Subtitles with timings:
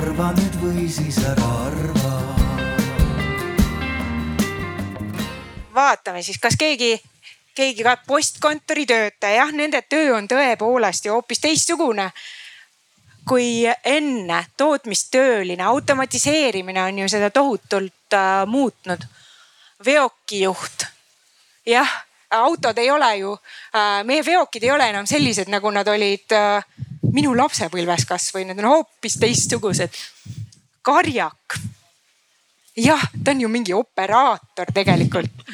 [0.00, 2.10] arva nüüd või siis ära arva.
[5.74, 6.94] vaatame siis, kas keegi,
[7.56, 12.10] keegi ka postkontori töötaja, jah, nende töö on tõepoolest ju hoopis teistsugune
[13.28, 19.04] kui enne tootmistööline, automatiseerimine on ju seda tohutult äh, muutnud.
[19.84, 20.84] veokijuht,
[21.66, 21.92] jah,
[22.30, 26.64] autod ei ole ju äh,, meie veokid ei ole enam sellised, nagu nad olid äh,
[27.14, 29.96] minu lapsepõlves kasvõi, need on hoopis teistsugused.
[30.82, 31.58] karjak,
[32.76, 35.44] jah, ta on ju mingi operaator tegelikult.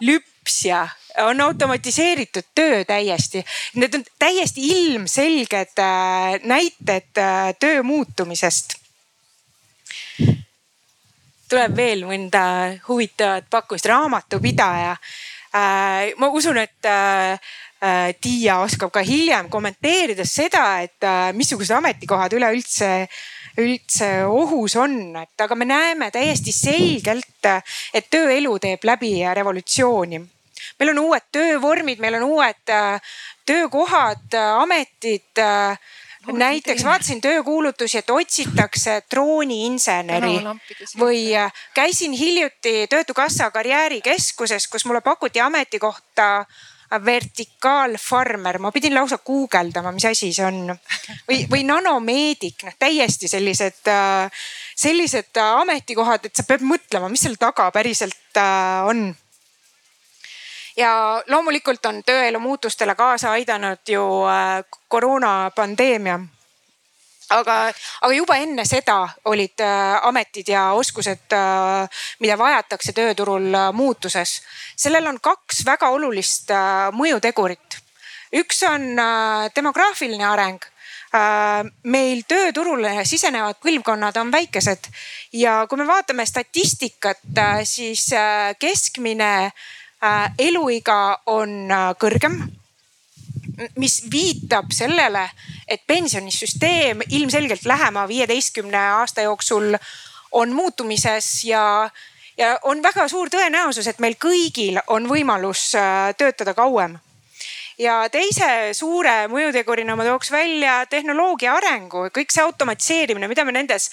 [0.00, 0.86] lüpsja
[1.24, 3.44] on automatiseeritud töö täiesti.
[3.74, 8.74] Need on täiesti ilmselged äh, näited äh, töö muutumisest.
[11.48, 12.40] tuleb veel mõnda
[12.88, 14.96] huvitavat pakkumist, raamatupidaja.
[15.54, 16.90] Äh, ma usun, et
[18.20, 21.04] Tiia oskab ka hiljem kommenteerida seda, et
[21.36, 22.88] missugused ametikohad üleüldse
[23.60, 27.48] üldse ohus on, et aga me näeme täiesti selgelt,
[27.94, 30.22] et tööelu teeb läbi revolutsiooni.
[30.80, 33.14] Meil on uued töövormid, meil on uued äh,
[33.48, 35.78] töökohad, äh, ametid äh,
[36.26, 40.40] näiteks vaatasin töökuulutusi, et otsitakse drooniinseneri
[40.98, 41.20] või
[41.74, 46.44] käisin hiljuti Töötukassa karjäärikeskuses, kus mulle pakuti ametikohta
[47.04, 50.72] vertikaalfarmer, ma pidin lausa guugeldama, mis asi see on.
[51.28, 53.90] või, või nanomeedik, noh täiesti sellised,
[54.76, 58.40] sellised ametikohad, et sa pead mõtlema, mis seal taga päriselt
[58.86, 59.08] on.
[60.76, 66.18] Ja loomulikult on tööelu muutustele kaasa aidanud ju äh, koroonapandeemia
[67.34, 67.56] aga,
[68.00, 68.98] aga juba enne seda
[69.30, 74.40] olid äh, ametid ja oskused, äh, mida vajatakse tööturul muutuses.
[74.76, 76.50] sellel on kaks väga olulist
[76.92, 77.80] mõjutegurit.
[78.32, 78.96] üks on
[79.54, 80.64] demograafiline areng
[81.86, 84.88] meil tööturule sisenevad põlvkonnad on väikesed
[85.32, 87.22] ja kui me vaatame statistikat,
[87.64, 88.10] siis
[88.58, 89.52] keskmine
[90.04, 92.34] Äh, eluiga on äh, kõrgem
[93.80, 95.22] mis viitab sellele,
[95.68, 99.74] et pensionisüsteem ilmselgelt lähema viieteistkümne aasta jooksul
[100.32, 101.90] on muutumises ja,
[102.38, 106.98] ja on väga suur tõenäosus, et meil kõigil on võimalus äh, töötada kauem
[107.80, 113.90] ja teise suure mõjutegurina ma tooks välja tehnoloogia arengu, kõik see automatiseerimine, mida me nendes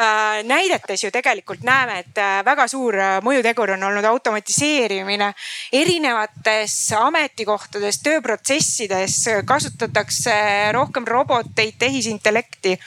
[0.00, 5.32] äh, näidetes ju tegelikult näeme, et äh, väga suur äh, mõjutegur on olnud automatiseerimine.
[5.72, 10.36] erinevates ametikohtades, tööprotsessides kasutatakse
[10.72, 12.78] rohkem roboteid, tehisintellekti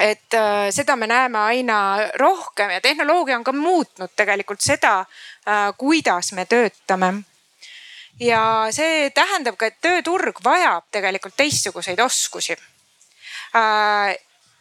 [0.00, 0.36] et
[0.72, 1.76] seda me näeme aina
[2.16, 5.04] rohkem ja tehnoloogia on ka muutnud tegelikult seda
[5.76, 7.12] kuidas me töötame
[8.20, 8.42] ja
[8.74, 12.56] see tähendab ka, et tööturg vajab tegelikult teistsuguseid oskusi.
[13.56, 14.16] Äh,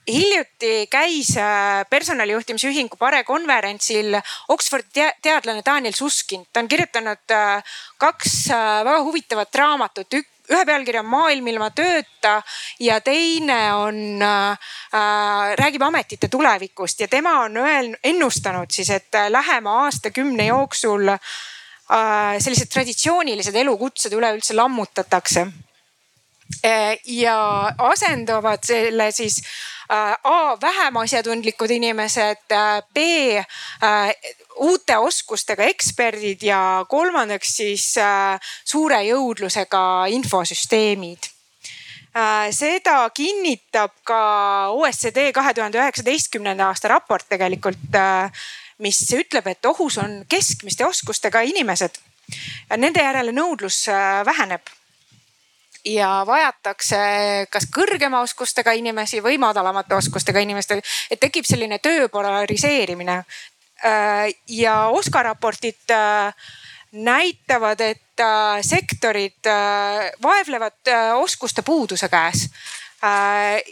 [0.10, 4.18] hiljuti käis äh, personalijuhtimise ühingu Pare konverentsil
[4.50, 10.18] Oxfordi teadlane Daniel Susskind, ta on kirjutanud äh, kaks väga huvitavat raamatut,
[10.50, 12.40] ühe pealkiri on Maailm ilma tööta
[12.81, 14.74] ja teine on äh,,
[15.60, 21.20] räägib ametite tulevikust ja tema on öelnud, ennustanud siis, et lähema aastakümne jooksul Äh,
[21.90, 25.48] sellised traditsioonilised elukutsed üleüldse lammutatakse.
[26.66, 29.42] Äh, ja asendavad selle siis
[29.92, 32.56] äh, A vähem asjatundlikud inimesed,
[32.94, 33.04] B
[34.60, 37.86] uute oskustega eksperdid ja kolmandaks siis
[38.66, 39.82] suure jõudlusega
[40.18, 41.30] infosüsteemid
[42.52, 44.22] seda kinnitab ka
[44.74, 47.96] OECD kahe tuhande üheksateistkümnenda aasta raport tegelikult
[48.80, 52.00] mis ütleb, et ohus on keskmiste oskustega inimesed.
[52.78, 54.70] Nende järele nõudlus äh, väheneb
[55.88, 57.00] ja vajatakse
[57.50, 63.24] kas kõrgema oskustega inimesi või madalamate oskustega inimestel, et tekib selline töö polariseerimine.
[63.86, 66.34] Äh, ja OSKA raportid äh,
[66.92, 68.22] näitavad, et
[68.66, 69.48] sektorid
[70.20, 70.90] vaevlevad
[71.22, 72.50] oskuste puuduse käes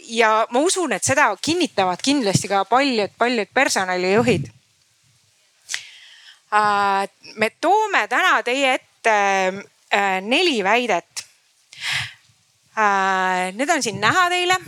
[0.08, 4.57] ja ma usun, et seda kinnitavad kindlasti ka paljud-paljud personalijuhid Äh,
[6.50, 9.14] me toome täna teie ette
[9.92, 11.24] äh, neli väidet.
[12.78, 14.58] Äh, need on siin näha teile.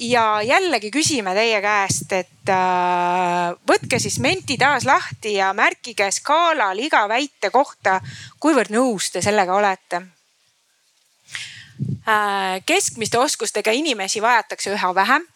[0.00, 2.52] ja jällegi küsime teie käest, et
[3.68, 7.98] võtke siis menti taas lahti ja märkige skaalal iga väite kohta,
[8.40, 10.00] kuivõrd nõus te sellega olete.
[12.64, 15.28] keskmiste oskustega inimesi vajatakse üha vähem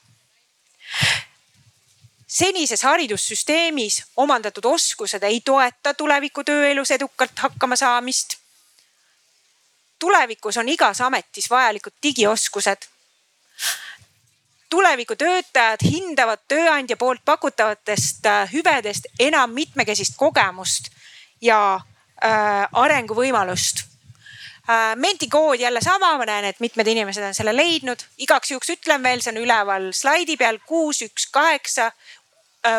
[2.30, 8.36] senises haridussüsteemis omandatud oskused ei toeta tuleviku tööelus edukalt hakkama saamist.
[9.98, 12.86] tulevikus on igas ametis vajalikud digioskused.
[14.70, 20.90] tulevikutöötajad hindavad tööandja poolt pakutavatest hüvedest enam mitmekesist kogemust
[21.40, 21.74] ja
[22.24, 23.82] äh, arenguvõimalust
[24.70, 24.96] äh,.
[24.96, 27.98] mentikood jälle sama, ma näen, et mitmed inimesed on selle leidnud.
[28.18, 32.19] igaks juhuks ütlen veel, see on üleval slaidi peal kuus, üks, kaheksa, äh,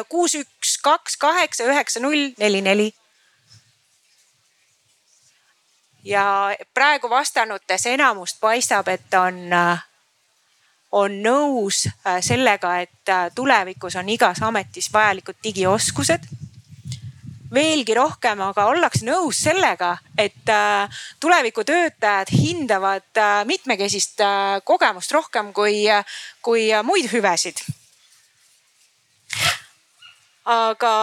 [0.09, 2.91] kuus, üks, kaks, kaheksa, üheksa, null, neli, neli.
[6.03, 9.83] ja praegu vastanutes enamust paistab, et on, äh,
[10.91, 16.25] on nõus äh, sellega, et tulevikus on igas ametis vajalikud digioskused
[17.53, 25.11] veelgi rohkem aga ollakse nõus sellega, et äh, tuleviku töötajad hindavad äh, mitmekesist äh, kogemust
[25.11, 25.83] rohkem kui,
[26.41, 27.63] kui muid hüvesid
[30.45, 30.93] aga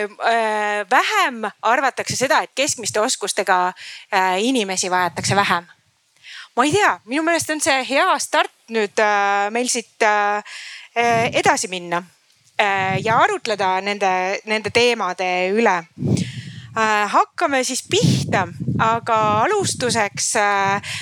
[0.00, 3.72] äh, vähem arvatakse seda, et keskmiste oskustega
[4.12, 5.66] äh, inimesi vajatakse vähem.
[6.56, 10.08] ma ei tea, minu meelest on see hea start nüüd äh, meil siit
[10.98, 12.02] edasi minna
[12.58, 14.08] Äh, ja arutleda nende,
[14.50, 15.76] nende teemade üle.
[16.74, 18.48] Äh, hakkame siis pihta,
[18.82, 20.96] aga alustuseks äh,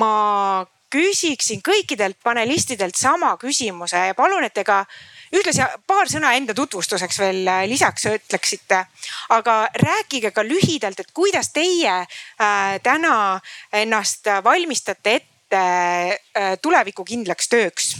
[0.00, 4.86] ma küsiksin kõikidelt panelistidelt sama küsimuse ja palun, et te ka
[5.32, 8.84] ühtlasi paar sõna enda tutvustuseks veel lisaks ütleksite.
[9.28, 13.40] aga rääkige ka lühidalt, et kuidas teie äh, täna
[13.72, 17.94] ennast valmistate ette äh, tulevikukindlaks tööks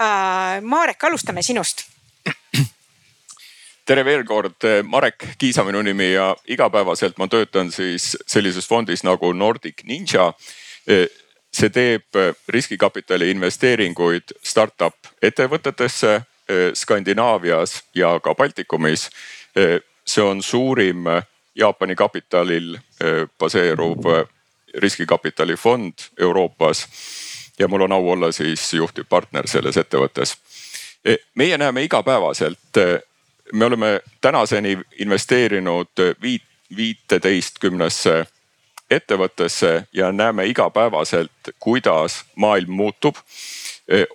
[0.00, 0.60] äh,.
[0.62, 1.86] Marek, alustame sinust
[3.86, 9.32] tere veel kord, Marek Kiisa minu nimi ja igapäevaselt ma töötan siis sellises fondis nagu
[9.32, 10.32] Nordic Ninja.
[11.56, 12.16] see teeb
[12.52, 16.20] riskikapitali investeeringuid startup ettevõtetesse
[16.74, 19.10] Skandinaavias ja ka Baltikumis.
[20.06, 21.04] see on suurim
[21.54, 22.78] Jaapani kapitalil
[23.38, 24.04] baseeruv
[24.74, 26.88] riskikapitalifond Euroopas
[27.58, 30.36] ja mul on au olla siis juhtivpartner selles ettevõttes.
[31.34, 32.58] meie näeme igapäevaselt
[33.52, 35.88] me oleme tänaseni investeerinud
[36.22, 36.42] viit,
[36.76, 38.26] viiteistkümnesse
[38.90, 43.16] ettevõttesse ja näeme igapäevaselt, kuidas maailm muutub.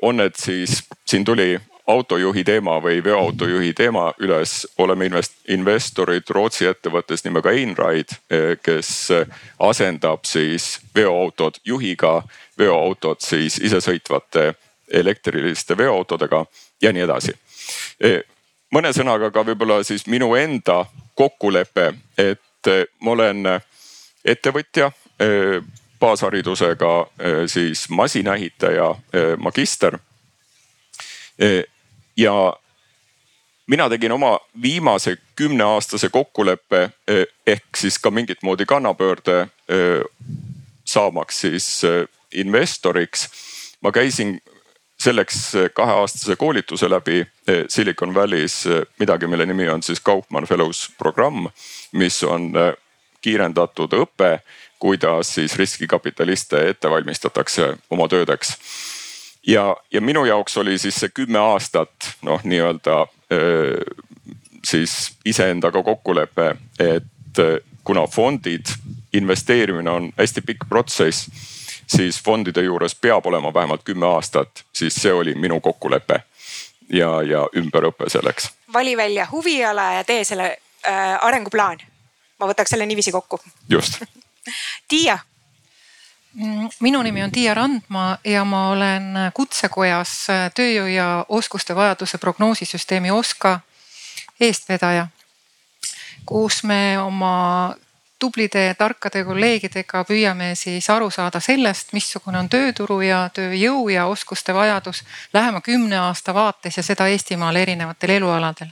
[0.01, 1.59] on need siis, siin tuli
[1.91, 8.17] autojuhi teema või veoautojuhi teema üles, oleme invest-, investorid Rootsi ettevõttes nimega Einride,
[8.63, 8.91] kes
[9.59, 12.21] asendab siis veoautod juhiga,
[12.57, 14.53] veoautod siis isesõitvate
[14.91, 16.45] elektriliste veoautodega
[16.81, 17.37] ja nii edasi
[18.71, 20.85] mõne sõnaga ka võib-olla siis minu enda
[21.19, 23.43] kokkulepe, et eh, ma olen
[24.25, 25.59] ettevõtja eh,
[26.01, 28.93] baasharidusega eh, siis masinaehitaja
[29.37, 29.99] magister.
[32.17, 32.53] Ja
[33.67, 36.89] mina tegin oma viimase kümneaastase kokkuleppe
[37.47, 39.47] ehk siis ka mingit moodi kannapöörde
[40.85, 41.81] saamaks siis
[42.33, 43.29] investoriks.
[43.81, 44.41] ma käisin
[45.01, 50.45] selleks eh, kaheaastase koolituse läbi eh, Silicon Valley's eh, midagi, mille nimi on siis Kaufman
[50.45, 51.47] Fellows programm,
[51.91, 52.51] mis on
[53.21, 54.39] kiirendatud õpe,
[54.79, 58.55] kuidas siis riskikapitaliste ette valmistatakse oma töödeks.
[59.47, 63.05] Ja, ja minu jaoks oli siis see kümme aastat noh, nii-öelda
[64.65, 67.39] siis iseendaga kokkulepe, et
[67.83, 68.67] kuna fondid,
[69.13, 71.29] investeerimine on hästi pikk protsess
[71.95, 76.21] siis fondide juures peab olema vähemalt kümme aastat, siis see oli minu kokkulepe
[76.93, 78.51] ja, ja ümberõpe selleks.
[78.73, 81.79] vali välja huviala ja tee selle äh, arenguplaan.
[82.39, 83.39] ma võtaks selle niiviisi kokku.
[83.69, 84.01] just
[84.89, 85.19] Tiia
[86.79, 93.59] minu nimi on Tiia Randma ja ma olen Kutsekojas tööjõu ja oskuste vajaduse prognoosisüsteemi OSKA
[94.39, 95.07] eestvedaja.
[96.25, 97.75] kus me oma
[98.19, 104.53] tublide tarkade kolleegidega püüame siis aru saada sellest, missugune on tööturu ja tööjõu ja oskuste
[104.53, 108.69] vajadus lähema kümne aasta vaates ja seda Eestimaal erinevatel elualadel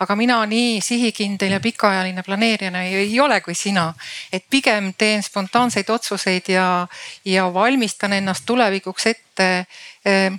[0.00, 3.94] aga mina nii sihikindel ja pikaajaline planeerijana ei, ei ole kui sina.
[4.32, 6.86] et pigem teen spontaanseid otsuseid ja,
[7.24, 9.66] ja valmistan ennast tulevikuks ette
[10.04, 10.32] eh,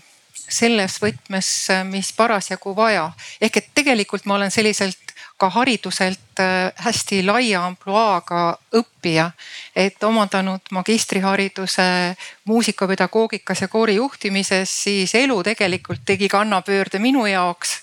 [0.50, 1.48] selles võtmes,
[1.90, 3.12] mis parasjagu vaja.
[3.42, 9.32] ehk et tegelikult ma olen selliselt ka hariduselt äh, hästi laia ampluaaga õppija.
[9.76, 17.82] et omandanud magistrihariduse muusikapedagoogikas ja koorijuhtimises, siis elu tegelikult tegi kannapöörde minu jaoks.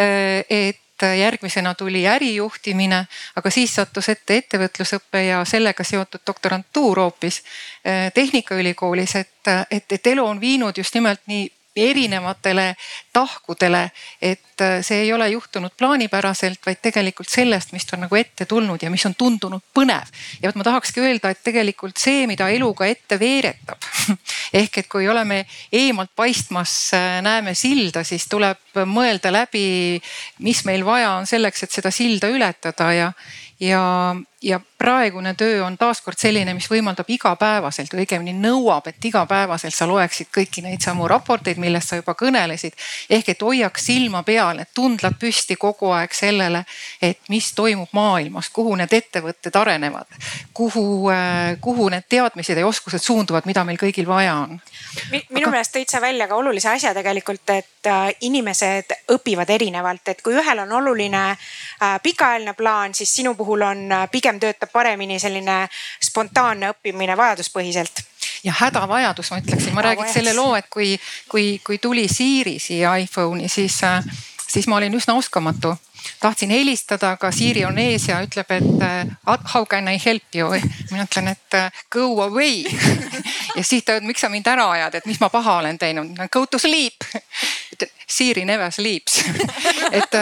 [0.00, 7.42] Äh, et järgmisena tuli ärijuhtimine, aga siis sattus ette ettevõtlusõpe ja sellega seotud doktorantuur hoopis
[7.42, 12.74] äh, Tehnikaülikoolis, et, et, et elu on viinud just nimelt nii erinevatele
[13.12, 13.90] tahkudele.
[14.22, 18.82] et äh, see ei ole juhtunud plaanipäraselt, vaid tegelikult sellest, mis on nagu ette tulnud
[18.82, 20.10] ja mis on tundunud põnev.
[20.42, 23.88] ja vot ma tahakski öelda, et tegelikult see, mida elu ka ette veeretab
[24.60, 30.00] ehk et kui oleme eemalt paistmas, äh, näeme silda, siis tuleb mõelda läbi,
[30.44, 33.12] mis meil vaja on selleks, et seda silda ületada ja
[33.60, 39.74] ja, ja praegune töö on taaskord selline, mis võimaldab igapäevaselt või õigemini nõuab, et igapäevaselt
[39.74, 42.76] sa loeksid kõiki neid samu raporteid, millest sa juba kõnelesid.
[43.10, 46.64] ehk et hoiaks silma peal, need tundlad püsti kogu aeg sellele,
[47.02, 50.06] et mis toimub maailmas, kuhu need ettevõtted arenevad,
[50.54, 54.60] kuhu, äh, kuhu need teadmised ja oskused suunduvad, mida meil kõigil vaja on.
[55.30, 60.22] minu meelest tõid sa välja ka olulise asja tegelikult, et äh, inimesed õpivad erinevalt, et
[60.22, 65.66] kui ühel on oluline äh, pikaajaline plaan, siis sinu puhul on pigem töötab paremini selline
[66.02, 68.02] spontaanne õppimine vajaduspõhiselt
[68.44, 70.94] ja hädavajadus, ma ütleksin, ma räägiks selle loo, et kui,
[71.28, 73.80] kui, kui tuli Siri siia iPhone'i, siis,
[74.48, 75.74] siis ma olin üsna oskamatu
[76.20, 80.50] tahtsin helistada, aga Siri on ees ja ütleb, et how can I help you.
[80.90, 81.56] mina ütlen, et
[81.90, 82.64] go away
[83.56, 86.14] ja siis ta ütleb, miks sa mind ära ajad, et mis ma paha olen teinud.
[86.32, 87.04] Go to sleep.
[88.06, 89.18] Siri never sleeps
[89.98, 90.14] et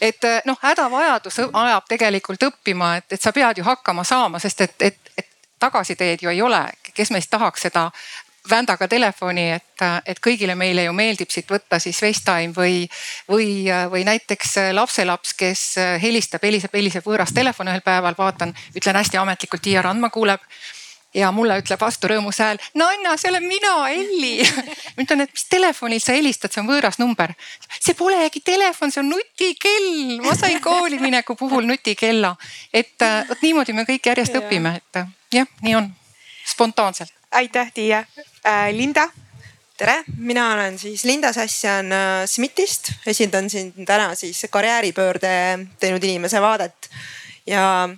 [0.00, 4.60] et eh, noh, hädavajadus ajab tegelikult õppima, et, et sa pead ju hakkama saama, sest
[4.60, 5.28] et, et, et
[5.58, 6.62] tagasiteed ju ei ole,
[6.94, 7.90] kes meist tahaks seda
[8.50, 12.86] vändaga telefoni, et, et kõigile meile ju meeldib siit võtta siis FaceTime või,
[13.28, 15.64] või, või näiteks lapselaps, kes
[16.02, 20.40] helistab, heliseb, heliseb võõras telefon ühel päeval, vaatan, ütlen hästi ametlikult, Tiia Randma kuuleb
[21.14, 24.32] ja mulle ütleb vastu rõõmus hääl, no Anna, see olen mina, Elli.
[24.96, 27.32] ma ütlen, et mis telefonil sa helistad, see on võõras number.
[27.80, 32.34] see polegi telefon, see on nutikell, ma sain kooli mineku puhul nutikella.
[32.72, 34.42] et äh, vot niimoodi me kõik järjest ja.
[34.44, 35.08] õpime, et äh,
[35.40, 35.88] jah, nii on,
[36.46, 37.14] spontaanselt.
[37.30, 38.04] aitäh, Tiia
[38.44, 38.68] äh,.
[38.72, 39.08] Linda
[39.78, 45.32] tere, mina olen siis Linda Sassian äh, SMIT-ist, esindan siin täna siis karjääripöörde
[45.80, 46.90] teinud inimese vaadet
[47.46, 47.88] ja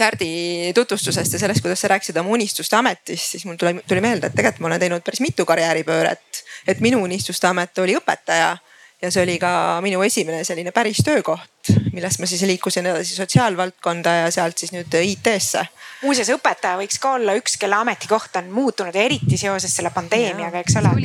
[0.00, 4.30] Kärdi tutvustusest ja sellest, kuidas sa rääkisid oma unistuste ametist, siis mul tuli, tuli meelde,
[4.30, 6.44] et tegelikult ma olen teinud päris mitu karjääripööret.
[6.68, 8.54] et minu unistuste amet oli õpetaja
[9.02, 9.50] ja see oli ka
[9.84, 14.96] minu esimene selline päris töökoht, millest ma siis liikusin edasi sotsiaalvaldkonda ja sealt siis nüüd
[15.00, 15.66] IT-sse.
[16.02, 20.80] muuseas, õpetaja võiks ka olla üks, kelle ametikoht on muutunud eriti seoses selle pandeemiaga, eks
[20.80, 20.96] ole.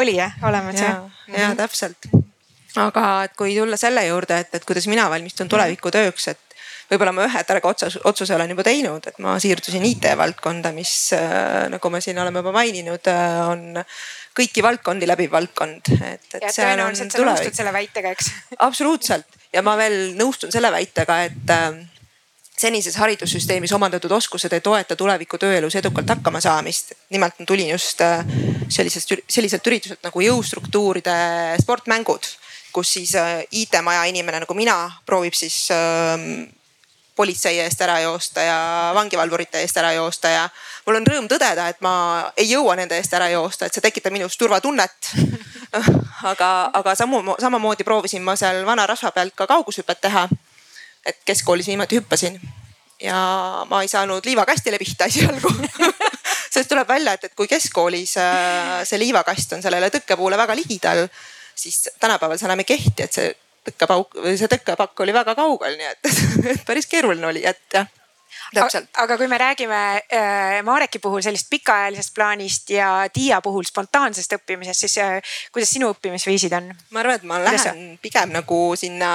[0.00, 1.04] oli jah, olemas jah?
[1.28, 2.12] ja, ja täpselt
[2.80, 6.51] aga et kui tulla selle juurde, et, et kuidas mina valmistun tulevikutööks, et
[6.92, 10.92] võib-olla ma ühe targa otsuse, otsuse olen juba teinud, et ma siirdusin IT valdkonda, mis
[11.16, 13.80] äh, nagu me siin oleme juba maininud, äh, on
[14.36, 16.42] kõiki valdkondi läbiv valdkond, et, et.
[16.42, 18.28] ja tõenäoliselt sa nõustud selle väitega, eks?
[18.68, 21.80] absoluutselt ja ma veel nõustun selle väitega, et äh,
[22.62, 26.92] senises haridussüsteemis omandatud oskused ei toeta tuleviku tööelus edukalt hakkama saamist.
[27.10, 28.04] nimelt ma tulin just
[28.68, 31.16] sellisest, selliselt ürituselt nagu jõustruktuuride
[31.64, 32.28] sportmängud,
[32.72, 33.16] kus siis
[33.50, 34.76] IT-maja inimene nagu mina
[35.08, 36.44] proovib siis ähm,
[37.16, 38.58] politsei eest ära joosta ja
[38.94, 40.46] vangivalvurite eest ära joosta ja
[40.86, 41.94] mul on rõõm tõdeda, et ma
[42.36, 45.12] ei jõua nende eest ära joosta, et see tekitab minus turvatunnet
[46.32, 50.28] aga, aga samu, samamoodi proovisin ma seal vana rasva pealt ka kaugushüpet teha.
[51.06, 52.40] et keskkoolis viimati hüppasin
[53.02, 53.18] ja
[53.68, 55.52] ma ei saanud liivakastile pihta esialgu
[56.54, 61.06] sest tuleb välja, et, et kui keskkoolis äh, see liivakast on sellele tõkkepuule väga ligidal,
[61.54, 63.32] siis tänapäeval see enam ei kehti, et see
[63.68, 66.14] tõkkepauk või see tõkkepakk oli väga kaugel, nii et,
[66.54, 67.90] et päris keeruline oli, et jah
[68.54, 68.88] täpselt.
[68.98, 74.86] aga kui me räägime äh, Mareki puhul sellist pikaajalisest plaanist ja Tiia puhul spontaansest õppimisest,
[74.86, 76.70] siis äh, kuidas sinu õppimisviisid on?
[76.90, 77.74] ma arvan, et ma lähen sa?
[78.02, 79.12] pigem nagu sinna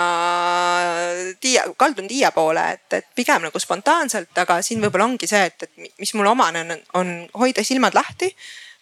[1.39, 5.67] Tiia, kaldun Tiia poole, et, et pigem nagu spontaanselt, aga siin võib-olla ongi see, et,
[5.67, 7.13] et mis mulle omane on, on
[7.43, 8.31] hoida silmad lahti,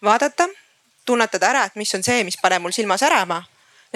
[0.04, 0.48] vaadata,
[1.06, 3.44] tunnetada ära, et mis on see, mis paneb mul silma särama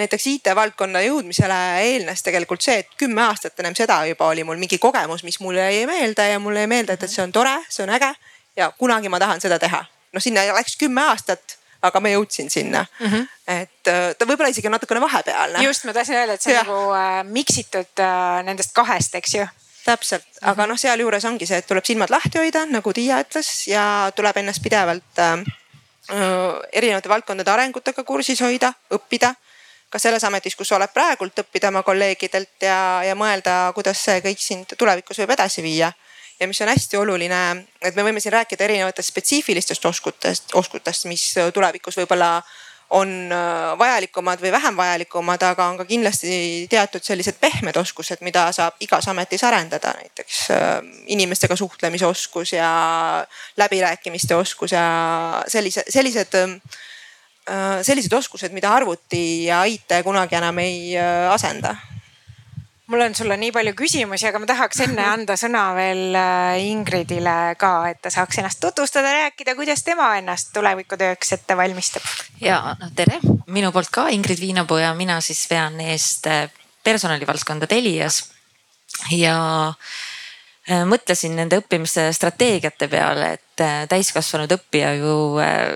[0.00, 4.78] näiteks IT-valdkonna jõudmisele eelnes tegelikult see, et kümme aastat ennem seda juba oli mul mingi
[4.82, 7.84] kogemus, mis mulle jäi meelde ja mulle jäi meelde, et, et see on tore, see
[7.84, 8.10] on äge
[8.56, 9.84] ja kunagi ma tahan seda teha.
[10.12, 13.06] noh, sinna läks kümme aastat, aga ma jõudsin sinna mm.
[13.06, 13.28] -hmm.
[13.46, 15.62] et äh, ta võib-olla isegi natukene vahepealne.
[15.64, 19.46] just, ma tahtsin öelda, et see on nagu äh, miksitud äh, nendest kahest, eks ju
[19.84, 20.50] täpselt mm, -hmm.
[20.50, 24.36] aga noh, sealjuures ongi see, et tuleb silmad lahti hoida, nagu Tiia ütles ja tuleb
[24.36, 25.38] ennast pidevalt äh,
[26.10, 29.34] äh erinevate valdkondade arengutega kursis hoida, õppida
[29.90, 34.22] ka selles ametis, kus sa oled praegult, õppida oma kolleegidelt ja, ja mõelda, kuidas see
[34.24, 35.92] kõik sind tulevikus võib edasi viia.
[36.40, 41.34] ja mis on hästi oluline, et me võime siin rääkida erinevatest spetsiifilistest oskutest, oskutest, mis
[41.54, 42.38] tulevikus võib-olla
[42.90, 48.48] on äh, vajalikumad või vähem vajalikumad, aga on ka kindlasti teatud sellised pehmed oskused, mida
[48.54, 52.70] saab igas ametis arendada, näiteks äh, inimestega suhtlemise oskus ja
[53.56, 54.84] läbirääkimiste oskus ja
[55.46, 56.70] sellise, sellised sellised
[58.16, 60.94] oskused, mida arvuti ja IT kunagi enam ei
[61.32, 61.74] asenda.
[62.90, 66.16] Mul on sulle nii palju küsimusi, aga ma tahaks enne anda sõna veel
[66.66, 72.06] Ingridile ka, et ta saaks ennast tutvustada, rääkida, kuidas tema ennast tulevikutööks ette valmistab.
[72.42, 73.20] ja noh, tere!
[73.46, 76.26] Minu poolt ka Ingrid Viinapuu ja mina siis vean eest
[76.84, 78.24] personalivaldkonda Telias.
[79.14, 79.36] Ja
[79.68, 85.74] äh, mõtlesin nende õppimise strateegiate peale, et äh, täiskasvanud õppija ju äh,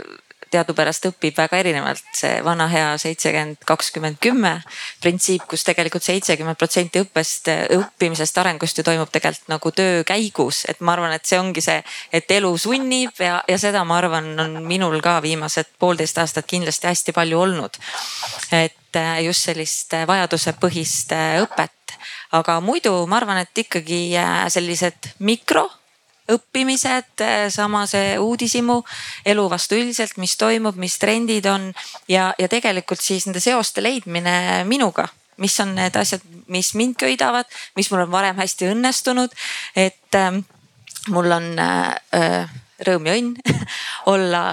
[0.54, 2.04] teadupärast õpib väga erinevalt.
[2.14, 4.54] see vana hea seitsekümmend, kakskümmend, kümme
[5.02, 10.64] printsiip, kus tegelikult seitsekümmend protsenti õppest, õppimisest, arengust ju toimub tegelikult nagu töö käigus.
[10.68, 11.82] et ma arvan, et see ongi see,
[12.12, 16.90] et elu sunnib ja, ja seda ma arvan, on minul ka viimased poolteist aastat kindlasti
[16.90, 17.78] hästi palju olnud.
[18.52, 21.96] et just sellist vajadusepõhist õpet,
[22.38, 24.04] aga muidu ma arvan, et ikkagi
[24.54, 25.66] sellised mikro
[26.31, 27.21] õppimised,
[27.52, 28.78] sama see uudishimu,
[29.28, 31.69] elu vastu üldiselt, mis toimub, mis trendid on
[32.09, 35.09] ja, ja tegelikult siis nende seoste leidmine minuga.
[35.43, 39.33] Mis on need asjad, mis mind köidavad, mis mul on varem hästi õnnestunud,
[39.76, 40.37] et äh,
[41.12, 42.52] mul on äh,
[42.87, 43.35] rõõm ja õnn
[44.12, 44.45] olla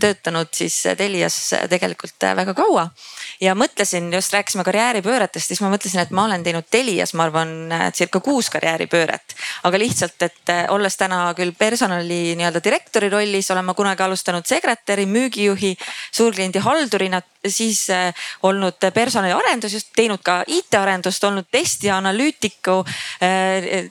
[0.00, 1.38] töötanud siis Telias
[1.70, 2.88] tegelikult väga kaua
[3.42, 7.72] ja mõtlesin, just rääkisime karjääripööretest, siis ma mõtlesin, et ma olen teinud Telias, ma arvan,
[7.94, 9.34] circa kuus karjääripööret.
[9.62, 14.46] aga lihtsalt, et eh, olles täna küll personali nii-öelda direktori rollis, olen ma kunagi alustanud
[14.46, 15.74] sekretäri, müügijuhi,
[16.12, 22.84] suurkliendi haldurina, siis eh, olnud personaliarendus, just teinud ka IT-arendust, olnud testija, analüütiku,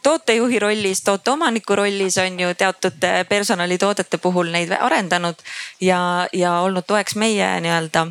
[0.03, 5.43] tootejuhi rollis, tooteomaniku rollis on ju teatud personalitoodete puhul neid arendanud
[5.81, 8.07] ja, ja olnud toeks meie nii-öelda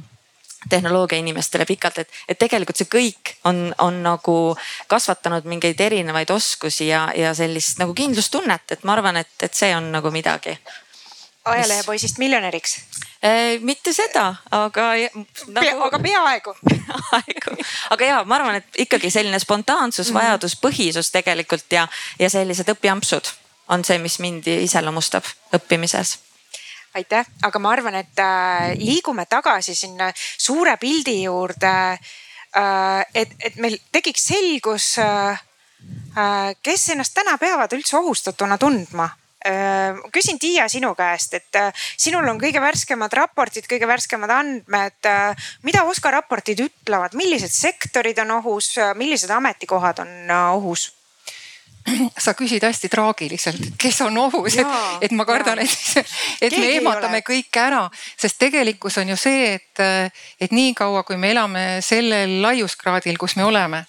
[0.68, 4.36] tehnoloogia inimestele pikalt, et, et tegelikult see kõik on, on nagu
[4.90, 9.72] kasvatanud mingeid erinevaid oskusi ja, ja sellist nagu kindlustunnet, et ma arvan, et, et see
[9.76, 10.58] on nagu midagi.
[11.44, 12.76] ajalehepoisist miljonäriks
[13.24, 13.60] äh,?
[13.60, 14.92] mitte seda, aga
[15.48, 15.82] nagu....
[15.88, 17.56] Aga peaaegu peaaegu,
[17.90, 20.18] aga ja ma arvan, et ikkagi selline spontaansus, mhm.
[20.18, 21.88] vajaduspõhisus tegelikult ja,
[22.18, 23.32] ja sellised õpiampsud
[23.70, 25.24] on see, mis mind iseloomustab
[25.56, 26.18] õppimises
[26.94, 33.06] aitäh, aga ma arvan, et äh, liigume tagasi sinna suure pildi juurde äh,.
[33.14, 35.40] et, et meil tekiks selgus äh,,
[36.62, 39.08] kes ennast täna peavad üldse ohustatuna tundma
[40.12, 41.56] küsin Tiia sinu käest, et
[41.96, 45.08] sinul on kõige värskemad raportid, kõige värskemad andmed.
[45.62, 50.90] mida OSKA raportid ütlevad, millised sektorid on ohus, millised ametikohad on ohus?
[52.24, 54.74] sa küsid hästi traagiliselt, kes on ohus, et,
[55.06, 55.76] et ma kardan, et,
[56.42, 57.86] et me ehmatame kõik ära,
[58.20, 59.84] sest tegelikkus on ju see, et,
[60.40, 63.84] et niikaua kui me elame sellel laiuskraadil, kus me oleme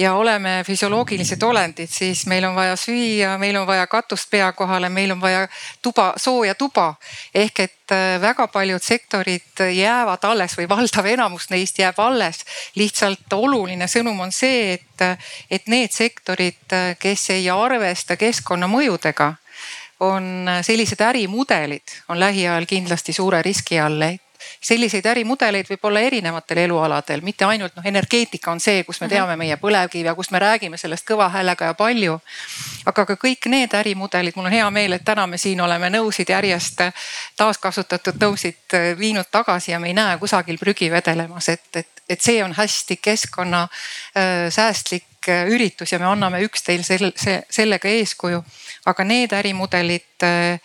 [0.00, 4.88] ja oleme füsioloogilised olendid, siis meil on vaja süüa, meil on vaja katust pea kohale,
[4.88, 5.48] meil on vaja
[5.82, 6.94] tuba, sooja tuba.
[7.34, 12.44] ehk et äh, väga paljud sektorid jäävad alles või valdav enamus neist jääb alles.
[12.74, 19.34] lihtsalt oluline sõnum on see, et, et need sektorid, kes ei arvesta keskkonnamõjudega
[20.00, 24.22] on sellised ärimudelid on lähiajal kindlasti suure riski all, et
[24.60, 29.14] selliseid ärimudeleid võib olla erinevatel elualadel, mitte ainult noh, energeetika on see, kus me mhm.
[29.14, 32.18] teame meie põlevkivi ja kus me räägime sellest kõva häälega ja palju.
[32.86, 36.30] aga ka kõik need ärimudelid, mul on hea meel, et täna me siin oleme nõusid
[36.30, 36.82] järjest
[37.36, 42.42] taaskasutatud nõusid viinud tagasi ja me ei näe kusagil prügi vedelemas, et, et, et see
[42.44, 45.06] on hästi keskkonna äh, säästlik
[45.50, 47.12] üritus ja me anname üksteisele
[47.50, 48.44] sellega eeskuju.
[48.86, 50.60] aga need ärimudelid äh,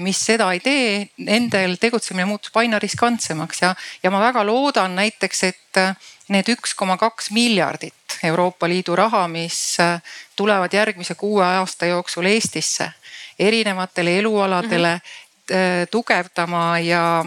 [0.00, 5.42] mis seda ei tee, nendel tegutsemine muutub aina riskantsemaks ja, ja ma väga loodan näiteks,
[5.44, 5.92] et eh,
[6.32, 9.98] need üks koma kaks miljardit Euroopa Liidu raha, mis eh,
[10.36, 12.90] tulevad järgmise kuue aasta jooksul Eestisse
[13.38, 15.90] erinevatele elualadele mm -hmm.
[15.90, 17.24] tugevdama ja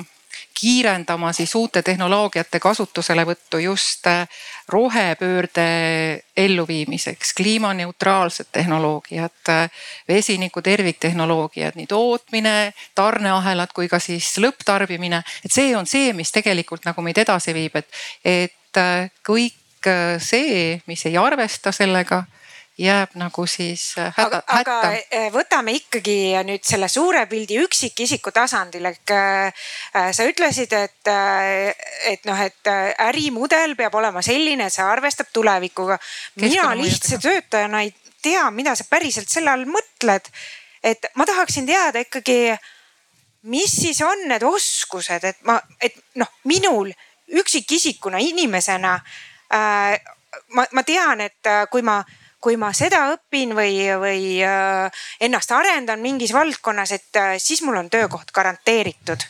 [0.60, 4.08] kiirendama siis uute tehnoloogiate kasutuselevõttu just
[4.68, 5.68] rohepöörde
[6.38, 9.52] elluviimiseks, kliimaneutraalsed tehnoloogiad,
[10.08, 15.24] vesiniku terviktehnoloogiad, nii tootmine, tarneahelad kui ka siis lõpptarbimine.
[15.46, 17.88] et see on see, mis tegelikult nagu meid edasi viib, et,
[18.26, 18.84] et
[19.24, 22.24] kõik see, mis ei arvesta sellega
[22.80, 24.78] jääb nagu siis äh, häda, hätta.
[24.78, 26.16] aga äh, võtame ikkagi
[26.48, 29.66] nüüd selle suure pildi üksikisiku tasandil, ehk äh,
[30.16, 31.12] sa ütlesid, et,
[32.08, 32.72] et noh, et
[33.10, 36.00] ärimudel peab olema selline, see arvestab tulevikuga.
[36.40, 40.32] mina lihtsa töötajana ei tea, mida sa päriselt selle all mõtled.
[40.84, 42.56] et ma tahaksin teada ikkagi,
[43.52, 46.94] mis siis on need oskused, et ma, et noh, minul
[47.28, 50.00] üksikisikuna, inimesena äh,
[50.56, 52.00] ma, ma tean, et kui ma
[52.40, 57.80] kui ma seda õpin või, või äh, ennast arendan mingis valdkonnas, et äh, siis mul
[57.82, 59.28] on töökoht garanteeritud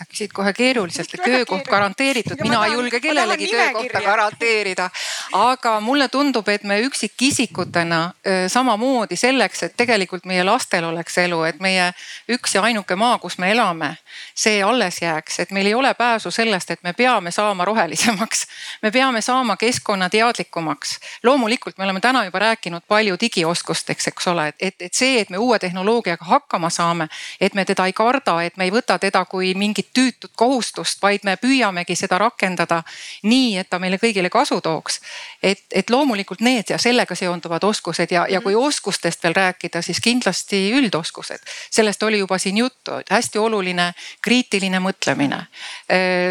[0.00, 4.88] sa küsid kohe keeruliselt, et töökoht garanteeritud, mina ei julge kellelegi töökohta garanteerida.
[5.36, 8.00] aga mulle tundub, et me üksikisikutena
[8.48, 11.90] samamoodi selleks, et tegelikult meie lastel oleks elu, et meie
[12.32, 13.90] üks ja ainuke maa, kus me elame,
[14.34, 18.46] see alles jääks, et meil ei ole pääsu sellest, et me peame saama rohelisemaks.
[18.82, 20.98] me peame saama keskkonnateadlikumaks.
[21.22, 25.30] loomulikult me oleme täna juba rääkinud palju digioskusteks, eks ole, et, et, et see, et
[25.30, 27.08] me uue tehnoloogiaga hakkama saame,
[27.40, 31.24] et me teda ei karda, et me ei võta teda kui mingit tüütut kohustust, vaid
[31.24, 32.82] me püüamegi seda rakendada
[33.22, 35.00] nii, et ta meile kõigile kasu tooks.
[35.42, 40.00] et, et loomulikult need ja sellega seonduvad oskused ja, ja kui oskustest veel rääkida, siis
[40.00, 41.38] kindlasti üldoskused.
[41.70, 45.40] sellest oli juba siin juttu, et hästi oluline kriitiline mõtlemine,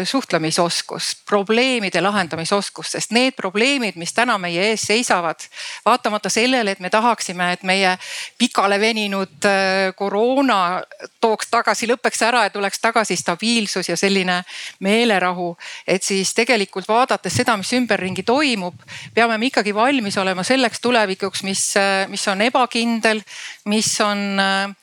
[0.04, 5.40] suhtlemisoskus, probleemide lahendamisoskus, sest need probleemid, mis täna meie ees seisavad,
[5.84, 7.96] vaatamata sellele, et me tahaksime, et meie
[8.38, 9.48] pikale veninud
[9.96, 10.82] koroona
[11.20, 13.16] tooks tagasi, lõpeks ära ja tuleks tagasi
[13.50, 14.44] stabiilsus ja selline
[14.80, 15.56] meelerahu.
[15.86, 18.74] et siis tegelikult vaadates seda, mis ümberringi toimub,
[19.14, 21.74] peame me ikkagi valmis olema selleks tulevikuks, mis,
[22.08, 23.22] mis on ebakindel,
[23.64, 24.40] mis on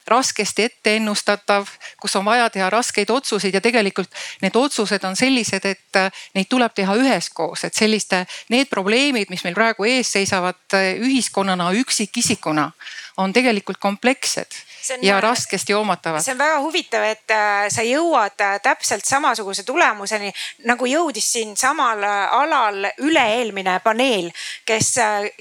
[0.08, 1.67] raskesti ette ennustatav,
[1.99, 4.10] kus on vaja teha raskeid otsuseid ja tegelikult
[4.41, 6.01] need otsused on sellised, et
[6.36, 12.71] neid tuleb teha üheskoos, et selliste, need probleemid, mis meil praegu ees seisavad ühiskonnana, üksikisikuna
[13.17, 16.21] on tegelikult komplekssed on, ja raskesti hoomatavad.
[16.21, 20.32] see on väga huvitav, et äh, sa jõuad äh, täpselt samasuguse tulemuseni
[20.69, 24.30] nagu jõudis siin samal äh, alal üle-eelmine paneel,
[24.65, 24.93] kes,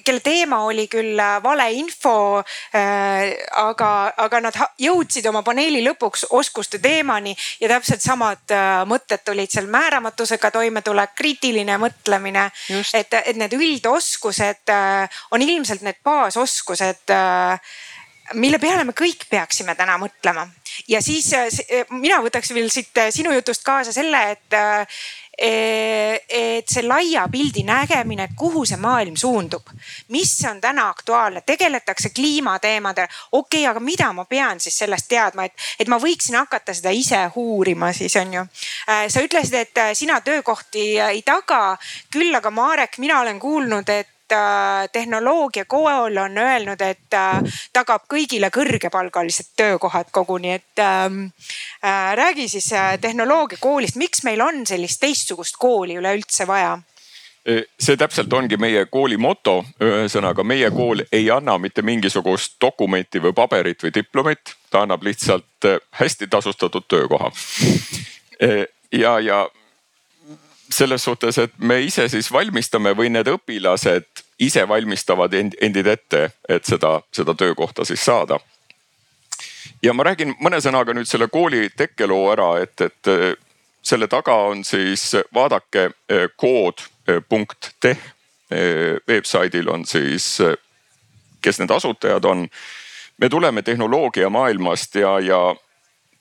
[0.05, 2.43] kelle teema oli küll valeinfo.
[3.57, 8.55] aga, aga nad jõudsid oma paneeli lõpuks oskuste teemani ja täpselt samad
[8.89, 12.51] mõtted tulid seal määramatusega toimetulek, kriitiline mõtlemine.
[12.95, 14.73] et, et need üldoskused
[15.31, 17.15] on ilmselt need baasoskused
[18.35, 20.47] mille peale me kõik peaksime täna mõtlema.
[20.89, 24.61] ja siis äh, äh, mina võtaks veel siit äh, sinu jutust kaasa selle, et
[25.37, 29.69] et see laia pildi nägemine, et kuhu see maailm suundub,
[30.09, 33.05] mis on täna aktuaalne, tegeletakse kliimateemadel.
[33.33, 36.89] okei okay,, aga mida ma pean siis sellest teadma, et, et ma võiksin hakata seda
[36.89, 38.47] ise uurima, siis on ju.
[38.87, 41.77] sa ütlesid, et sina töökohti ei taga,
[42.11, 48.49] küll aga Marek, mina olen kuulnud, et Äh, tehnoloogiakool on öelnud, et äh, tagab kõigile
[48.51, 51.29] kõrgepalgalised töökohad koguni, et ähm,
[51.79, 56.79] äh, räägi siis tehnoloogiakoolist, miks meil on sellist teistsugust kooli üleüldse vaja?
[57.79, 63.31] see täpselt ongi meie kooli moto, ühesõnaga meie kool ei anna mitte mingisugust dokumenti või
[63.39, 67.31] paberit või diplomit, ta annab lihtsalt hästi tasustatud töökoha.
[68.91, 69.45] ja, ja
[70.71, 76.31] selles suhtes, et me ise siis valmistame või need õpilased ise valmistavad end, endid ette,
[76.49, 78.39] et seda, seda töökohta siis saada.
[79.83, 83.35] ja ma räägin mõne sõnaga nüüd selle kooli tekkeloo ära, et, et eh,
[83.83, 87.99] selle taga on siis vaadake eh, kood.teh
[88.51, 90.41] eh, veebsaidil on siis,
[91.41, 92.49] kes need asutajad on.
[93.19, 95.55] me tuleme tehnoloogia maailmast ja, ja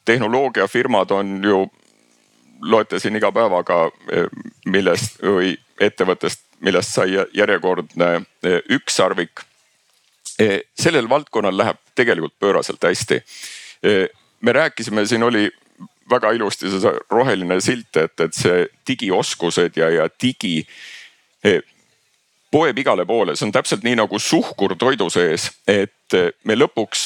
[0.06, 1.66] tehnoloogiafirmad on ju
[2.66, 4.30] loete siin iga päevaga, eh,
[4.66, 9.44] millest või ettevõttest, millest sai järjekordne eh, ükssarvik.
[10.40, 13.22] Eh, sellel valdkonnal läheb tegelikult pööraselt hästi.
[14.42, 15.52] me rääkisime, siin oli
[16.10, 20.66] väga ilusti see roheline silt, et, et see digioskused ja, ja digi
[22.52, 27.04] poeb igale poole, see on täpselt nii nagu suhkur toidu sees, et me lõpuks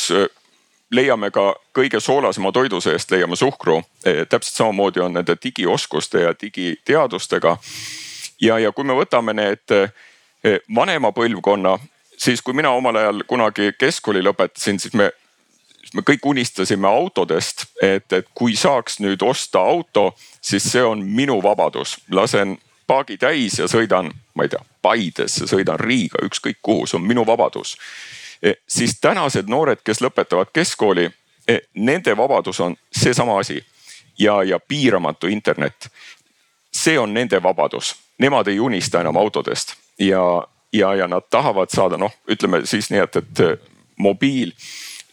[0.92, 3.82] leiame ka kõige soolasema toidu seest leiame suhkru.
[4.06, 7.58] E, täpselt samamoodi on nende digioskuste ja digiteadustega.
[8.42, 9.88] ja, ja kui me võtame need e,
[10.76, 11.78] vanema põlvkonna,
[12.18, 15.12] siis kui mina omal ajal kunagi keskkooli lõpetasin, siis me
[15.94, 21.40] me kõik unistasime autodest, et, et kui saaks nüüd osta auto, siis see on minu
[21.42, 27.00] vabadus, lasen paagi täis ja sõidan, ma ei tea, Paidesse, sõidan Riiga, ükskõik kuhu, see
[27.00, 28.19] on minu vabadus Eh,
[28.68, 31.10] siis tänased noored, kes lõpetavad keskkooli,
[31.48, 33.66] eh, nende vabadus on seesama asi.
[34.20, 35.90] Ja, ja piiramatu internet.
[36.72, 39.74] see on nende vabadus, nemad ei unista enam autodest.
[40.00, 43.58] Ja, ja, ja nad tahavad saada, noh, ütleme siis nii, et, et eh,
[43.98, 44.52] mobiil,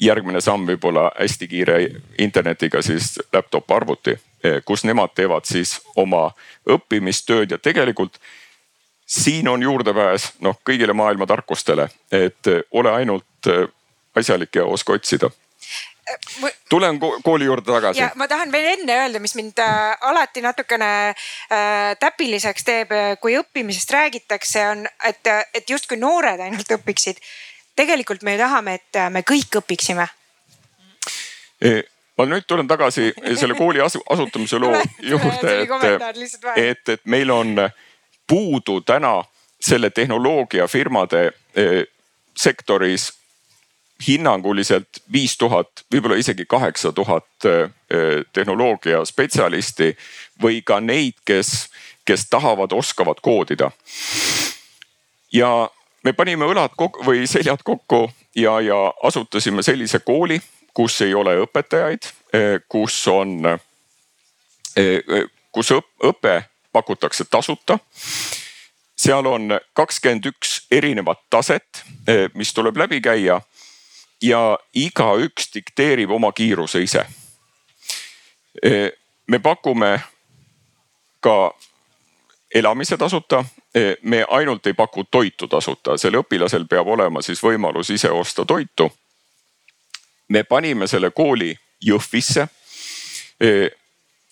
[0.01, 1.79] järgmine samm võib-olla hästi kiire
[2.19, 4.19] internetiga siis laptop arvuti,
[4.65, 6.31] kus nemad teevad siis oma
[6.69, 7.51] õppimistööd.
[7.51, 8.21] Ja tegelikult
[9.07, 13.67] siin on juurdepääs noh kõigile maailma tarkustele, et eh, ole ainult eh,
[14.17, 15.31] asjalik ja oska otsida
[16.69, 18.01] tulen kooli juurde tagasi.
[18.01, 23.17] ja ma tahan veel enne öelda, mis mind äh, alati natukene äh, täpiliseks teeb, äh,
[23.21, 27.19] kui õppimisest räägitakse, on, et, et justkui noored ainult õpiksid.
[27.77, 30.07] tegelikult me ju tahame, et me kõik õpiksime
[32.17, 34.79] ma nüüd tulen tagasi selle kooli asu, asutamise loo
[35.11, 37.57] juurde, et, et, et meil on
[38.27, 39.25] puudu täna
[39.61, 41.85] selle tehnoloogiafirmade eh,
[42.37, 43.13] sektoris
[44.09, 47.71] hinnanguliselt viis tuhat, võib-olla isegi kaheksa tuhat eh,
[48.33, 49.95] tehnoloogia spetsialisti
[50.43, 51.71] või ka neid, kes,
[52.05, 53.71] kes tahavad, oskavad koodida.
[55.33, 55.71] ja
[56.05, 60.41] me panime õlad kokku või seljad kokku ja, ja asutasime sellise kooli,
[60.75, 63.59] kus ei ole õpetajaid, eh, kus on,
[65.53, 65.73] kus
[66.05, 66.43] õpe
[66.77, 67.79] pakutakse tasuta
[68.97, 73.41] seal on kakskümmend üks erinevat taset, eh, mis tuleb läbi käia
[74.23, 77.07] ja igaüks dikteerib oma kiiruse ise.
[78.63, 78.91] Eh,
[79.27, 80.01] me pakume
[81.21, 81.55] ka
[82.55, 83.45] elamise tasuta.
[83.75, 88.45] Eh, me ainult ei paku toitu tasuta, sel õpilasel peab olema siis võimalus ise osta
[88.45, 88.93] toitu.
[90.29, 92.49] me panime selle kooli Jõhvisse.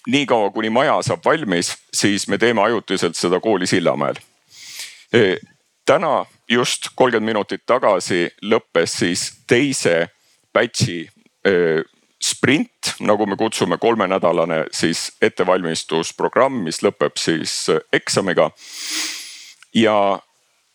[0.07, 4.21] Niikaua kuni maja saab valmis, siis me teeme ajutiselt seda kooli Sillamäel
[5.87, 10.09] täna just kolmkümmend minutit tagasi lõppes siis teise
[10.55, 11.05] batch'i
[12.25, 18.51] sprint, nagu me kutsume, kolmenädalane siis ettevalmistusprogramm, mis lõpeb siis eksamiga.
[19.75, 20.19] ja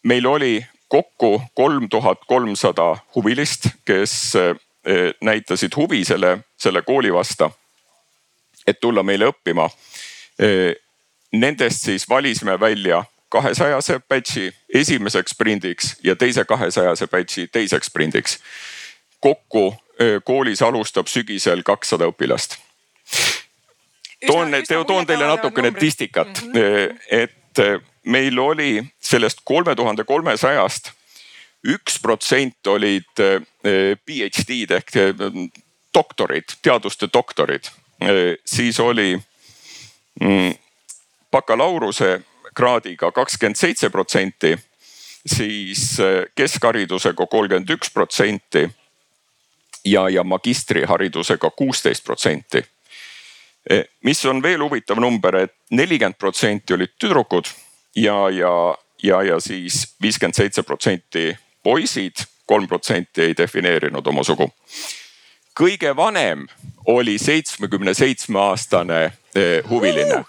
[0.04, 4.34] meil oli kokku kolm tuhat kolmsada huvilist, kes
[5.22, 7.50] näitasid huvi selle, selle kooli vasta,
[8.70, 9.68] et tulla meile õppima.
[11.32, 18.40] Nendest siis valisime välja kahesajase batch'i esimeseks sprindiks ja teise kahesajase batch'i teiseks sprindiks.
[19.20, 19.76] kokku
[20.24, 22.56] koolis alustab sügisel kakssada õpilast.
[24.28, 24.56] toon,
[24.88, 26.98] toon teile natukene statistikat mm, -hmm.
[27.10, 27.62] et
[28.06, 30.92] meil oli sellest kolme tuhande kolmesajast
[31.68, 33.22] üks protsent olid
[34.06, 34.94] PhD-d ehk
[35.94, 37.70] doktorid, teaduste doktorid,
[38.46, 39.20] siis oli
[40.22, 40.54] mm,
[41.32, 42.22] bakalaureuse
[42.56, 44.58] kraadiga kakskümmend seitse protsenti,
[45.26, 48.70] siis äh, keskharidusega kolmkümmend üks protsenti
[49.86, 52.64] ja, ja magistriharidusega kuusteist protsenti.
[53.70, 57.52] E, mis on veel huvitav number et, et nelikümmend protsenti olid tüdrukud
[57.96, 58.54] ja, ja,
[59.04, 61.34] ja, ja siis viiskümmend seitse protsenti
[61.64, 64.50] poisid, kolm protsenti ei defineerinud oma sugu.
[65.60, 66.48] kõige vanem
[66.90, 70.24] oli seitsmekümne seitsme aastane e, huviline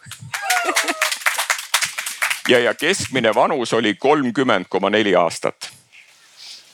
[2.48, 5.70] ja, ja keskmine vanus oli kolmkümmend koma neli aastat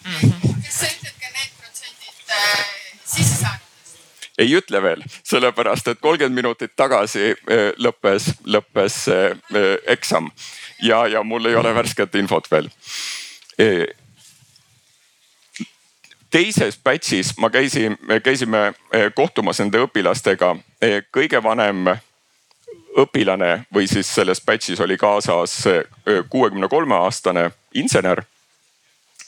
[0.05, 0.31] mm.
[0.31, 0.55] -hmm.
[0.65, 2.65] kas sa ütled ka need protsendid äh,
[3.05, 4.01] sissesaanutest?
[4.39, 8.99] ei ütle veel, sellepärast et kolmkümmend minutit tagasi äh, lõppes, lõppes
[9.87, 10.31] eksam
[10.83, 12.71] ja, ja mul ei ole värsket infot veel
[16.31, 20.57] teises batch'is ma käisin, käisime äh, kohtumas nende õpilastega.
[21.13, 21.97] kõige vanem
[22.97, 25.65] õpilane või siis selles batch'is oli kaasas
[26.31, 28.23] kuuekümne kolme aastane insener.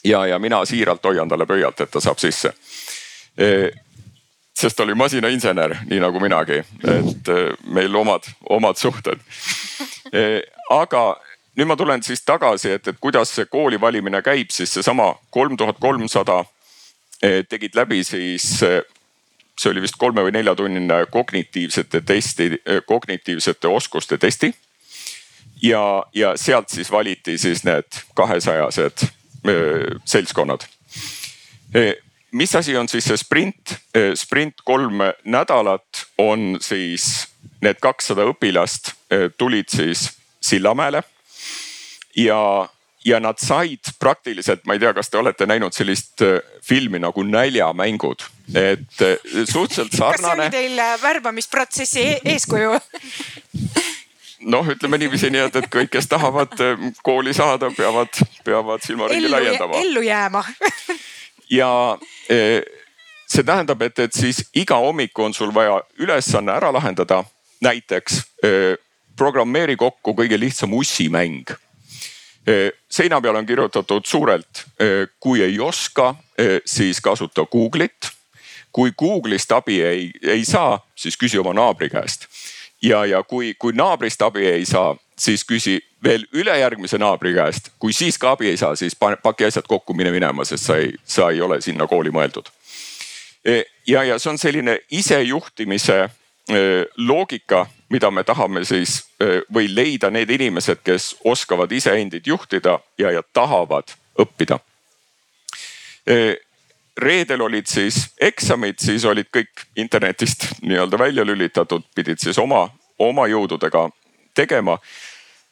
[0.03, 2.53] ja, ja mina siiralt hoian talle pöialt, et ta saab sisse.
[4.53, 7.29] sest ta oli masinainsener, nii nagu minagi, et
[7.63, 9.19] meil omad, omad suhted.
[10.69, 11.19] aga
[11.55, 15.57] nüüd ma tulen siis tagasi, et, et kuidas see kooli valimine käib, siis seesama kolm
[15.57, 16.43] tuhat kolmsada
[17.21, 18.45] tegid läbi siis
[19.59, 22.51] see oli vist kolme või neljatunnine kognitiivsete testi,
[22.87, 24.53] kognitiivsete oskuste testi.
[25.61, 29.03] ja, ja sealt siis valiti siis need kahesajased
[30.05, 30.63] seltskonnad.
[32.31, 33.75] mis asi on siis see sprint?
[34.15, 37.27] sprint kolm nädalat on siis
[37.61, 38.93] need kakssada õpilast
[39.37, 41.03] tulid siis Sillamäele
[42.15, 42.69] ja
[43.05, 47.23] ja nad said praktiliselt, ma ei tea, kas te olete näinud sellist äh, filmi nagu
[47.23, 50.17] Näljamängud, et äh, suhteliselt sarnane.
[50.17, 52.73] kas see oli teil äh, värbamisprotsessi e eeskuju?
[54.53, 56.55] noh, ütleme niiviisi nii, et, et kõik, kes tahavad
[57.03, 59.79] kooli saada, peavad, peavad silmaringi laiendama.
[59.79, 60.43] ellu jääma
[61.49, 61.71] ja
[63.27, 67.23] see tähendab, et, et siis iga hommik on sul vaja ülesanne ära lahendada.
[67.59, 68.21] näiteks
[69.19, 71.51] programmeeri kokku kõige lihtsam ussimäng
[72.89, 74.63] seina peal on kirjutatud suurelt,
[75.19, 76.15] kui ei oska,
[76.65, 78.09] siis kasuta Google'it.
[78.71, 82.27] kui Google'ist abi ei, ei saa, siis küsi oma naabri käest.
[82.81, 87.71] ja, ja kui, kui naabrist abi ei saa, siis küsi veel ülejärgmise naabri käest.
[87.79, 90.93] kui siis ka abi ei saa, siis paki asjad kokku, mine minema, sest sa ei,
[91.05, 92.49] sa ei ole sinna kooli mõeldud.
[93.87, 96.09] ja, ja see on selline isejuhtimise
[96.97, 99.01] loogika mida me tahame siis
[99.53, 104.59] või leida need inimesed, kes oskavad iseendid juhtida ja, ja tahavad õppida.
[106.97, 113.27] reedel olid siis eksamid, siis olid kõik internetist nii-öelda välja lülitatud, pidid siis oma, oma
[113.27, 113.89] jõududega
[114.35, 114.77] tegema.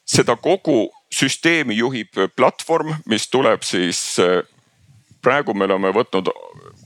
[0.08, 4.18] seda kogu süsteemi juhib platvorm, mis tuleb siis,
[5.22, 6.30] praegu me oleme võtnud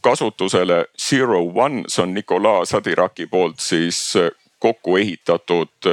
[0.04, 4.18] kasutusele Zero One, see on Nicolas Sadiraki poolt siis
[4.62, 5.90] kokku ehitatud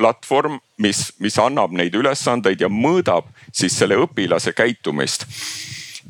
[0.00, 5.26] platvorm, mis, mis annab neid ülesandeid ja mõõdab siis selle õpilase käitumist.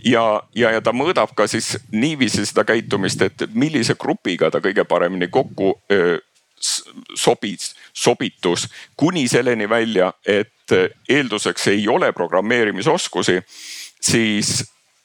[0.06, 4.86] Ja, ja, ja ta mõõdab ka siis niiviisi seda käitumist, et millise grupiga ta kõige
[4.88, 6.18] paremini kokku öö,
[7.16, 10.74] sobis, sobitus kuni selleni välja, et
[11.08, 13.40] eelduseks ei ole programmeerimisoskusi,
[14.00, 14.60] siis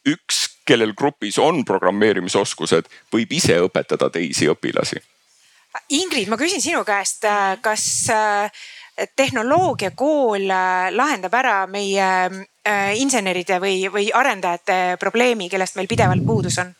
[0.09, 5.01] üks, kellel grupis on programmeerimisoskused, võib ise õpetada teisi õpilasi.
[5.97, 7.25] Ingrid, ma küsin sinu käest,
[7.61, 7.85] kas
[9.19, 10.45] tehnoloogiakool
[10.95, 12.07] lahendab ära meie
[12.65, 16.71] Äh, inseneride või, või arendajate probleemi, kellest meil pidevalt puudus on?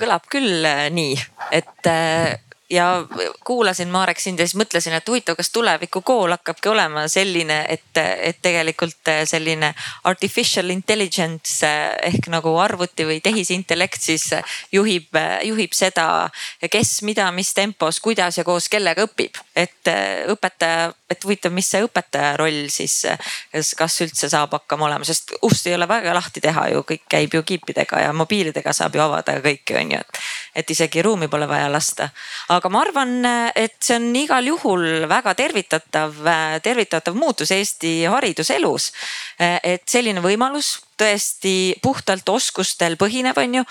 [0.00, 1.18] kõlab küll äh, nii,
[1.52, 3.06] et äh, ja
[3.44, 8.38] kuulasin Marek sind ja siis mõtlesin, et huvitav, kas tulevikukool hakkabki olema selline, et, et
[8.42, 9.74] tegelikult selline
[10.08, 11.68] artificial intelligence
[12.08, 14.30] ehk nagu arvuti või tehisintellekt siis
[14.72, 15.12] juhib,
[15.44, 16.06] juhib seda,
[16.70, 19.36] kes, mida, mis tempos, kuidas ja koos kellega õpib.
[19.56, 19.92] et
[20.32, 23.02] õpetaja, et huvitav, mis see õpetaja roll siis,
[23.76, 27.36] kas üldse saab hakkama olema, sest ust ei ole väga lahti teha ju, kõik käib
[27.36, 30.24] ju kiipidega ja mobiilidega saab ju avada kõike, on ju, et,
[30.62, 32.08] et isegi ruumi pole vaja lasta
[32.54, 33.12] aga ma arvan,
[33.56, 36.16] et see on igal juhul väga tervitatav,
[36.62, 38.92] tervitatav muutus Eesti hariduselus.
[39.38, 43.64] et selline võimalus tõesti puhtalt oskustel põhinev, on ju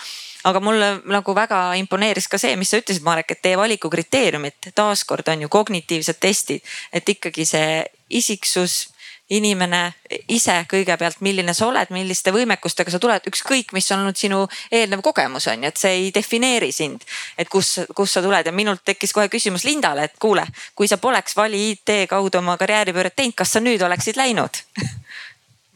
[0.43, 5.27] aga mulle nagu väga imponeeris ka see, mis sa ütlesid, Marek, et teie valikukriteeriumid taaskord
[5.31, 7.83] on ju kognitiivsed testid, et ikkagi see
[8.19, 8.92] isiksus
[9.29, 9.93] inimene
[10.27, 15.01] ise kõigepealt, milline sa oled, milliste võimekustega sa tuled, ükskõik, mis on olnud sinu eelnev
[15.05, 17.05] kogemus on ju, et see ei defineeri sind.
[17.37, 20.97] et kus, kust sa tuled ja minult tekkis kohe küsimus Lindale, et kuule, kui sa
[20.97, 24.59] poleks Vali IT kaudu oma karjääripööret teinud, kas sa nüüd oleksid läinud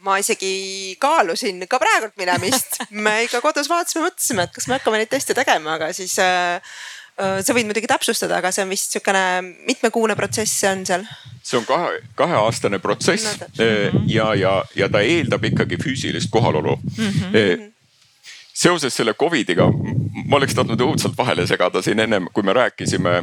[0.04, 5.00] ma isegi kaalusin ka praegult minemist, me ikka kodus vaatasime, mõtlesime, et kas me hakkame
[5.00, 6.60] neid teste tegema, aga siis äh,
[7.18, 9.22] sa võid muidugi täpsustada, aga see on vist sihukene
[9.66, 11.06] mitmekuune protsess on seal
[11.42, 13.48] see on kahe, kaheaastane protsess no,
[14.06, 17.10] ja, ja, ja ta eeldab ikkagi füüsilist kohalolu mm.
[17.10, 17.66] -hmm
[18.58, 19.68] seoses selle Covidiga,
[20.26, 23.22] ma oleks tahtnud õudselt vahele segada siin ennem, kui me rääkisime.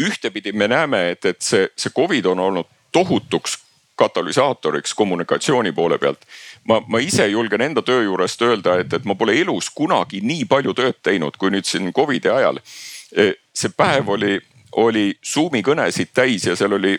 [0.00, 3.58] ühtepidi me näeme, et, et see, see Covid on olnud tohutuks
[3.96, 6.24] katalüsaatoriks kommunikatsiooni poole pealt.
[6.68, 10.44] Ma, ma ise julgen enda töö juurest öelda, et, et ma pole elus kunagi nii
[10.50, 12.60] palju tööd teinud, kui nüüd siin Covidi ajal.
[13.56, 14.40] see päev oli
[14.76, 16.96] oli Zoom'i kõnesid täis ja seal oli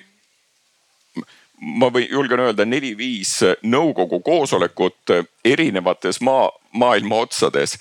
[1.58, 5.14] ma või julgen öelda neli-viis nõukogu koosolekut
[5.46, 7.78] erinevates maa, maailma otsades,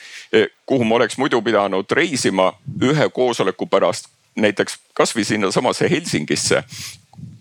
[0.67, 6.65] kuhu ma oleks muidu pidanud reisima ühe koosoleku pärast näiteks kasvõi sinnasamasse Helsingisse.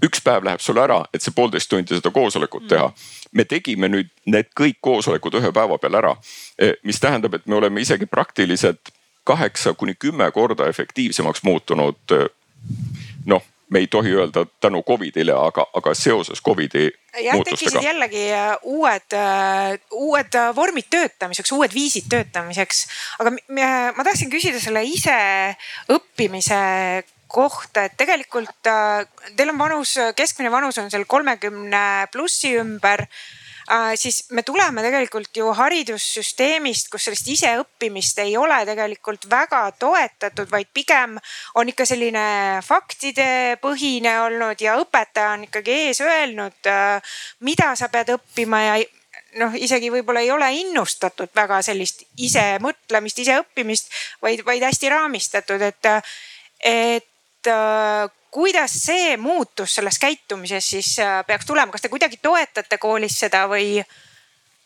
[0.06, 2.92] Üks päev läheb sul ära, et see poolteist tundi seda koosolekut teha.
[3.32, 6.14] me tegime nüüd need kõik koosolekud ühe päeva peal ära,
[6.84, 8.94] mis tähendab, et me oleme isegi praktiliselt
[9.26, 12.16] kaheksa kuni kümme korda efektiivsemaks muutunud
[13.26, 16.92] noh, me ei tohi öelda tänu Covidile, aga, aga seoses Covidi
[17.24, 19.16] jah, tekkisid jällegi äh, uued,
[19.92, 22.86] uued vormid töötamiseks, uued viisid töötamiseks.
[23.20, 23.34] aga
[23.98, 26.62] ma tahtsin küsida selle iseõppimise
[27.36, 28.70] kohta, et tegelikult
[29.36, 31.82] teil on vanus, keskmine vanus on seal kolmekümne
[32.14, 33.04] plussi ümber
[33.72, 40.52] Äh, siis me tuleme tegelikult ju haridussüsteemist, kus sellist iseõppimist ei ole tegelikult väga toetatud,
[40.52, 41.16] vaid pigem
[41.58, 42.26] on ikka selline
[42.62, 48.78] faktidepõhine olnud ja õpetaja on ikkagi ees öelnud, äh, mida sa pead õppima ja
[49.42, 53.90] noh, isegi võib-olla ei ole innustatud väga sellist ise mõtlemist, ise õppimist,
[54.22, 55.92] vaid, vaid hästi raamistatud, et,
[56.62, 57.10] et
[57.48, 63.20] äh, kuidas see muutus selles käitumises siis äh, peaks tulema, kas te kuidagi toetate koolis
[63.20, 63.80] seda või,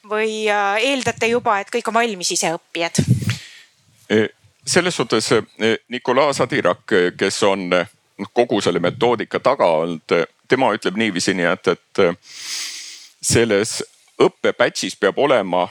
[0.10, 3.02] või äh, eeldate juba, et kõik on valmis iseõppijad?
[4.10, 4.24] E,
[4.66, 5.42] selles suhtes e,
[5.94, 7.70] Nicolas Sadirak, kes on
[8.34, 10.18] kogu selle metoodika taga olnud,
[10.50, 12.10] tema ütleb niiviisi nii, et, et e,
[13.22, 13.84] selles
[14.20, 15.68] õppe-batch'is peab olema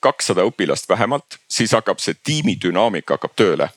[0.00, 3.68] kakssada õpilast vähemalt, siis hakkab see tiimidünaamika hakkab tööle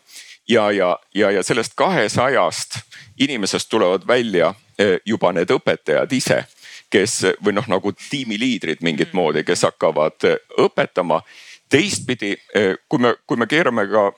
[0.50, 2.80] ja, ja, ja, ja sellest kahesajast
[3.20, 6.44] inimesest tulevad välja eh, juba need õpetajad ise,
[6.90, 9.18] kes või noh, nagu tiimiliidrid mingit mm.
[9.18, 11.22] moodi, kes hakkavad eh, õpetama.
[11.70, 14.12] teistpidi, eh, kui me, kui me keerame ka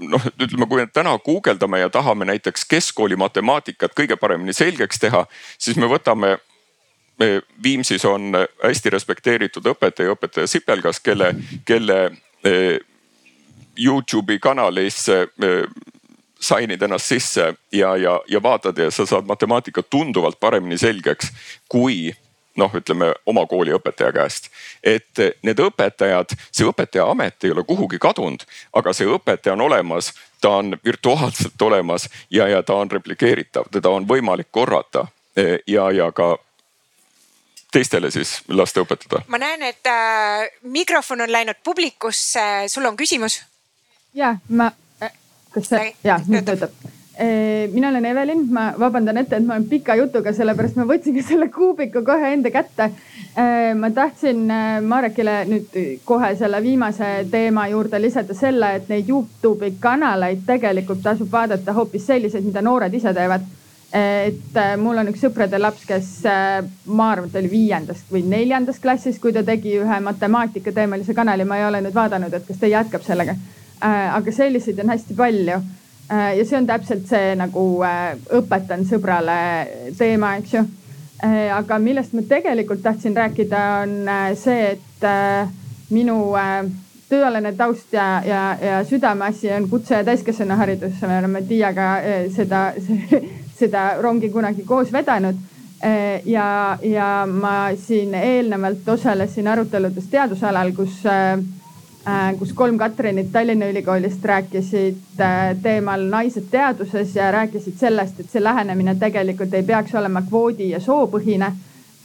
[0.00, 5.26] noh, ütleme, kui me täna guugeldame ja tahame näiteks keskkooli matemaatikat kõige paremini selgeks teha,
[5.58, 6.38] siis me võtame
[7.62, 11.30] Viimsis on hästi respekteeritud õpetaja, õpetaja Sipelgas, kelle,
[11.64, 12.10] kelle
[13.78, 15.26] Youtube'i kanalisse
[16.40, 21.32] sign'id ennast sisse ja, ja, ja vaatad ja sa saad matemaatika tunduvalt paremini selgeks
[21.68, 22.12] kui
[22.56, 24.48] noh, ütleme oma kooli õpetaja käest.
[24.84, 30.12] et need õpetajad, see õpetaja amet ei ole kuhugi kadunud, aga see õpetaja on olemas,
[30.40, 35.06] ta on virtuaalselt olemas ja, ja ta on replikeeritav, teda on võimalik korrata
[35.66, 36.36] ja, ja ka
[37.72, 39.22] teistele siis lasta õpetada.
[39.28, 42.40] ma näen, et äh, mikrofon on läinud publikusse,
[42.72, 43.42] sul on küsimus?
[44.16, 45.12] Ja ma, äh,
[45.54, 46.74] kas see, ja nüüd töötab
[47.72, 51.48] mina olen Evelin, ma vabandan ette, et ma olen pika jutuga, sellepärast ma võtsingi selle
[51.52, 52.90] kuubiku kohe enda kätte.
[53.76, 59.74] ma tahtsin äh, Marekile nüüd kohe selle viimase teema juurde lisada selle, et neid Youtube'i
[59.80, 63.44] kanaleid tegelikult tasub vaadata hoopis selliseid, mida noored ise teevad.
[63.92, 68.02] et äh, mul on üks sõprade laps, kes äh, ma arvan, et ta oli viiendas
[68.12, 72.34] või neljandas klassis, kui ta tegi ühe matemaatika teemalise kanali, ma ei ole nüüd vaadanud,
[72.34, 73.36] et kas ta jätkab sellega.
[73.80, 75.58] Aga selliseid on hästi palju
[76.12, 79.38] Äh, ja see on täpselt see nagu äh, õpetan sõbrale
[79.98, 80.62] teema, eks ju.
[81.24, 83.96] Äh, aga millest ma tegelikult tahtsin rääkida, on
[84.38, 85.06] see, et
[85.90, 86.18] minu
[87.10, 91.02] tööalane taust ja, ja, ja südameasi on kutse- ja täiskasvanuharidus.
[91.02, 91.90] me oleme Tiiaga
[92.34, 92.62] seda,
[93.60, 95.42] seda rongi kunagi koos vedanud.
[96.24, 101.42] ja, ja ma siin eelnevalt osalesin aruteludes teadusalal, kus Äh,
[102.38, 108.42] kus kolm Katrinit Tallinna Ülikoolist rääkisid äh, teemal naised teaduses ja rääkisid sellest, et see
[108.42, 111.48] lähenemine tegelikult ei peaks olema kvoodi ja soopõhine.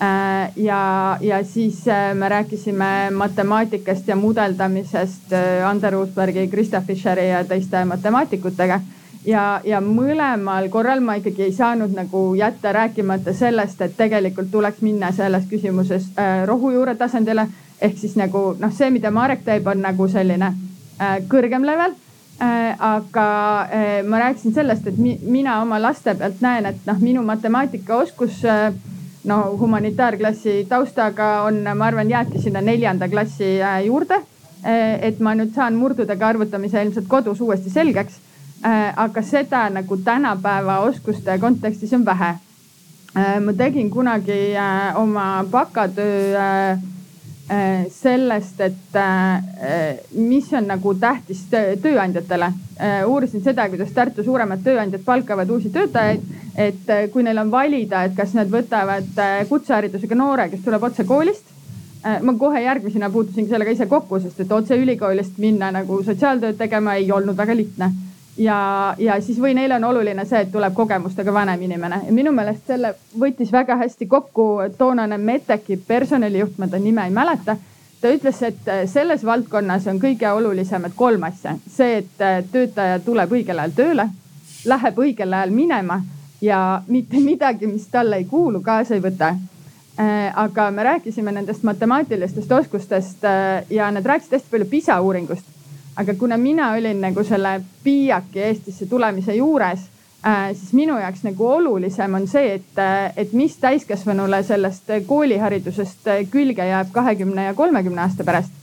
[0.01, 0.81] Äh, ja,
[1.21, 1.83] ja siis
[2.17, 5.35] me rääkisime matemaatikast ja mudeldamisest
[5.67, 8.81] Ander Uusbergi, Krista Fischeri ja teiste matemaatikutega
[9.25, 14.81] ja, ja mõlemal korral ma ikkagi ei saanud nagu jätta rääkimata sellest, et tegelikult tuleks
[14.81, 16.11] minna selles küsimuses
[16.45, 17.47] rohujuure tasandile
[17.81, 21.95] ehk siis nagu noh, see, mida Marek teeb, on nagu selline äh, kõrgem level
[22.41, 22.75] äh,.
[22.77, 23.27] aga
[23.65, 28.43] äh, ma rääkisin sellest, et mi, mina oma laste pealt näen, et noh, minu matemaatikaoskus
[28.45, 28.73] äh,
[29.29, 34.99] no humanitaarklassi taustaga on, ma arvan, jääbki sinna neljanda klassi äh, juurde äh,.
[35.09, 38.30] et ma nüüd saan murdudega arvutamise ilmselt kodus uuesti selgeks äh,.
[38.95, 42.29] Aga seda nagu tänapäeva oskuste kontekstis on vähe
[43.17, 43.39] äh,.
[43.41, 46.79] ma tegin kunagi äh, oma bakatöö äh,
[47.51, 52.47] Äh, sellest, et äh, mis on nagu tähtis tööandjatele.
[52.79, 56.21] Äh, uurisin seda, kuidas Tartu suuremad tööandjad palkavad uusi töötajaid.
[56.55, 61.43] et kui neil on valida, et kas nad võtavad kutseharidusega noore, kes tuleb otse koolist.
[62.21, 66.95] ma kohe järgmisena puutusin sellega ise kokku, sest et otse ülikoolist minna nagu sotsiaaltööd tegema
[66.95, 67.91] ei olnud väga lihtne
[68.43, 72.01] ja, ja siis või neile on oluline see, et tuleb kogemustega vanem inimene.
[72.07, 77.13] Ja minu meelest selle võttis väga hästi kokku toonane Meteki personalijuht, ma ta nime ei
[77.13, 77.57] mäleta.
[78.01, 82.99] ta ütles, et äh, selles valdkonnas on kõige olulisemad kolm asja, see, et äh, töötaja
[83.05, 84.07] tuleb õigel ajal tööle,
[84.65, 85.99] läheb õigel ajal minema
[86.41, 89.35] ja mitte midagi, mis talle ei kuulu, kaasa ei võta.
[90.01, 93.27] Äh, aga me rääkisime nendest matemaatilistest oskustest
[93.69, 95.60] ja nad rääkisid hästi palju PISA uuringust
[95.95, 99.79] aga kuna mina olin nagu selle PIAK-i Eestisse tulemise juures
[100.25, 106.09] äh,, siis minu jaoks nagu olulisem on see, et, äh, et mis täiskasvanule sellest kooliharidusest
[106.31, 108.53] külge jääb kahekümne ja kolmekümne aasta pärast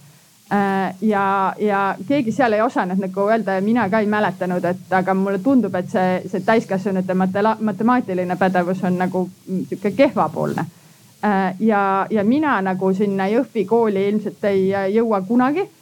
[0.52, 0.94] äh,.
[1.00, 5.14] ja, ja keegi seal ei osanud nagu öelda ja mina ka ei mäletanud, et aga
[5.14, 7.14] mulle tundub, et see, see täiskasvanute
[7.60, 9.28] matemaatiline pädevus on nagu
[9.68, 10.64] sihuke kehvapoolne
[11.24, 15.77] äh, ja, ja mina nagu sinna Jõhvi kooli ilmselt ei jõua kunagi Äh,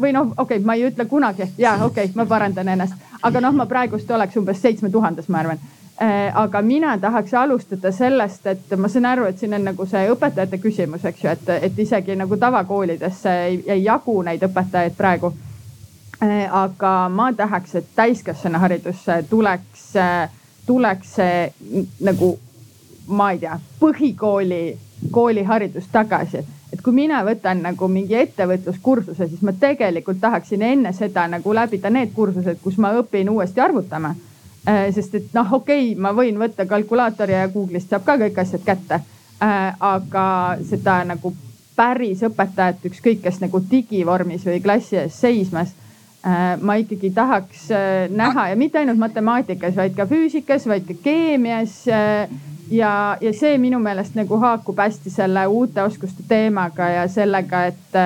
[0.00, 3.40] või noh, okei okay,, ma ei ütle kunagi, ja okei okay,, ma parandan ennast, aga
[3.40, 5.60] noh, ma praegust oleks umbes seitsme tuhandes, ma arvan.
[6.02, 10.10] Äh, aga mina tahaks alustada sellest, et ma saan aru, et siin on nagu see
[10.12, 15.32] õpetajate küsimus, eks ju, et, et isegi nagu tavakoolidesse ei, ei jagu neid õpetajaid praegu.
[16.20, 19.86] Äh, aga ma tahaks, et täiskasvanuharidusse tuleks,
[20.66, 22.34] tuleks see nagu
[23.06, 24.62] ma ei tea, põhikooli,
[25.12, 31.26] kooliharidus tagasi et kui mina võtan nagu mingi ettevõtluskursuse, siis ma tegelikult tahaksin enne seda
[31.30, 34.14] nagu läbida need kursused, kus ma õpin uuesti arvutama.
[34.66, 38.40] Äh, sest et noh, okei okay,, ma võin võtta kalkulaatori ja Google'ist saab ka kõik
[38.42, 39.00] asjad kätte.
[39.42, 40.26] Äh, aga
[40.66, 41.34] seda nagu
[41.76, 45.70] päris õpetajat, ükskõik kes nagu digivormis või klassi ees seismas
[46.26, 47.68] äh, ma ikkagi tahaks
[48.10, 51.84] näha ja mitte ainult matemaatikas, vaid ka füüsikas, vaid ka keemias
[52.70, 58.00] ja, ja see minu meelest nagu haakub hästi selle uute oskuste teemaga ja sellega, et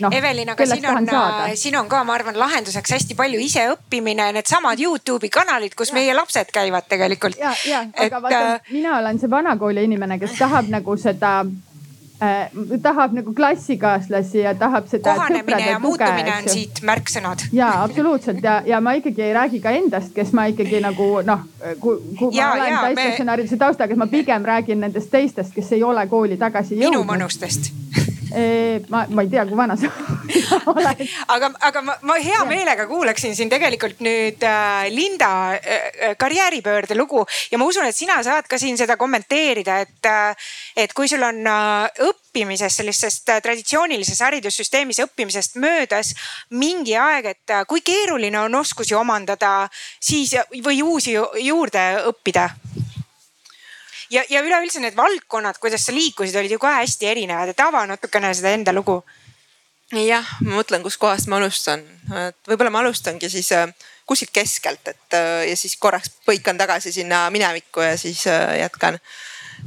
[0.00, 0.14] noh.
[0.14, 4.80] Evelin, aga siin on, äh, siin on ka, ma arvan, lahenduseks hästi palju iseõppimine, needsamad
[4.82, 5.98] Youtube'i kanalid, kus ja.
[5.98, 7.38] meie lapsed käivad tegelikult.
[7.40, 11.40] ja, ja, aga vaata, äh, mina olen see vanakooli inimene, kes tahab nagu seda
[12.22, 12.50] äh,
[12.82, 15.14] tahab nagu klassikaaslasi ja tahab seda.
[15.14, 17.48] kohanemine ja muutumine on siit märksõnad.
[17.52, 21.44] ja absoluutselt ja, ja ma ikkagi ei räägi ka endast, kes ma ikkagi nagu noh,
[21.80, 23.64] kui, kui ja, ma olen täiskasvanuhariduse me...
[23.64, 26.90] taustaga, ma pigem räägin nendest teistest, kes ei ole kooli tagasi jõudnud.
[26.90, 27.72] minu mõnustest
[28.88, 30.34] ma, ma ei tea, kui vana sa oled.
[31.34, 37.24] aga, aga ma, ma hea meelega kuulaksin siin tegelikult nüüd äh, Linda äh, karjääripöörde lugu.
[37.50, 41.22] Ja ma usun, et sina saad ka siin seda kommenteerida, et äh,, et kui sul
[41.26, 46.14] on äh, õppimisest, sellisest äh, traditsioonilises haridussüsteemis õppimisest möödas
[46.50, 49.68] mingi aeg, et äh, kui keeruline on oskusi omandada
[50.00, 52.48] siis või uusi juurde õppida?
[54.10, 57.84] Ja, ja üleüldse need valdkonnad, kuidas sa liikusid, olid ju ka hästi erinevad, et ava
[57.86, 59.02] natukene seda enda lugu.
[59.96, 61.80] Jah, ma mõtlen, kuskohast ma alustan,
[62.26, 63.70] et võib-olla ma alustangi siis äh,
[64.08, 69.00] kuskilt keskelt, et äh, ja siis korraks põikan tagasi sinna minevikku ja siis äh, jätkan.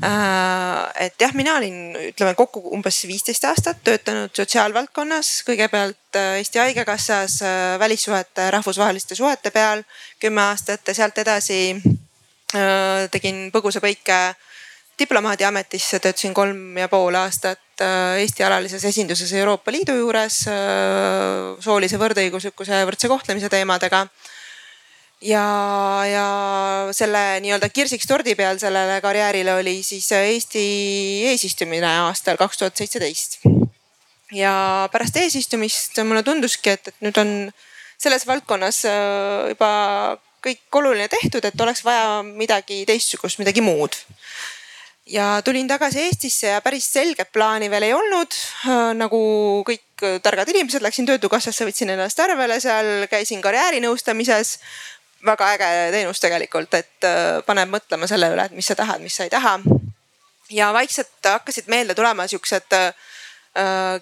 [0.01, 7.35] Et jah, mina olin, ütleme kokku umbes viisteist aastat töötanud sotsiaalvaldkonnas, kõigepealt Eesti Haigekassas
[7.79, 9.83] välissuhete, rahvusvaheliste suhete peal
[10.23, 11.59] kümme aastat ja sealt edasi
[13.11, 14.21] tegin põgusa põike
[15.01, 21.57] diplomaadi ametisse, töötasin kolm ja pool aastat äh, Eesti alalises esinduses Euroopa Liidu juures äh,
[21.63, 24.05] soolise võrdõiguslikkuse ja võrdse kohtlemise teemadega.
[25.21, 25.43] ja,
[26.09, 26.27] ja
[26.97, 30.65] selle nii-öelda kirsiks tordi peal sellele karjäärile oli siis Eesti
[31.33, 33.41] eesistumine aastal kaks tuhat seitseteist.
[34.31, 37.35] ja pärast eesistumist mulle tunduski, et, et nüüd on
[38.01, 38.85] selles valdkonnas
[39.51, 39.71] juba
[40.41, 43.95] kõik oluline tehtud, et oleks vaja midagi teistsugust, midagi muud.
[45.11, 48.37] Ja tulin tagasi Eestisse ja päris selget plaani veel ei olnud.
[48.95, 49.19] nagu
[49.67, 54.57] kõik targad inimesed, läksin Töötukassasse, võtsin ennast arvele seal, käisin karjäärinõustamises.
[55.25, 59.15] väga äge teenus tegelikult, et äh, paneb mõtlema selle üle, et mis sa tahad, mis
[59.15, 59.59] sa ei taha.
[60.49, 63.10] ja vaikselt hakkasid meelde tulema siuksed äh, Äh,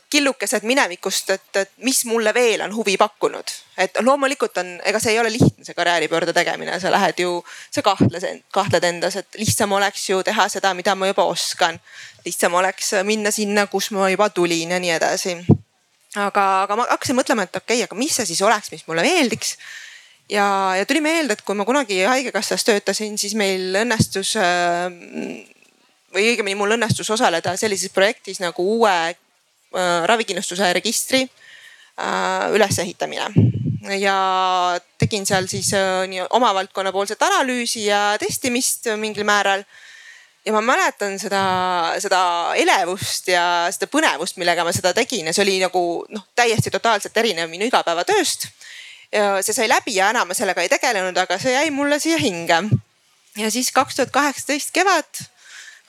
[0.10, 3.52] killukesed minevikust, et, et mis mulle veel on huvi pakkunud.
[3.78, 7.40] et loomulikult on, ega see ei ole lihtne, see karjääripöörde tegemine, sa lähed ju,
[7.72, 11.80] sa kahtled, kahtled endas, et lihtsam oleks ju teha seda, mida ma juba oskan.
[12.26, 15.34] lihtsam oleks minna sinna, kus ma juba tulin ja nii edasi.
[16.16, 19.02] aga, aga ma hakkasin mõtlema, et okei okay,, aga mis see siis oleks, mis mulle
[19.02, 19.56] meeldiks
[20.30, 24.86] ja, ja tuli meelde, et kui ma kunagi haigekassas töötasin, siis meil õnnestus äh,
[26.14, 29.29] või õigemini mul õnnestus osaleda sellises projektis nagu uue Äh,
[30.10, 33.30] ravikindlustuse registri äh, ülesehitamine
[34.00, 39.64] ja tegin seal siis äh, nii oma valdkonna poolset analüüsi ja testimist mingil määral.
[40.46, 41.42] ja ma mäletan seda,
[42.00, 42.20] seda
[42.56, 47.18] elevust ja seda põnevust, millega ma seda tegin ja see oli nagu noh, täiesti totaalselt
[47.18, 48.48] erinev minu igapäevatööst.
[49.12, 52.62] see sai läbi ja enam ma sellega ei tegelenud, aga see jäi mulle siia hinge.
[53.38, 55.30] ja siis kaks tuhat kaheksateist kevad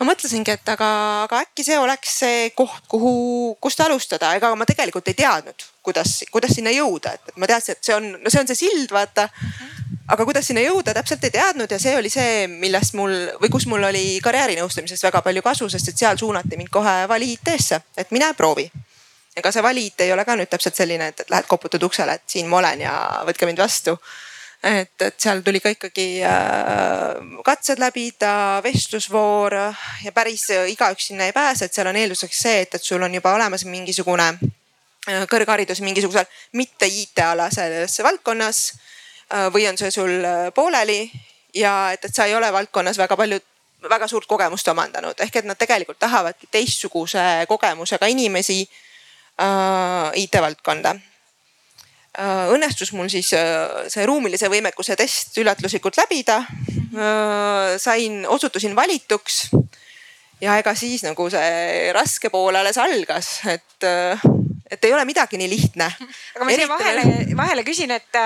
[0.01, 0.89] ma mõtlesingi, et aga,
[1.27, 3.13] aga äkki see oleks see koht, kuhu,
[3.61, 7.91] kust alustada, ega ma tegelikult ei teadnud, kuidas, kuidas sinna jõuda, et ma teadsin, et
[7.91, 9.29] see on, no see on see sild, vaata.
[10.11, 13.69] aga kuidas sinna jõuda, täpselt ei teadnud ja see oli see, millest mul või kus
[13.71, 18.11] mul oli karjäärinõustamisest väga palju kasu, sest et seal suunati mind kohe vali IT-sse, et
[18.11, 18.67] mine proovi.
[19.37, 22.27] ega see vali IT ei ole ka nüüd täpselt selline, et lähed koputad uksele, et
[22.27, 22.97] siin ma olen ja
[23.29, 23.95] võtke mind vastu
[24.63, 29.57] et, et seal tuli ka ikkagi äh, katsed läbida, vestlusvoor
[30.05, 33.15] ja päris igaüks sinna ei pääse, et seal on eelduseks see, et, et sul on
[33.15, 36.29] juba olemas mingisugune äh, kõrgharidus mingisugusel
[36.61, 38.65] mitte IT-alases valdkonnas
[39.33, 40.13] äh, või on see sul
[40.55, 41.03] pooleli
[41.55, 43.41] ja et, et sa ei ole valdkonnas väga palju
[43.89, 48.61] väga suurt kogemust omandanud, ehk et nad tegelikult tahavadki teistsuguse kogemusega inimesi
[49.41, 50.91] äh, IT-valdkonda.
[50.91, 51.10] Äh,
[52.19, 56.41] õnnestus mul siis äh, see ruumilise võimekuse test üllatuslikult läbida.
[56.91, 59.51] Äh, sain, osutusin valituks.
[60.41, 63.87] ja ega siis nagu see raske pool alles algas, et
[64.71, 65.91] et ei ole midagi nii lihtne.
[66.35, 67.05] aga ma siia vahele,
[67.37, 68.21] vahele küsin, et,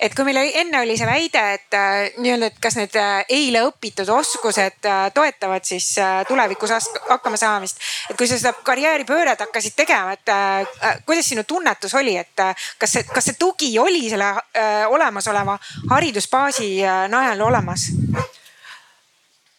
[0.00, 1.78] et kui meil enne oli see väide, et
[2.18, 5.94] nii-öelda, et kas need eile õpitud oskused toetavad siis
[6.28, 6.72] tulevikus
[7.08, 7.80] hakkama saamist.
[8.10, 12.44] et kui sa seda karjääripööret hakkasid tegema, et äh, kuidas sinu tunnetus oli, et
[12.78, 15.58] kas see, kas see tugi oli selle äh, olemasoleva
[15.90, 17.90] haridusbaasi äh, najal olemas?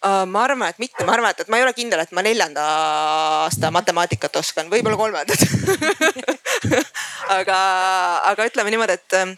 [0.03, 2.23] Äh, ma arvan, et mitte, ma arvan, et, et ma ei ole kindel, et ma
[2.25, 2.63] neljanda
[3.45, 5.45] aasta matemaatikat oskan, võib-olla kolmandat.
[7.33, 7.57] Aga,
[8.27, 9.31] aga ütleme niimoodi, et ähm,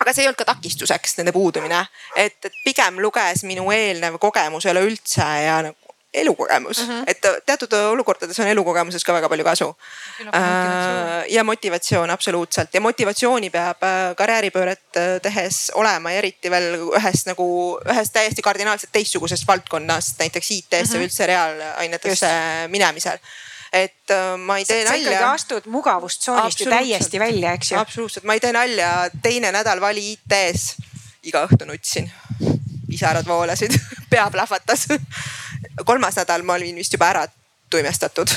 [0.00, 1.82] aga see ei olnud ka takistuseks, nende puudumine,
[2.16, 5.85] et, et pigem luges minu eelnev kogemus üleüldse ja nagu
[6.16, 7.02] elukogemus uh, -huh.
[7.06, 9.68] et teatud olukordades on elukogemuses ka väga palju kasu.
[10.26, 16.78] Äh, ja motivatsioon absoluutselt ja motivatsiooni peab äh, karjääripööret äh, tehes olema ja eriti veel
[17.00, 17.48] ühes nagu
[17.84, 20.96] ühes täiesti kardinaalselt teistsugusest valdkonnast, näiteks IT-sse uh -huh.
[20.96, 22.32] või üldse reaalainetesse
[22.68, 23.18] minemisel
[23.72, 25.32] et äh, ma ei tee sa ikkagi nalja.
[25.32, 27.78] astud mugavustsoonist ju täiesti välja, eks ju.
[27.78, 28.92] absoluutselt, ma ei tee nalja,
[29.22, 30.76] teine nädal vali IT-s
[31.26, 32.08] iga õhtu nutsin,
[32.86, 33.74] pisarad voolasid
[34.12, 34.86] pea plahvatas.
[35.84, 37.26] Kolmas nädal ma olin vist juba ära
[37.70, 38.30] tuimestatud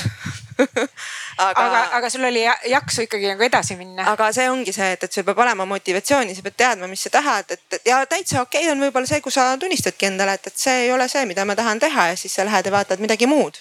[1.38, 4.04] aga, aga, aga sul oli jaksu ikkagi nagu edasi minna.
[4.12, 7.12] aga see ongi see, et, et sul peab olema motivatsiooni, sa pead teadma, mis sa
[7.14, 10.64] tahad, et, ja täitsa okei okay on võib-olla see, kui sa tunnistadki endale, et, et
[10.64, 13.28] see ei ole see, mida ma tahan teha ja siis sa lähed ja vaatad midagi
[13.30, 13.60] muud.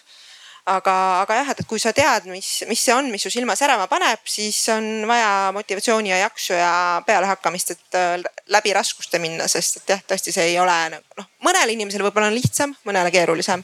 [0.66, 3.88] Aga, aga jah, et, kui sa tead, mis, mis see on, mis su silma särama
[3.92, 6.74] paneb, siis on vaja motivatsiooni ja jaksu ja
[7.06, 11.78] pealehakkamist, et äh, läbi raskuste minna, sest et jah, tõesti, see ei ole noh, mõnele
[11.78, 13.64] inimesele võib-olla on lihtsam, mõnele keerulisem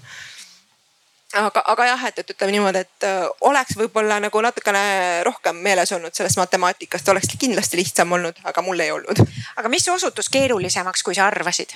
[1.35, 5.91] aga, aga jah, et, et ütleme niimoodi, et äh, oleks võib-olla nagu natukene rohkem meeles
[5.95, 9.21] olnud sellest matemaatikast, oleks kindlasti lihtsam olnud, aga mul ei olnud.
[9.55, 11.75] aga mis osutus keerulisemaks, kui sa arvasid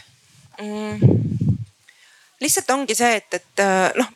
[0.61, 1.17] mm.?
[2.39, 4.13] lihtsalt ongi see, et, et äh, noh,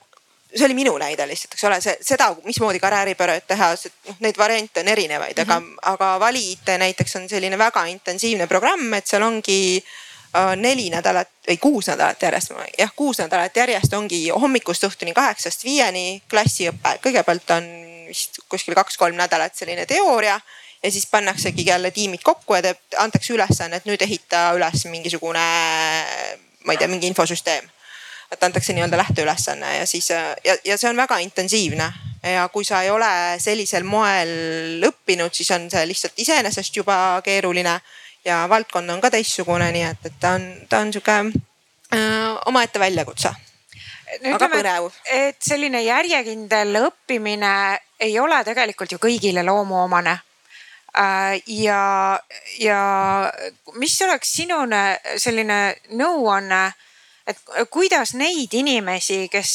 [0.55, 3.71] see oli minu näide lihtsalt, eks ole, see, seda, mismoodi karjääripööret teha,
[4.09, 5.51] noh, neid variante on erinevaid mm, -hmm.
[5.51, 5.77] aga, mhm.
[5.93, 9.83] aga Vali-IT näiteks on selline väga intensiivne programm, et seal ongi
[10.33, 15.61] Äh, neli nädalat või kuus nädalat järjest, jah, kuus nädalat järjest ongi hommikust õhtuni kaheksast
[15.63, 16.95] viieni klassiõpe.
[17.03, 17.67] kõigepealt on
[18.07, 20.39] vist kuskil kaks-kolm nädalat selline teooria
[20.83, 25.45] ja siis pannaksegi jälle tiimid kokku ja teeb, antakse ülesanne, et nüüd ehita üles mingisugune,
[26.65, 27.69] ma ei tea, mingi infosüsteem.
[28.34, 31.91] Et antakse nii-öelda lähteülesanne ja siis ja, ja see on väga intensiivne
[32.31, 33.09] ja kui sa ei ole
[33.39, 37.79] sellisel moel õppinud, siis on see lihtsalt iseenesest juba keeruline
[38.25, 42.79] ja valdkond on ka teistsugune, nii et, et ta on, ta on sihuke äh, omaette
[42.79, 43.34] väljakutse.
[44.34, 44.91] aga põnev.
[45.11, 50.13] et selline järjekindel õppimine ei ole tegelikult ju kõigile loomuomane
[50.97, 52.19] äh, ja,
[52.59, 52.79] ja
[53.75, 54.63] mis oleks sinu
[55.17, 55.59] selline
[55.91, 56.63] nõuanne,
[57.28, 57.39] et
[57.71, 59.51] kuidas neid inimesi, kes,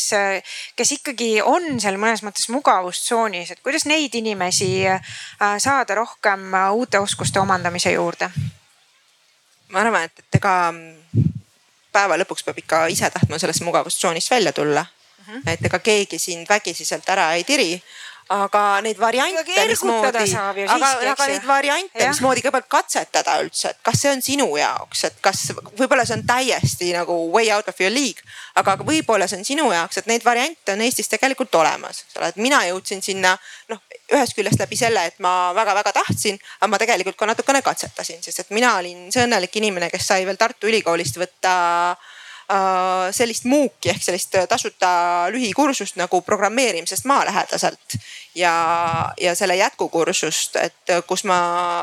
[0.77, 5.03] kes ikkagi on seal mõnes mõttes mugavustsoonis, et kuidas neid inimesi äh,
[5.59, 8.31] saada rohkem uute oskuste omandamise juurde?
[9.69, 10.55] ma arvan, et, et ega
[11.93, 15.25] päeva lõpuks peab ikka ise tahtma sellest mugavustsoonist välja tulla mm.
[15.25, 15.51] -hmm.
[15.53, 17.83] et ega keegi sind vägisi sealt ära ei tiri
[18.29, 24.11] aga neid variante, mismoodi, aga, aga neid variante, mismoodi kõigepealt katsetada üldse, et kas see
[24.13, 25.47] on sinu jaoks, et kas
[25.79, 28.21] võib-olla see on täiesti nagu way out of your league,
[28.61, 32.29] aga võib-olla see on sinu jaoks, et neid variante on Eestis tegelikult olemas, eks ole,
[32.35, 33.33] et mina jõudsin sinna
[33.73, 33.81] noh,
[34.13, 38.45] ühest küljest läbi selle, et ma väga-väga tahtsin, aga ma tegelikult ka natukene katsetasin, sest
[38.45, 41.57] et mina olin see õnnelik inimene, kes sai veel Tartu Ülikoolist võtta
[43.13, 44.91] sellist muuki ehk sellist tasuta
[45.35, 47.99] lühikursust nagu programmeerimisest maalähedaselt.
[48.35, 48.55] ja,
[49.21, 51.41] ja selle jätkukursust, et kus ma,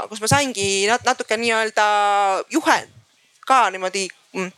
[0.09, 1.85] kus ma saingi natuke nii-öelda
[2.49, 2.89] juhend
[3.45, 4.51] ka niimoodi mm,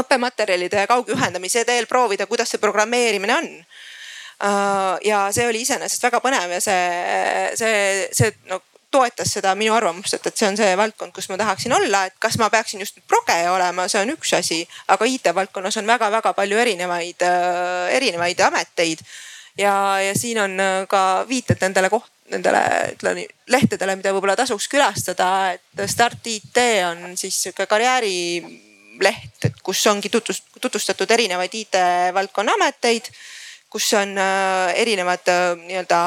[0.00, 6.22] õppematerjalide ja kaugjuhendamise teel proovida, kuidas see programmeerimine on äh, ja see oli iseenesest väga
[6.24, 10.70] põnev ja see, see, see no toetas seda minu arvamust, et, et see on see
[10.78, 14.34] valdkond, kus ma tahaksin olla, et kas ma peaksin just progeja olema, see on üks
[14.38, 14.60] asi,
[14.90, 19.04] aga IT-valdkonnas on väga-väga palju erinevaid äh,, erinevaid ameteid.
[19.58, 22.62] ja, ja siin on äh, ka viited nendele koht-, nendele
[22.94, 29.82] ütleme lehtedele, mida võib-olla tasuks külastada, et Start IT on siis sihuke karjäärileht, et kus
[29.90, 33.10] ongi tutvust, tutvustatud erinevaid IT-valdkonna ameteid
[33.70, 35.98] kus on äh, erinevad äh, nii-öelda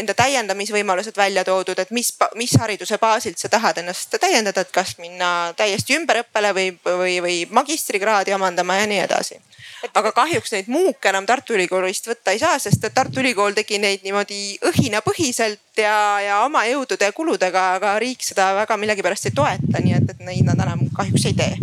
[0.00, 4.96] enda täiendamisvõimalused välja toodud, et mis, mis hariduse baasilt sa tahad ennast täiendada, et kas
[4.98, 9.38] minna täiesti ümberõppele või, või, või magistrikraadi omandama ja nii edasi.
[9.94, 13.78] aga kahjuks neid muuke enam Tartu Ülikoolist võtta ei saa, sest et Tartu Ülikool tegi
[13.78, 15.96] neid niimoodi õhinapõhiselt ja,
[16.26, 20.26] ja oma jõudude ja kuludega, aga riik seda väga millegipärast ei toeta, nii et, et
[20.26, 21.54] neid nad enam kahjuks ei tee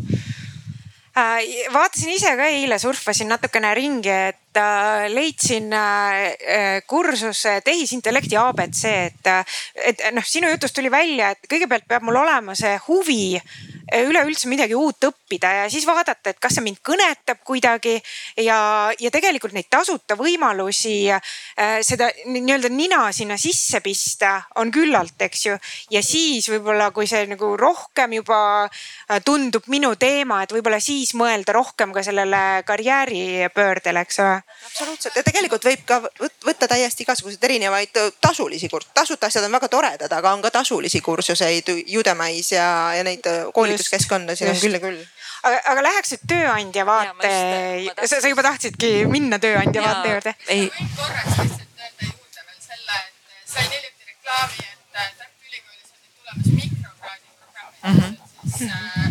[1.73, 9.31] vaatasin ise ka eile, surfasin natukene ringi, et äh, leidsin äh, kursuse tehisintellekti abc, et,
[9.85, 13.39] et noh, sinu jutust tuli välja, et kõigepealt peab mul olema see huvi
[13.97, 17.95] üleüldse midagi uut õppida ja siis vaadata, et kas see mind kõnetab kuidagi
[18.37, 18.59] ja,
[18.99, 25.45] ja tegelikult neid tasuta võimalusi äh, seda nii-öelda nina sinna sisse pista on küllalt, eks
[25.47, 25.57] ju.
[25.93, 31.15] ja siis võib-olla, kui see nagu rohkem juba äh, tundub minu teema, et võib-olla siis
[31.17, 34.37] mõelda rohkem ka sellele karjääripöördele, eks ole.
[34.69, 36.01] absoluutselt ja tegelikult võib ka
[36.45, 41.01] võtta täiesti igasuguseid erinevaid tasulisi kursuseid, tasuta asjad on väga toredad, aga on ka tasulisi
[41.01, 44.99] kursuseid Udemy's ja, ja neid koolitusi majanduskeskkonda, siin on küll ja küll
[45.43, 47.31] aga, aga läheks nüüd tööandja vaate,
[48.05, 50.33] sa, sa juba tahtsidki minna tööandja ja, vaate juurde?
[50.47, 50.67] ei.
[50.67, 55.89] võin korraks lihtsalt öelda juurde veel selle, et sain hiljuti reklaami, et äh, Tartu Ülikoolis
[55.93, 57.99] on nüüd tulemas mikrokraadi programmid mm.
[58.03, 58.13] -hmm.
[58.57, 59.09] siis äh,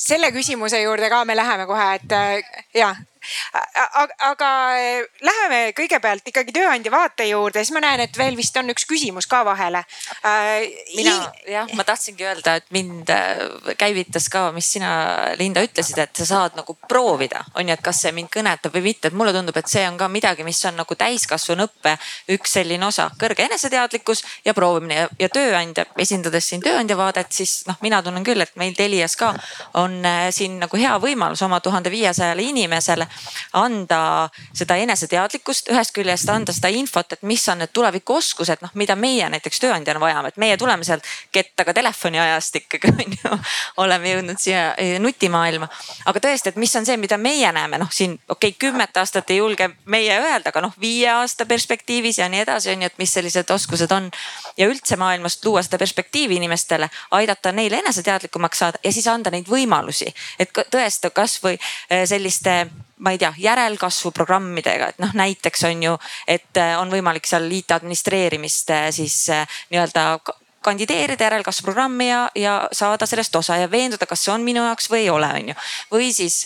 [0.00, 2.94] selle küsimuse juurde ka me läheme kohe, et äh, ja
[4.30, 4.50] aga
[5.24, 9.28] läheme kõigepealt ikkagi tööandja vaate juurde, siis ma näen, et veel vist on üks küsimus
[9.30, 9.84] ka vahele.
[10.96, 11.16] mina
[11.48, 13.10] jah, ma tahtsingi öelda, et mind
[13.80, 14.90] käivitas ka, mis sina,
[15.38, 18.90] Linda, ütlesid, et sa saad nagu proovida, on ju, et kas see mind kõnetab või
[18.90, 21.96] mitte, et mulle tundub, et see on ka midagi, mis on nagu täiskasvanuõppe
[22.36, 25.00] üks selline osa, kõrge eneseteadlikkus ja proovimine.
[25.00, 29.16] Ja, ja tööandja, esindades siin tööandja vaadet, siis noh, mina tunnen küll, et meil Telias
[29.18, 29.32] ka
[29.80, 33.06] on äh, siin nagu hea võimalus oma tuhande viiesajale inimesele
[33.52, 38.96] anda seda eneseteadlikkust, ühest küljest anda seda infot, et mis on need tulevikuoskused, noh, mida
[38.96, 43.38] meie näiteks tööandjana vajame, et meie tuleme sealt kettaga telefoniajast ikkagi on ju,
[43.84, 45.68] oleme jõudnud siia eh, nutimaailma.
[46.10, 49.30] aga tõesti, et mis on see, mida meie näeme, noh siin okei okay,, kümmet aastat
[49.30, 52.98] ei julge meie öelda, aga noh, viie aasta perspektiivis ja nii edasi on ju, et
[52.98, 54.10] mis sellised oskused on.
[54.56, 59.48] ja üldse maailmast luua seda perspektiivi inimestele, aidata neil eneseteadlikumaks saada ja siis anda neid
[59.48, 62.66] võimalusi, et tõesta kasvõi eh, selliste
[63.00, 65.96] ma ei tea, järelkasvuprogrammidega, et noh, näiteks on ju,
[66.28, 69.26] et eh, on võimalik seal IT administreerimist eh, siis
[69.72, 70.20] nii-öelda
[70.60, 75.06] kandideerida järelkasvuprogrammi ja, ja saada sellest osa ja veenduda, kas see on minu jaoks või
[75.06, 75.54] ei ole, on ju.
[75.88, 76.42] või siis,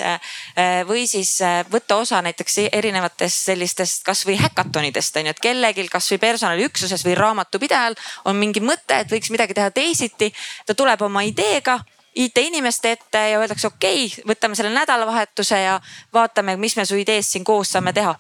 [0.86, 1.32] või siis
[1.72, 7.98] võtta osa näiteks erinevatest sellistest kasvõi häkatonidest on ju, et kellelgi kasvõi personaliüksuses või raamatupidajal
[8.30, 10.30] on mingi mõte, et võiks midagi teha teisiti.
[10.66, 11.80] ta tuleb oma ideega
[12.14, 15.80] IT-inimeste ette ja öeldakse, okei okay,, võtame selle nädalavahetuse ja
[16.14, 18.14] vaatame, mis me su ideest siin koos saame teha.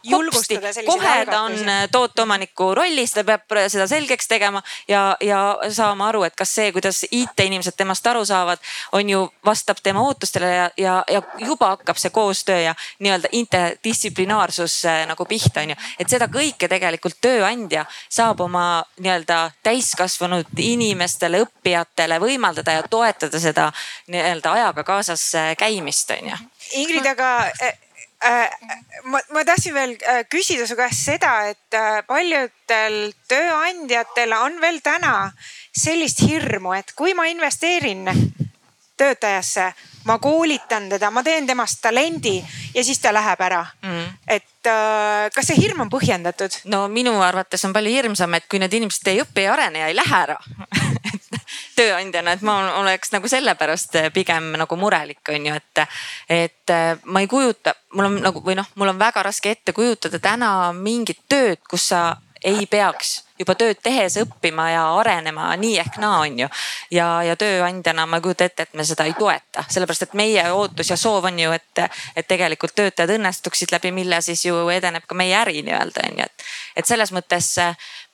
[0.86, 5.40] kohe ta on äh, tooteomaniku rollis, ta peab seda selgeks tegema ja, ja
[5.70, 8.58] saama aru, et kas see, kuidas IT-inimesed temast aru saavad,
[8.92, 14.80] on ju, vastab tema ootustele ja, ja, ja juba hakkab see koostöö ja nii-öelda interdistsiplinaarsus
[14.90, 15.78] äh, nagu pihta, on ju.
[15.98, 23.70] et seda kõike tegelikult tööandja saab oma nii-öelda täiskasvanud inimestele, õppijatele võimaldada ja toetada seda
[24.06, 26.36] nii-öelda ajaga kaasas äh, käimist, on ju.
[26.72, 27.30] Ingrid, aga
[27.62, 27.72] äh,
[28.24, 28.50] äh,
[29.04, 29.96] ma, ma tahtsin veel
[30.30, 31.78] küsida su käest seda, et
[32.08, 35.32] paljudel tööandjatel on veel täna
[35.74, 38.08] sellist hirmu, et kui ma investeerin
[38.96, 39.72] töötajasse,
[40.06, 42.36] ma koolitan teda, ma teen temast talendi
[42.74, 44.12] ja siis ta läheb ära mm..
[44.30, 44.70] et
[45.34, 46.60] kas see hirm on põhjendatud?
[46.70, 49.90] no minu arvates on palju hirmsam, et kui need inimesed ei õpi ja arene ja
[49.90, 50.38] ei lähe ära
[51.78, 55.84] tööandjana, et ma oleks nagu sellepärast pigem nagu murelik, on ju, et,
[56.28, 56.74] et
[57.04, 60.50] ma ei kujuta, mul on nagu või noh, mul on väga raske ette kujutada täna
[60.76, 62.06] mingit tööd, kus sa
[62.44, 66.48] ei peaks juba tööd tehes õppima ja arenema nii ehk naa, on ju.
[66.94, 70.44] ja, ja tööandjana ma ei kujuta ette, et me seda ei toeta, sellepärast et meie
[70.54, 71.82] ootus ja soov on ju, et,
[72.14, 76.28] et tegelikult töötajad õnnestuksid läbi mille siis ju edeneb ka meie äri nii-öelda on ju,
[76.28, 76.46] et.
[76.76, 77.50] et selles mõttes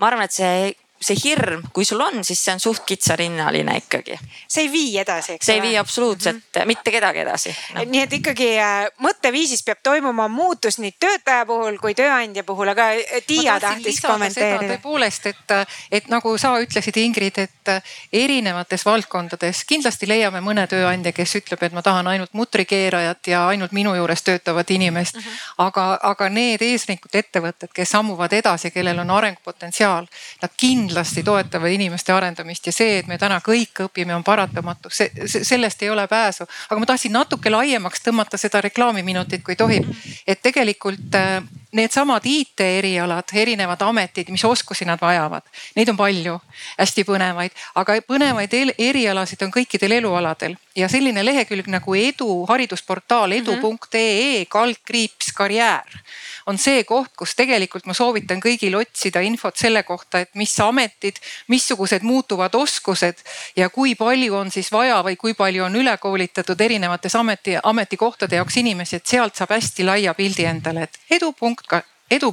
[0.01, 4.19] ma arvan, et see see hirm, kui sul on, siis see on suht kitsarinnaline ikkagi.
[4.49, 5.47] see ei vii edasi, eks ole?
[5.47, 6.67] see ei vii absoluutselt mm -hmm.
[6.67, 7.85] mitte kedagi edasi no..
[7.85, 12.91] nii et ikkagi äh, mõtteviisis peab toimuma muutus nii töötaja puhul kui tööandja puhul, aga
[12.93, 14.75] äh, Tiia tahtis kommenteerida.
[14.75, 17.73] tõepoolest, et, äh, et nagu sa ütlesid, Ingrid, et
[18.13, 23.73] erinevates valdkondades kindlasti leiame mõne tööandja, kes ütleb, et ma tahan ainult mutrikeerajat ja ainult
[23.73, 25.21] minu juures töötavat inimest mm.
[25.21, 25.65] -hmm.
[25.67, 30.07] aga, aga need eeslikud ettevõtted, kes sammuvad edasi, kellel on arengupotentsiaal,
[30.43, 34.91] nad kindlasti kindlasti toetavad inimeste arendamist ja see, et me täna kõik õpime, on paratamatu,
[34.91, 35.11] see,
[35.47, 36.47] sellest ei ole pääsu.
[36.69, 39.87] aga ma tahtsin natuke laiemaks tõmmata seda reklaamiminutit, kui tohib.
[40.27, 46.41] et tegelikult äh, needsamad IT erialad, erinevad ametid, mis oskusi nad vajavad, neid on palju,
[46.79, 50.57] hästi põnevaid, aga põnevaid erialasid on kõikidel elualadel.
[50.77, 56.03] Ja selline lehekülg nagu edu haridusportaal edu.ee kaldkriips karjäär
[56.51, 61.21] on see koht, kus tegelikult ma soovitan kõigil otsida infot selle kohta, et mis ametid,
[61.53, 63.23] missugused muutuvad oskused
[63.57, 68.61] ja kui palju on siis vaja või kui palju on ülekoolitatud erinevates ameti, ametikohtade jaoks
[68.63, 72.33] inimesi, et sealt saab hästi laia pildi endale, et edu.ee edu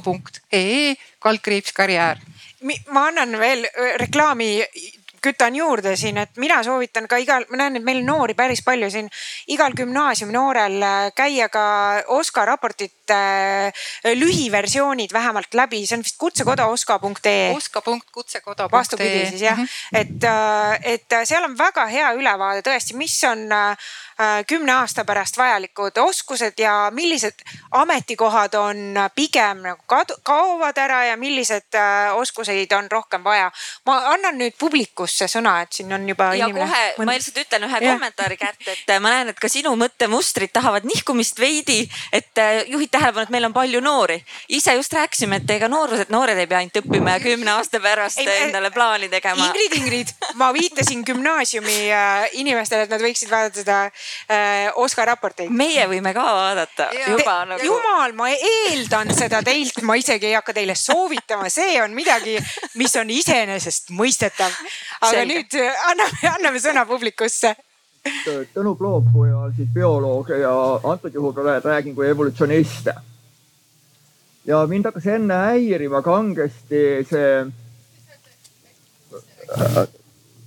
[1.22, 2.18] kaldkriips karjäär.
[2.90, 3.62] Ma annan veel
[4.02, 4.48] reklaami
[5.22, 8.90] kütan juurde siin, et mina soovitan ka igal, ma näen, et meil noori päris palju
[8.90, 9.10] siin,
[9.54, 11.64] igal gümnaasiumi noorel äh, käia ka
[12.14, 12.97] OSKA raportite äh,
[14.14, 17.54] lühiversioonid vähemalt läbi, see on vist kutsekoda oska.ee.
[17.56, 18.72] oska.kutsekoda.ee.
[18.72, 19.98] vastupidi siis jah mm, -hmm.
[20.00, 23.48] et, äh, et seal on väga hea ülevaade tõesti, mis on
[24.46, 27.38] kümne aasta pärast vajalikud oskused ja millised
[27.70, 28.76] ametikohad on
[29.14, 29.82] pigem nagu
[30.22, 31.78] kaovad ära ja millised
[32.14, 33.50] oskuseid on rohkem vaja.
[33.86, 36.32] ma annan nüüd publiku algusse sõna, et siin on juba.
[36.34, 36.66] ja inimene...
[36.66, 37.06] kohe mõnd...
[37.06, 37.92] ma lihtsalt ütlen ühe ja.
[37.94, 42.64] kommentaari kätte, et äh, ma näen, et ka sinu mõttemustrid tahavad nihkumist veidi, et äh,
[42.68, 44.18] juhid tähelepanu, et meil on palju noori.
[44.48, 48.20] ise just rääkisime, et ega noorused, noored ei pea ainult õppima ja kümne aasta pärast
[48.22, 49.48] ei, endale plaani tegema.
[49.48, 55.50] Ingrid, Ingrid, ma viitasin gümnaasiumi äh, inimestele, et nad võiksid vaadata seda äh, Oscar raporteid.
[55.50, 57.64] meie võime ka vaadata juba nagu.
[57.64, 62.38] jumal, ma eeldan seda teilt, ma isegi ei hakka teile soovitama, see on midagi,
[62.80, 64.52] mis on iseenesestmõistetav.
[65.00, 65.34] aga Selge.
[65.34, 67.54] nüüd äh, anname, anname sõna publikusse
[68.54, 70.52] Tõnu Ploopuja siis bioloog ja
[70.90, 71.32] antud juhul
[71.64, 72.88] räägin kui evolutsionist.
[74.44, 77.46] ja mind hakkas enne häirima kangesti see,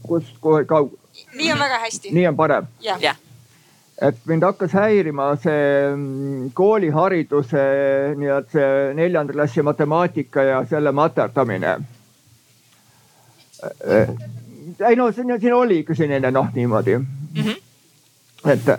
[0.07, 0.97] kus kohe kaug-.
[1.35, 2.11] nii on väga hästi.
[2.11, 2.67] nii on parem.
[4.01, 7.65] et mind hakkas häirima see mm, koolihariduse
[8.17, 11.77] nii-öelda see neljanda klassi matemaatika ja selle materdamine.
[14.89, 16.99] ei no siin, siin oli ikka selline noh, niimoodi
[17.33, 17.41] mm.
[17.41, 18.51] -hmm.
[18.51, 18.69] et,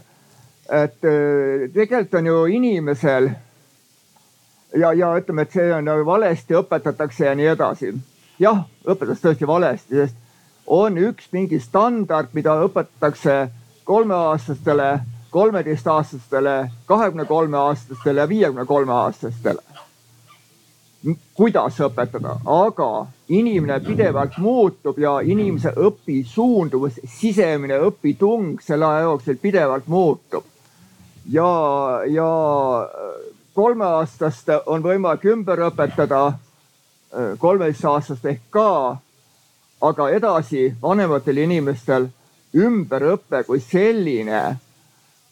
[0.83, 1.01] et
[1.75, 3.31] tegelikult on ju inimesel
[4.77, 7.95] ja, ja ütleme, et see on valesti õpetatakse ja nii edasi.
[8.39, 10.17] jah, õpetatakse tõesti valesti, sest
[10.67, 13.49] on üks mingi standard, mida õpetatakse
[13.85, 15.01] kolmeaastastele,
[15.31, 19.63] kolmeteistaastastele, kahekümne kolme aastastele ja viiekümne kolme aastastele
[21.35, 22.89] kuidas õpetada, aga
[23.35, 30.45] inimene pidevalt muutub ja inimese õpisuunduvus, sisemine õpitung selle aja jooksul pidevalt muutub.
[31.31, 31.49] ja,
[32.07, 32.31] ja
[33.55, 36.33] kolmeaastast on võimalik ümber õpetada,
[37.39, 38.97] kolmeteistaastast ehk ka.
[39.83, 42.07] aga edasi vanematel inimestel
[42.55, 44.43] ümberõpe kui selline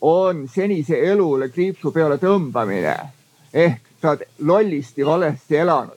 [0.00, 2.96] on senise elule kriipsu peale tõmbamine
[3.52, 5.96] ehk sa oled lollisti valesti elanud.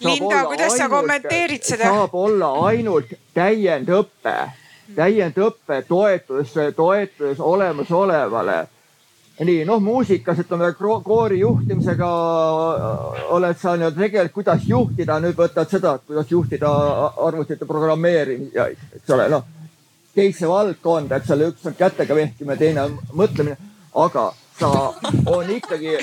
[0.00, 1.88] Linda, kuidas sa kommenteerid seda?
[1.88, 4.34] saab olla ainult täiendõpe,
[4.94, 8.66] täiendõpe toetudes, toetudes olemasolevale.
[9.44, 12.10] nii noh, muusikas ütleme koori juhtimisega
[13.34, 16.70] oled sa nii-öelda tegelikult, kuidas juhtida, nüüd võtad seda, kuidas juhtida
[17.16, 19.42] arvutite programmeerijaid, eks ole, noh.
[20.14, 23.58] teise valdkonda, eks ole, üks on kätega vehkimine, teine on mõtlemine,
[23.94, 24.30] aga
[24.60, 24.70] sa
[25.26, 25.98] on ikkagi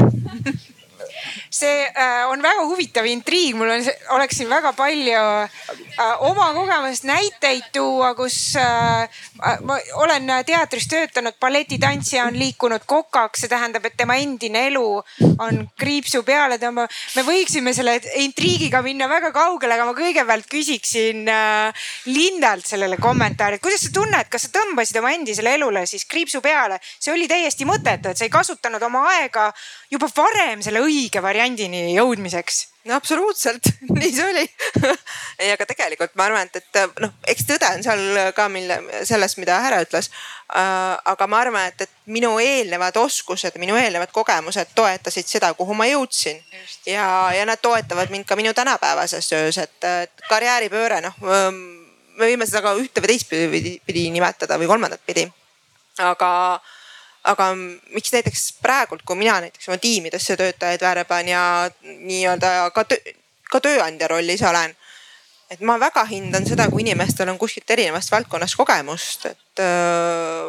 [1.50, 7.08] see äh, on väga huvitav intriig, mul on, oleks siin väga palju äh, oma kogemusest
[7.10, 9.22] näiteid tuua, kus äh,
[9.68, 14.86] ma olen teatris töötanud, balletitantsija on liikunud kokaks, see tähendab, et tema endine elu
[15.42, 16.90] on kriipsu peale tõmbav.
[17.16, 21.28] me võiksime selle intriigiga minna väga kaugele, aga ma kõigepealt küsiksin
[22.06, 26.42] Lindalt sellele kommentaari, et kuidas sa tunned, kas sa tõmbasid oma endisele elule siis kriipsu
[26.42, 29.50] peale, see oli täiesti mõttetu, et sa ei kasutanud oma aega
[29.92, 33.68] juba varem selle õige variandini jõudmiseks no absoluutselt,
[34.00, 34.46] nii see oli
[35.42, 39.36] ei, aga tegelikult ma arvan, et, et noh, eks tõde on seal ka, mille selles,
[39.42, 40.10] mida härra ütles
[40.56, 40.96] äh,.
[41.14, 45.90] aga ma arvan, et, et minu eelnevad oskused, minu eelnevad kogemused toetasid seda, kuhu ma
[45.90, 46.42] jõudsin.
[46.88, 47.06] ja,
[47.36, 51.22] ja nad toetavad mind ka minu tänapäevases töös, et, et karjääripööre, noh
[52.22, 55.28] me võime seda ka ühte või teistpidi nimetada või kolmandat pidi.
[56.00, 56.30] aga
[57.24, 61.44] aga miks näiteks praegult, kui mina näiteks oma tiimidesse töötajaid värban ja
[61.84, 63.14] nii-öelda ka, töö,
[63.52, 64.76] ka tööandja rollis olen.
[65.52, 69.64] et ma väga hindan seda, kui inimestel on kuskilt erinevast valdkonnast kogemust, et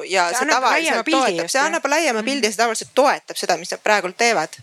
[0.08, 3.74] ja see, see tavaliselt toetab, see annab laiema pildi ja see tavaliselt toetab seda, mis
[3.74, 4.54] nad praegult teevad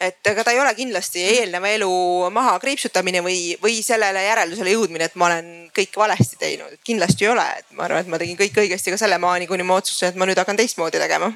[0.00, 1.90] et ega ta ei ole kindlasti eelneva elu
[2.34, 7.26] maha kriipsutamine või, või sellele järeldusele jõudmine, et ma olen kõik valesti teinud, et kindlasti
[7.26, 9.78] ei ole, et ma arvan, et ma tegin kõik õigesti ka selle maani, kuni ma
[9.80, 11.30] otsustasin, et ma nüüd hakkan teistmoodi tegema.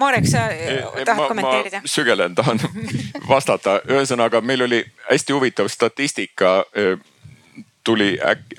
[0.00, 1.82] Marek, sa e, tahad kommenteerida?
[1.86, 2.60] sügelen, tahan
[3.32, 6.62] vastata, ühesõnaga meil oli hästi huvitav statistika
[7.84, 8.56] tuli äkki,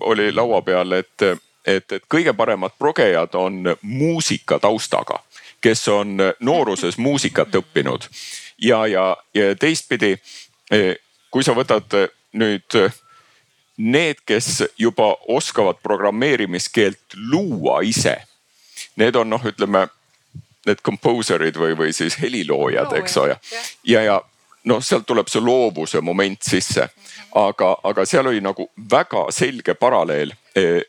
[0.00, 1.22] oli laua peal, et,
[1.66, 5.20] et, et kõige paremad progejad on muusika taustaga
[5.64, 8.04] kes on nooruses muusikat õppinud
[8.60, 10.12] ja, ja, ja teistpidi,
[10.70, 10.92] eh,
[11.32, 11.96] kui sa võtad
[12.36, 12.76] nüüd
[13.76, 18.16] need, kes juba oskavad programmeerimiskeelt luua ise.
[18.96, 19.88] Need on noh, ütleme
[20.66, 23.36] need composer'id või, või siis heliloojad, eks ole.
[23.84, 24.20] ja, ja
[24.64, 26.88] noh, sealt tuleb see loovuse moment sisse,
[27.34, 30.32] aga, aga seal oli nagu väga selge paralleel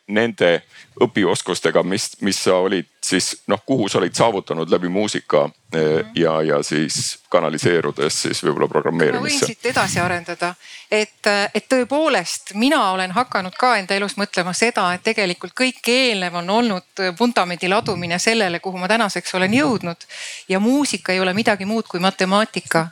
[0.07, 0.61] nende
[1.01, 6.11] õpioskustega, mis, mis sa olid siis noh, kuhu sa olid saavutanud läbi muusika mm -hmm.
[6.15, 9.35] ja, ja siis kanaliseerudes siis võib-olla programmeerimisse.
[9.35, 10.55] ma võin siit edasi arendada,
[10.91, 16.35] et, et tõepoolest mina olen hakanud ka enda elus mõtlema seda, et tegelikult kõik eelnev
[16.35, 20.07] on olnud vundamendi ladumine sellele, kuhu ma tänaseks olen jõudnud.
[20.49, 22.87] ja muusika ei ole midagi muud kui matemaatika,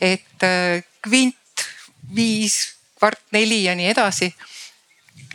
[0.00, 1.36] et äh, kvint,
[2.14, 4.34] viis, kvart, neli ja nii edasi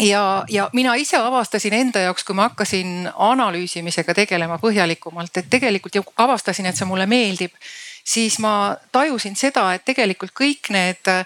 [0.02, 5.95] ja, ja mina ise avastasin enda jaoks, kui ma hakkasin analüüsimisega tegelema põhjalikumalt, et tegelikult
[5.95, 7.56] ju avastasin, et see mulle meeldib
[8.04, 11.26] siis ma tajusin seda, et tegelikult kõik need äh,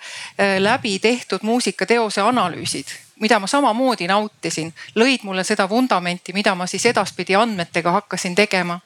[0.59, 6.86] läbi tehtud muusikateose analüüsid mida ma samamoodi nautisin, lõid mulle seda vundamenti, mida ma siis
[6.91, 8.80] edaspidi andmetega hakkasin tegema.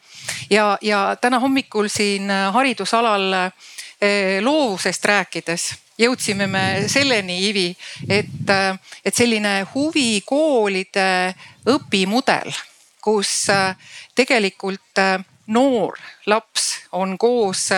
[0.49, 7.67] ja, ja täna hommikul siin haridusalal eh, loovusest rääkides jõudsime me selleni, Ivi,
[8.09, 8.53] et,
[9.05, 11.09] et selline huvikoolide
[11.69, 12.53] õpimudel,
[13.01, 13.47] kus
[14.15, 15.03] tegelikult
[15.49, 15.97] noor
[16.29, 17.69] laps on koos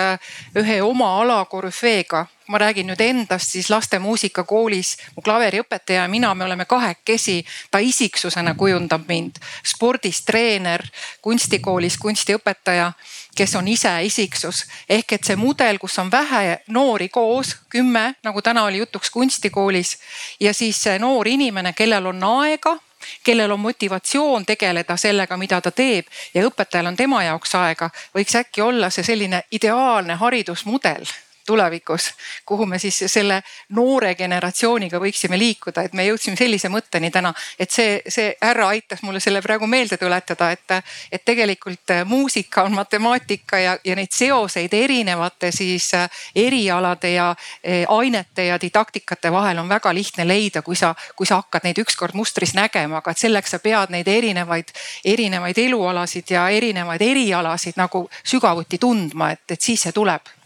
[0.60, 6.34] ühe oma ala korüfeega ma räägin nüüd endast, siis laste muusikakoolis mu klaveriõpetaja ja mina,
[6.34, 7.44] me oleme kahekesi.
[7.70, 10.84] ta isiksusena kujundab mind, spordis treener,
[11.22, 12.92] kunstikoolis kunstiõpetaja,
[13.36, 14.64] kes on ise isiksus.
[14.88, 19.98] ehk et see mudel, kus on vähe noori koos, kümme, nagu täna oli jutuks kunstikoolis
[20.40, 22.76] ja siis noor inimene, kellel on aega
[23.24, 28.36] kellel on motivatsioon tegeleda sellega, mida ta teeb ja õpetajal on tema jaoks aega, võiks
[28.38, 31.06] äkki olla see selline ideaalne haridusmudel
[31.46, 32.10] tulevikus,
[32.46, 37.70] kuhu me siis selle noore generatsiooniga võiksime liikuda, et me jõudsime sellise mõtteni täna, et
[37.70, 40.76] see, see härra aitas mulle selle praegu meelde tuletada, et,
[41.12, 45.90] et tegelikult muusika on matemaatika ja, ja neid seoseid erinevate siis
[46.34, 47.34] erialade ja
[47.64, 51.78] eh, ainete ja didaktikate vahel on väga lihtne leida, kui sa, kui sa hakkad neid
[51.82, 54.74] ükskord mustris nägema, aga et selleks sa pead neid erinevaid,
[55.04, 60.22] erinevaid elualasid ja erinevaid erialasid nagu sügavuti tundma, et, et siis see tuleb.
[60.28, 60.41] Äh,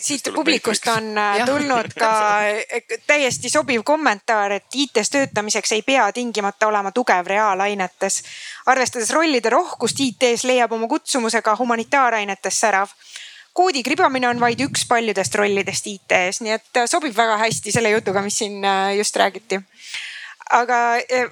[0.00, 6.12] siit publikust on äh, tulnud ka äh, täiesti sobiv kommentaar, et IT-s töötamiseks ei pea
[6.12, 8.22] tingimata olema tugev reaalainetes.
[8.66, 12.88] arvestades rollide rohkust IT-s leiab oma kutsumuse ka humanitaarainetes särav.
[13.52, 18.22] koodi kribamine on vaid üks paljudest rollidest IT-s, nii et sobib väga hästi selle jutuga,
[18.22, 18.64] mis siin
[18.96, 19.60] just räägiti.
[20.50, 20.76] aga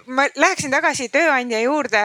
[0.06, 2.02] ma läheksin tagasi tööandja juurde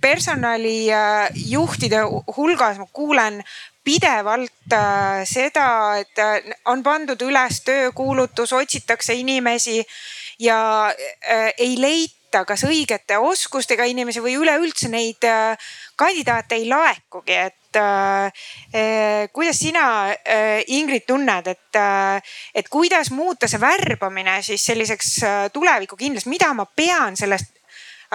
[0.00, 2.00] personalijuhtide
[2.36, 3.44] hulgas ma kuulen
[3.88, 9.80] pidevalt äh, seda, et äh, on pandud üles töökuulutus, otsitakse inimesi
[10.44, 10.60] ja
[10.92, 15.24] äh, ei leita kas õigete oskustega inimesi või üleüldse neid
[15.96, 17.78] kandidaate ei laekugi, et
[19.32, 19.84] kuidas sina
[20.74, 21.78] Ingrid tunned, et,
[22.52, 25.14] et kuidas muuta see värbamine siis selliseks
[25.56, 27.57] tulevikukindlaks, mida ma pean sellest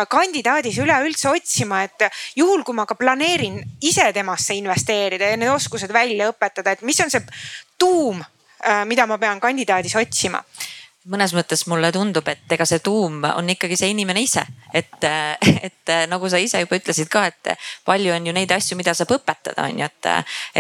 [0.10, 5.94] kandidaadis üleüldse otsima, et juhul, kui ma ka planeerin ise temasse investeerida ja need oskused
[5.94, 7.22] välja õpetada, et mis on see
[7.78, 8.24] tuum,
[8.64, 10.41] äh, mida ma pean kandidaadis otsima
[11.12, 14.43] mõnes mõttes mulle tundub, et ega see tuum on ikkagi see inimene ise,
[14.74, 15.04] et,
[15.68, 17.51] et nagu sa ise juba ütlesid ka, et
[17.86, 20.10] palju on ju neid asju, mida saab õpetada, on ju, et,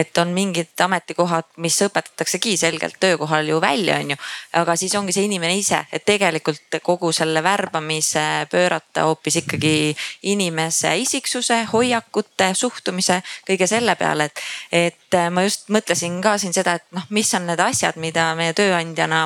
[0.03, 4.19] et on mingid ametikohad, mis õpetataksegi selgelt töökohal ju välja, on ju.
[4.59, 9.95] aga siis ongi see inimene ise, et tegelikult kogu selle värbamise pöörata hoopis ikkagi
[10.33, 14.43] inimese isiksuse, hoiakute, suhtumise, kõige selle peale, et,
[14.91, 18.51] et ma just mõtlesin ka siin seda, et noh, mis on need asjad, mida me
[18.57, 19.25] tööandjana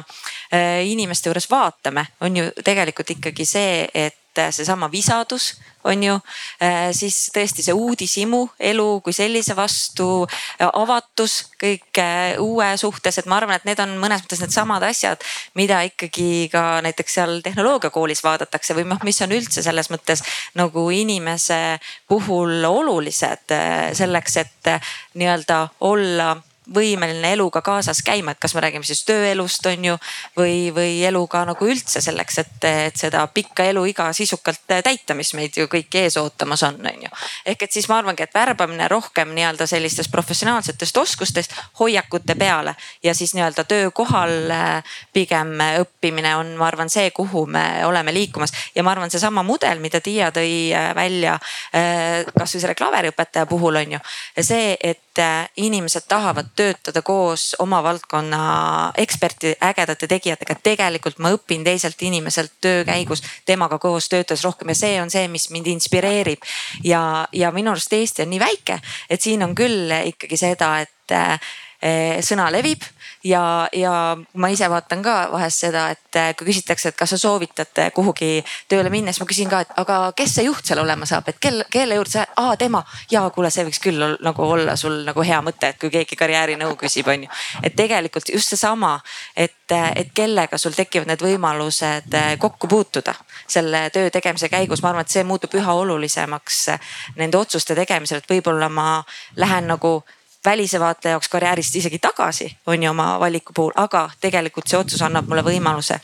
[0.53, 4.19] inimesed inimeste juures vaatame, on ju tegelikult ikkagi see, et
[4.51, 6.15] seesama visadus on ju,
[6.61, 13.17] äh, siis tõesti see uudishimu elu kui sellise vastu, äh, avatus kõik äh, uue suhtes,
[13.17, 15.23] et ma arvan, et need on mõnes mõttes needsamad asjad,
[15.55, 20.25] mida ikkagi ka näiteks seal tehnoloogiakoolis vaadatakse või noh, mis on üldse selles mõttes
[20.59, 21.79] nagu inimese
[22.09, 23.55] puhul olulised
[23.97, 24.73] selleks, et
[25.15, 26.35] nii-öelda olla
[26.75, 29.97] võimeline eluga kaasas käima, et kas me räägime siis tööelust, on ju,
[30.37, 35.57] või, või eluga nagu üldse selleks, et, et seda pikka eluiga sisukalt täita, mis meid
[35.57, 37.11] ju kõiki ees ootamas on, on ju.
[37.45, 43.15] ehk et siis ma arvangi, et värbamine rohkem nii-öelda sellistest professionaalsetest oskustest hoiakute peale ja
[43.15, 48.83] siis nii-öelda töökohal äh, pigem õppimine on, ma arvan, see, kuhu me oleme liikumas ja
[48.83, 53.97] ma arvan, seesama mudel, mida Tiia tõi äh, välja äh, kasvõi selle klaveriõpetaja puhul on
[53.97, 54.03] ju
[54.41, 55.03] see, et
[55.57, 58.41] inimesed tahavad töötada koos oma valdkonna
[58.97, 60.57] eksperti, ägedate tegijatega.
[60.63, 65.27] tegelikult ma õpin teiselt inimeselt töö käigus temaga koos töötades rohkem ja see on see,
[65.27, 66.43] mis mind inspireerib.
[66.83, 71.15] ja, ja minu arust Eesti on nii väike, et siin on küll ikkagi seda, et
[72.25, 72.81] sõna levib
[73.23, 77.19] ja, ja ma ise vaatan ka vahest seda, et eh, kui küsitakse, et kas sa
[77.21, 80.81] soovitad eh, kuhugi tööle minna, siis ma küsin ka, et aga kes see juht seal
[80.83, 82.83] olema saab, et kel, kelle juurde sa, aa tema.
[83.11, 86.75] ja kuule, see võiks küll nagu olla sul nagu hea mõte, et kui keegi karjäärinõu
[86.79, 87.31] küsib, on ju.
[87.63, 88.97] et tegelikult just seesama,
[89.35, 93.15] et, eh, et kellega sul tekivad need võimalused kokku puutuda
[93.47, 96.63] selle töö tegemise käigus, ma arvan, et see muutub üha olulisemaks
[97.17, 98.87] nende otsuste tegemisel, et võib-olla ma
[99.35, 100.01] lähen nagu
[100.47, 105.03] välise vaataja jaoks karjäärist isegi tagasi, on ju oma valiku puhul, aga tegelikult see otsus
[105.03, 105.99] annab mulle võimaluse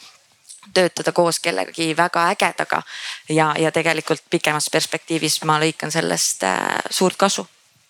[0.73, 2.81] töötada koos kellegagi väga ägedaga
[3.29, 7.47] ja, ja tegelikult pikemas perspektiivis ma lõikan sellest äh, suurt kasu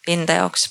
[0.07, 0.69] enda jaoks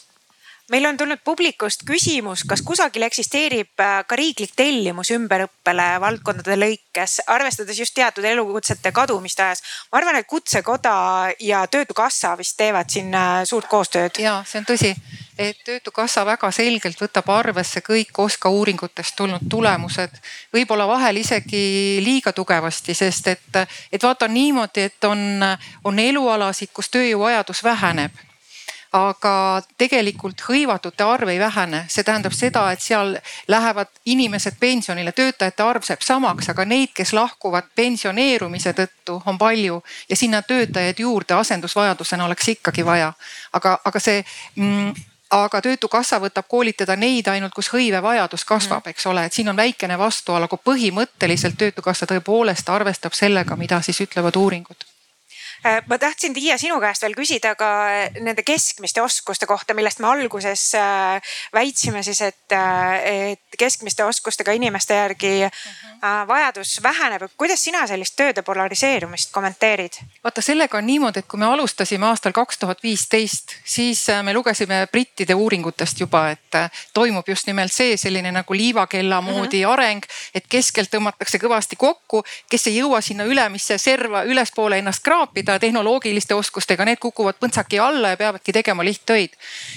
[0.72, 7.18] meil on tulnud publikust küsimus, kas kusagil eksisteerib äh, ka riiklik tellimus ümberõppele valdkondade lõikes,
[7.32, 9.62] arvestades just teatud elukutsete kadumist ajas.
[9.92, 10.94] ma arvan, et Kutsekoda
[11.40, 14.22] ja Töötukassa vist teevad siin äh, suurt koostööd.
[14.22, 14.94] ja see on tõsi,
[15.38, 20.18] et Töötukassa väga selgelt võtab arvesse kõik OSKA uuringutest tulnud tulemused,
[20.52, 23.62] võib-olla vahel isegi liiga tugevasti, sest et,
[23.92, 25.24] et vaata on niimoodi, et on,
[25.84, 28.20] on elualasid, kus tööjõuvajadus väheneb.
[28.92, 33.14] Aga tegelikult hõivatute arv ei vähene, see tähendab seda, et seal
[33.48, 39.78] lähevad inimesed pensionile, töötajate arv jääb samaks, aga neid, kes lahkuvad pensioneerumise tõttu, on palju.
[40.12, 43.14] Ja sinna töötajaid juurde asendusvajadusena oleks ikkagi vaja.
[43.52, 44.20] aga, aga see
[44.56, 44.92] mm,
[45.32, 49.98] aga Töötukassa võtab koolitada neid ainult, kus hõivevajadus kasvab, eks ole, et siin on väikene
[49.98, 54.91] vastuolu, aga põhimõtteliselt Töötukassa tõepoolest arvestab sellega, mida siis ütlevad uuringud
[55.86, 60.08] ma tahtsin Tiia sinu käest veel küsida ka äh, nende keskmiste oskuste kohta, millest me
[60.10, 62.54] alguses äh, väitsime siis, et,
[63.04, 66.26] et keskmiste oskustega inimeste järgi mhm.
[66.28, 67.28] vajadus väheneb.
[67.38, 70.00] kuidas sina sellist tööde polariseerumist kommenteerid?
[70.24, 74.86] vaata, sellega on niimoodi, et kui me alustasime aastal kaks tuhat viisteist, siis me lugesime
[74.92, 76.58] brittide uuringutest juba, et
[76.94, 79.30] toimub just nimelt see selline nagu liivakella mhm.
[79.30, 79.72] moodi mm -hmm.
[79.72, 80.02] areng,
[80.34, 85.60] et keskelt tõmmatakse kõvasti kokku, kes ei jõua sinna ülemisse serva ülespoole ennast kraapida nii-öelda
[85.60, 89.30] tehnoloogiliste oskustega, need kukuvad põntsaki alla ja peavadki tegema lihttöid.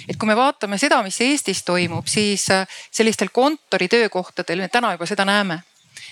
[0.09, 5.05] et kui me vaatame seda, mis Eestis toimub, siis äh, sellistel kontoritöökohtadel me täna juba
[5.05, 5.59] seda näeme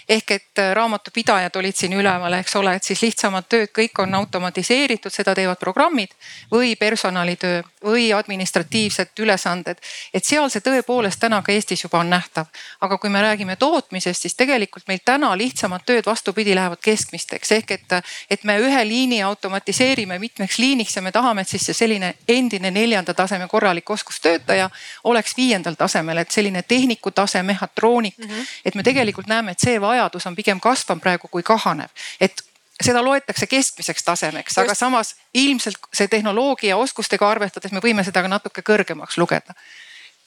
[0.09, 4.15] ehk et äh, raamatupidajad olid siin üleval, eks ole, et siis lihtsamad tööd, kõik on
[4.15, 6.11] automatiseeritud, seda teevad programmid
[6.51, 9.77] või personalitöö või administratiivsed ülesanded.
[10.13, 12.45] et seal see tõepoolest täna ka Eestis juba on nähtav.
[12.81, 17.71] aga kui me räägime tootmisest, siis tegelikult meil täna lihtsamad tööd vastupidi lähevad keskmisteks ehk
[17.71, 17.93] et,
[18.29, 22.71] et me ühe liini automatiseerime mitmeks liiniks ja me tahame, et siis see selline endine
[22.71, 24.69] neljanda taseme korralik oskustöötaja
[25.03, 28.47] oleks viiendal tasemel, et selline tehniku tase, mehhatroonik mm, -hmm.
[28.65, 32.43] et me tegelikult näeme, et see vajadus on pigem kasvav praegu kui kahanev, et
[32.83, 38.31] seda loetakse keskmiseks tasemeks, aga samas ilmselt see tehnoloogia oskustega arvestades me võime seda ka
[38.31, 39.55] natuke kõrgemaks lugeda.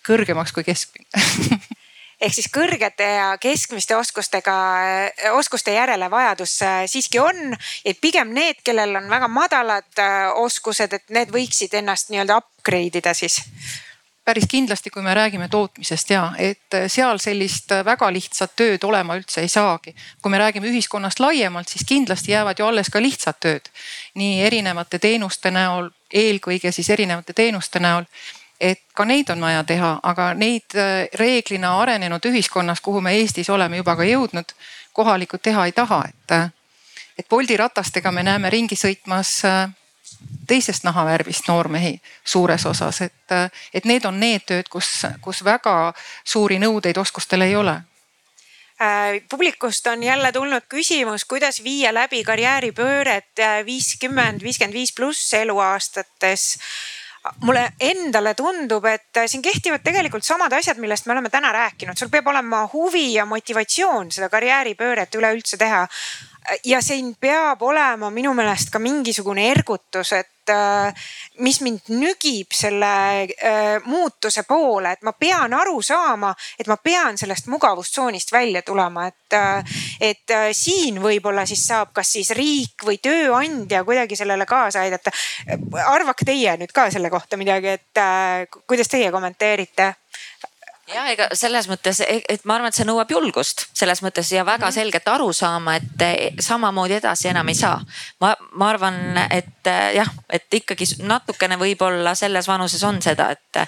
[0.06, 1.58] kõrgemaks kui keskmine
[2.20, 4.54] ehk siis kõrgete ja keskmiste oskustega,
[5.36, 7.56] oskuste järele vajadus äh, siiski on.
[7.84, 13.02] et pigem need, kellel on väga madalad äh, oskused, et need võiksid ennast nii-öelda upgrade
[13.02, 13.42] ida siis
[14.26, 19.40] päris kindlasti, kui me räägime tootmisest ja et seal sellist väga lihtsat tööd olema üldse
[19.40, 19.94] ei saagi.
[20.22, 23.70] kui me räägime ühiskonnast laiemalt, siis kindlasti jäävad ju alles ka lihtsad tööd
[24.14, 28.04] nii erinevate teenuste näol, eelkõige siis erinevate teenuste näol
[28.60, 33.50] et ka neid on vaja teha, aga neid äh, reeglina arenenud ühiskonnas, kuhu me Eestis
[33.50, 34.54] oleme juba ka jõudnud,
[34.96, 36.52] kohalikud teha ei taha, et.
[37.18, 39.68] et Bolti ratastega me näeme ringi sõitmas äh,
[40.46, 43.34] teisest nahavärvist noormehi suures osas, et,
[43.74, 45.92] et need on need tööd, kus, kus väga
[46.24, 47.80] suuri nõudeid oskustele ei ole.
[48.80, 55.34] Äh, publikust on jälle tulnud küsimus, kuidas viia läbi karjääripööret äh, viiskümmend, viiskümmend viis pluss
[55.34, 56.58] eluaastates.
[57.40, 62.08] mulle endale tundub, et siin kehtivad tegelikult samad asjad, millest me oleme täna rääkinud, sul
[62.08, 65.80] peab olema huvi ja motivatsioon seda karjääripööret üleüldse teha
[66.64, 71.08] ja siin peab olema minu meelest ka mingisugune ergutus, et äh,
[71.42, 72.90] mis mind nügib selle
[73.24, 79.06] äh, muutuse poole, et ma pean aru saama, et ma pean sellest mugavustsoonist välja tulema,
[79.10, 79.76] et, äh,
[80.12, 85.10] et siin võib-olla siis saab, kas siis riik või tööandja kuidagi sellele kaasa aidata.
[85.86, 89.94] arvake teie nüüd ka selle kohta midagi, et kuidas teie kommenteerite?
[90.94, 94.44] Ja ega selles mõttes, e-, et ma arvan, et see nõuab julgust selles mõttes ja
[94.46, 94.74] väga mhm.
[94.74, 96.12] selget arusaama, et e,
[96.42, 97.80] samamoodi edasi enam ei saa.
[98.20, 98.98] ma, ma arvan,
[99.30, 103.62] et jah, et ikkagi natukene võib-olla selles vanuses on seda, et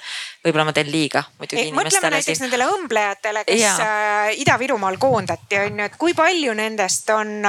[0.45, 1.99] võib-olla ma teen liiga muidugi inimestele.
[1.99, 3.75] mõtleme näiteks nendele õmblejatele, kes ja.
[3.83, 7.49] Äh, Ida-Virumaal koondati, on ju, et kui palju nendest on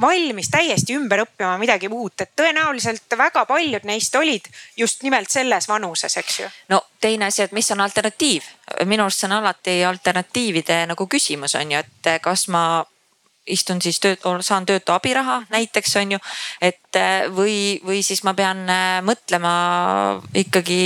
[0.00, 5.68] valmis täiesti ümber õppima midagi uut, et tõenäoliselt väga paljud neist olid just nimelt selles
[5.68, 6.48] vanuses, eks ju.
[6.72, 8.44] no teine asi, et mis on alternatiiv,
[8.88, 12.84] minu arust see on alati alternatiivide nagu küsimus on ju, et kas ma
[13.50, 16.18] istun siis tööd, saan töötu abiraha näiteks on ju.
[16.62, 17.00] et
[17.34, 19.52] või, või siis ma pean äh, mõtlema
[20.34, 20.80] ikkagi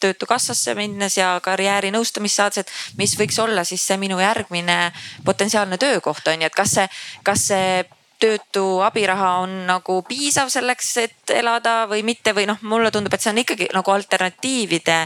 [0.00, 4.92] töötukassasse minnes ja karjäärinõustamist saades, et mis võiks olla siis see minu järgmine
[5.24, 6.88] potentsiaalne töökoht on ju, et kas see,
[7.26, 7.70] kas see
[8.18, 13.22] töötu abiraha on nagu piisav selleks, et elada või mitte või noh, mulle tundub, et
[13.22, 15.00] see on ikkagi nagu alternatiivide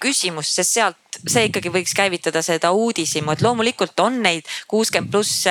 [0.00, 1.00] küsimus, sest sealt
[1.30, 5.46] see ikkagi võiks käivitada seda uudishimu, et loomulikult on neid kuuskümmend pluss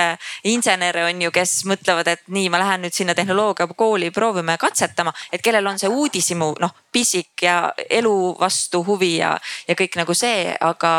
[0.50, 5.44] insenere on ju, kes mõtlevad, et nii, ma lähen nüüd sinna tehnoloogiakooli, proovime katsetama, et
[5.46, 7.58] kellel on see uudishimu, noh pisik ja
[7.90, 9.34] elu vastu huvi ja,
[9.68, 10.94] ja kõik nagu see, aga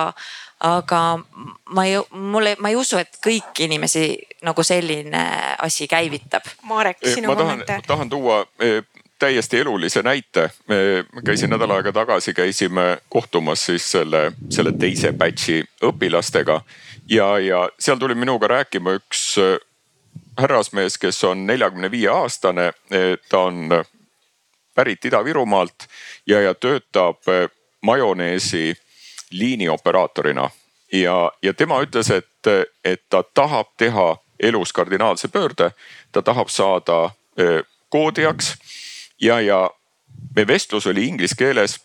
[0.65, 1.01] aga
[1.77, 4.07] ma ei, mulle, ma ei usu, et kõiki inimesi
[4.45, 5.25] nagu selline
[5.63, 6.47] asi käivitab.
[6.69, 7.85] Marek, sinu kommentaar.
[7.87, 8.81] tahan tuua eh,
[9.19, 10.51] täiesti elulise näite.
[10.69, 16.61] me käisin nädal aega tagasi, käisime kohtumas siis selle, selle teise batch'i õpilastega
[17.09, 19.59] ja, ja seal tuli minuga rääkima üks äh,
[20.39, 22.73] härrasmees, kes on neljakümne viie aastane.
[23.29, 23.85] ta on
[24.75, 25.87] pärit Ida-Virumaalt
[26.27, 27.21] ja, ja töötab
[27.83, 28.75] majoneesi
[29.35, 30.51] liinioperaatorina
[30.93, 32.51] ja, ja tema ütles, et,
[32.85, 35.71] et ta tahab teha elus kardinaalse pöörde.
[36.13, 38.55] ta tahab saada äh, koodijaks
[39.21, 39.71] ja, ja
[40.37, 41.79] meie vestlus oli inglise keeles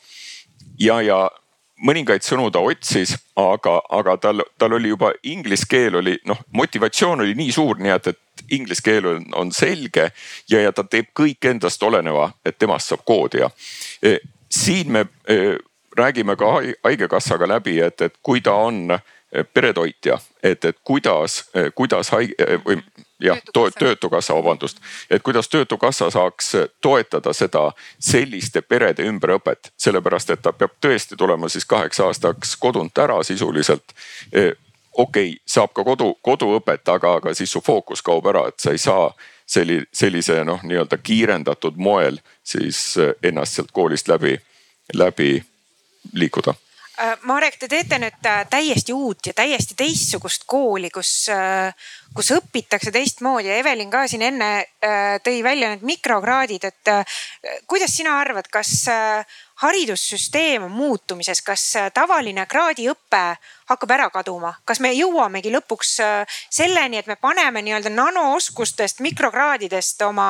[0.79, 1.29] ja, ja
[1.85, 7.23] mõningaid sõnu ta otsis, aga, aga tal, tal oli juba inglise keel oli noh, motivatsioon
[7.23, 10.09] oli nii suur, nii et, et inglise keel on, on selge
[10.49, 13.49] ja, ja ta teeb kõik endast oleneva, et temast saab koodija.
[14.03, 14.17] E,
[14.49, 15.55] siin me e,
[15.99, 16.53] räägime ka
[16.83, 21.43] haigekassaga läbi, et, et kui ta on e, peretoitja, et, et kuidas,
[21.75, 22.79] kuidas haige või
[23.19, 23.39] jah,
[23.79, 24.77] töötukassa, vabandust,
[25.09, 31.49] et kuidas töötukassa saaks toetada seda selliste perede ümberõpet, sellepärast et ta peab tõesti tulema
[31.49, 33.93] siis kaheks aastaks kodunt ära sisuliselt.
[34.31, 34.51] E,
[34.93, 38.71] okei okay,, saab ka kodu, koduõpet, aga, aga siis su fookus kaob ära, et sa
[38.71, 39.11] ei saa
[39.47, 44.37] selli-, sellise noh, nii-öelda kiirendatud moel siis ennast sealt koolist läbi,
[44.93, 45.39] läbi
[46.13, 46.55] liikuda?
[47.01, 51.71] Äh, Marek, te teete nüüd äh, täiesti uut ja täiesti teistsugust kooli, kus, äh,
[52.11, 53.47] kus õpitakse teistmoodi.
[53.47, 54.49] Ja Evelin ka siin enne
[55.23, 56.91] tõi välja need mikrokraadid, et
[57.67, 58.87] kuidas sina arvad, kas
[59.59, 63.23] haridussüsteem on muutumises, kas tavaline kraadiõpe
[63.67, 65.97] hakkab ära kaduma, kas me jõuamegi lõpuks
[66.47, 70.29] selleni, et me paneme nii-öelda nanooskustest, mikrokraadidest oma,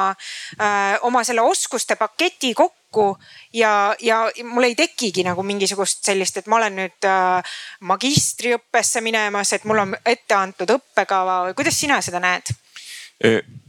[1.06, 6.48] oma selle oskuste paketi kokku kokku ja, ja mul ei tekigi nagu mingisugust sellist, et
[6.48, 12.02] ma olen nüüd äh, magistriõppesse minemas, et mul on ette antud õppekava või kuidas sina
[12.02, 12.54] seda näed?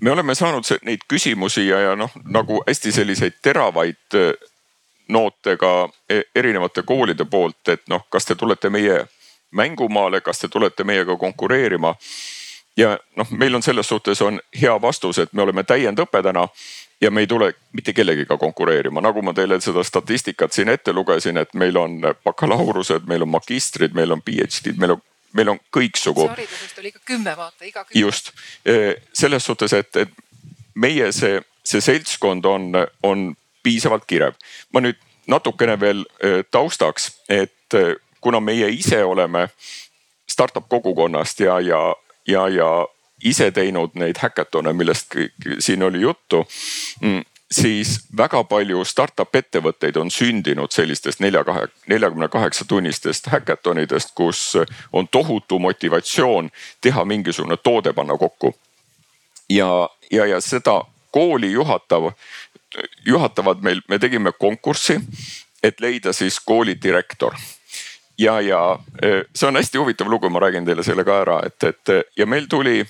[0.00, 4.28] Me oleme saanud neid küsimusi ja, ja noh, nagu hästi selliseid teravaid e,
[5.10, 9.00] noote ka e, erinevate koolide poolt, et noh, kas te tulete meie
[9.50, 11.94] mängumaale, kas te tulete meiega konkureerima.
[12.76, 16.46] ja noh, meil on selles suhtes on hea vastus, et me oleme täiendõpe täna
[17.00, 21.40] ja me ei tule mitte kellegiga konkureerima, nagu ma teile seda statistikat siin ette lugesin,
[21.40, 25.02] et meil on bakalaureused, meil on magistrid, meil on PhD-d, meil on,
[25.32, 26.28] meil on kõiksugu.
[26.28, 28.00] haridusest oli ikka kümme vaata, iga kümme.
[28.00, 28.32] just
[28.66, 30.12] e, selles suhtes, et, et
[30.74, 32.72] meie see, see seltskond on,
[33.02, 33.30] on
[33.62, 34.36] piisavalt kirev.
[34.72, 35.00] ma nüüd
[35.30, 39.48] natukene veel e, taustaks, et e, kuna meie ise oleme
[40.28, 41.94] startup kogukonnast ja, ja,
[42.28, 42.70] ja, ja
[43.24, 45.14] ise teinud neid häkatone, millest
[45.58, 46.44] siin oli juttu
[47.00, 54.14] mm, siis väga palju startup ettevõtteid on sündinud sellistest nelja, kahe, neljakümne kaheksa tunnistest häkatonidest,
[54.14, 54.56] kus
[54.92, 58.54] on tohutu motivatsioon teha mingisugune toode panna kokku.
[59.48, 62.12] ja, ja, ja seda kooli juhatav,
[63.06, 65.00] juhatavad meil, me tegime konkurssi,
[65.62, 67.34] et leida siis kooli direktor
[68.18, 68.78] ja, ja
[69.34, 72.46] see on hästi huvitav lugu, ma räägin teile selle ka ära, et, et ja meil
[72.48, 72.84] tuli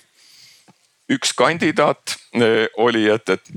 [1.11, 3.53] üks kandidaat eh, oli, et, et,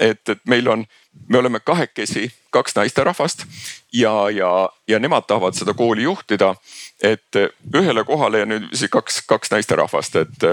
[0.00, 0.84] et, et meil on,
[1.28, 3.44] me oleme kahekesi, kaks naisterahvast
[3.92, 6.54] ja, ja, ja nemad tahavad seda kooli juhtida.
[7.02, 7.34] et
[7.74, 10.44] ühele kohale ja nüüd siis kaks, kaks naisterahvast, et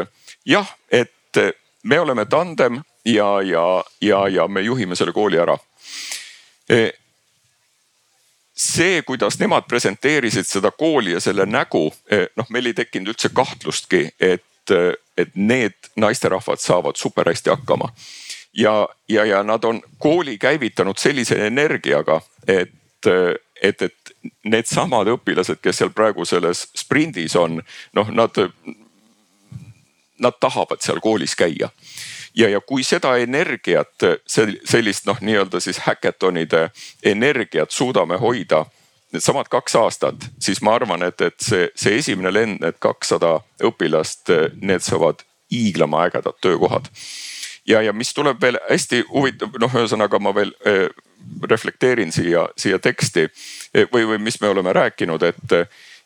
[0.46, 1.42] jah, et
[1.84, 5.58] me oleme tandem ja, ja, ja, ja me juhime selle kooli ära
[6.70, 6.92] eh,
[8.60, 13.32] see, kuidas nemad presenteerisid seda kooli ja selle nägu, eh, noh, meil ei tekkinud üldse
[13.34, 17.94] kahtlustki, et et, et need naisterahvad saavad super hästi hakkama.
[18.54, 22.72] ja, ja, ja nad on kooli käivitanud sellise energiaga, et,
[23.62, 24.12] et, et
[24.44, 27.62] needsamad õpilased, kes seal praegu selles sprindis on,
[27.94, 28.42] noh, nad,
[30.20, 31.70] nad tahavad seal koolis käia
[32.36, 34.06] ja, ja kui seda energiat,
[34.66, 36.70] sellist noh, nii-öelda siis häkatonide
[37.04, 38.66] energiat suudame hoida
[39.14, 44.32] needsamad kaks aastat, siis ma arvan, et, et see, see esimene lend, need kakssada õpilast,
[44.62, 46.90] need saavad hiiglama ägedad töökohad.
[47.68, 50.90] ja, ja mis tuleb veel hästi huvitav, noh, ühesõnaga ma veel eh,
[51.50, 55.58] reflekteerin siia, siia teksti eh, või, või mis me oleme rääkinud, et,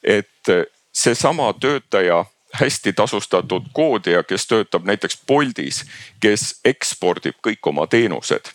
[0.04, 0.56] et
[0.94, 2.24] seesama töötaja
[2.54, 5.84] hästi tasustatud koodija, kes töötab näiteks Boltis,
[6.20, 8.52] kes ekspordib kõik oma teenused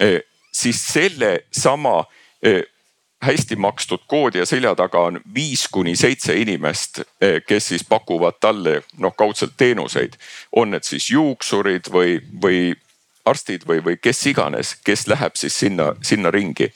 [0.00, 0.22] eh,,
[0.52, 2.04] siis selle sama
[2.42, 2.62] eh,
[3.24, 7.00] hästi makstud koodi ja selja taga on viis kuni seitse inimest,
[7.46, 10.16] kes siis pakuvad talle noh, kaudselt teenuseid.
[10.56, 12.74] on need siis juuksurid või, või
[13.24, 16.72] arstid või, või kes iganes, kes läheb siis sinna, sinna ringi.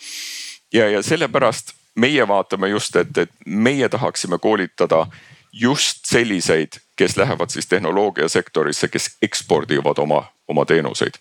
[0.72, 5.06] ja, ja sellepärast meie vaatame just, et, et meie tahaksime koolitada
[5.52, 11.18] just selliseid, kes lähevad siis tehnoloogiasektorisse, kes ekspordivad oma, oma teenuseid.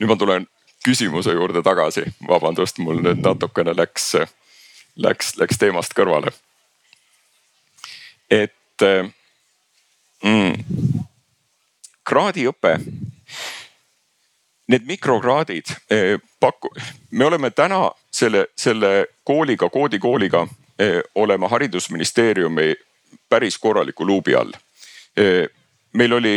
[0.00, 0.46] nüüd ma tulen
[0.84, 4.14] küsimuse juurde tagasi, vabandust, mul nüüd natukene läks,
[4.96, 6.32] läks, läks teemast kõrvale.
[8.30, 8.82] et
[10.22, 10.52] mm,
[12.06, 12.76] kraadiõpe
[14.70, 16.74] need mikrokraadid eh, paku-,
[17.10, 20.46] me oleme täna selle, selle kooliga, koodikooliga
[20.78, 22.74] eh, oleme haridusministeeriumi
[23.28, 24.52] päris korraliku luubi all.
[25.16, 25.48] Eh,
[25.92, 26.36] meil oli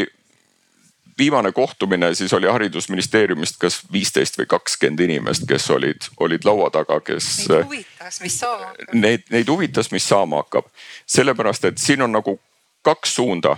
[1.17, 6.99] viimane kohtumine, siis oli haridusministeeriumist kas viisteist või kakskümmend inimest, kes olid, olid laua taga,
[7.05, 7.27] kes.
[7.49, 8.93] Neid huvitas, mis saama hakkab.
[8.93, 10.69] Neid, neid huvitas, mis saama hakkab,
[11.05, 12.39] sellepärast et siin on nagu
[12.83, 13.57] kaks suunda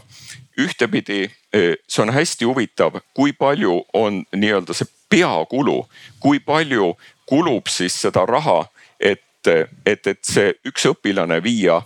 [0.60, 5.86] ühtepidi eh, see on hästi huvitav, kui palju on nii-öelda see peakulu,
[6.20, 6.94] kui palju
[7.26, 8.66] kulub siis seda raha,
[9.00, 9.48] et,
[9.86, 11.82] et, et see üks õpilane viia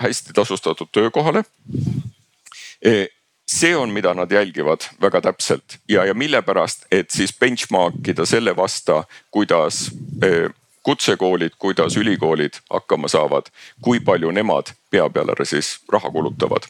[0.00, 1.44] hästi tasustatud töökohale.
[3.46, 5.78] Eh, see on, mida nad jälgivad väga täpselt.
[5.88, 9.90] Ja, ja mille pärast, et siis benchmark ida selle vasta, kuidas
[10.22, 10.50] eh,
[10.82, 13.46] kutsekoolid, kuidas ülikoolid hakkama saavad,
[13.80, 16.62] kui palju nemad pea peale siis raha kulutavad.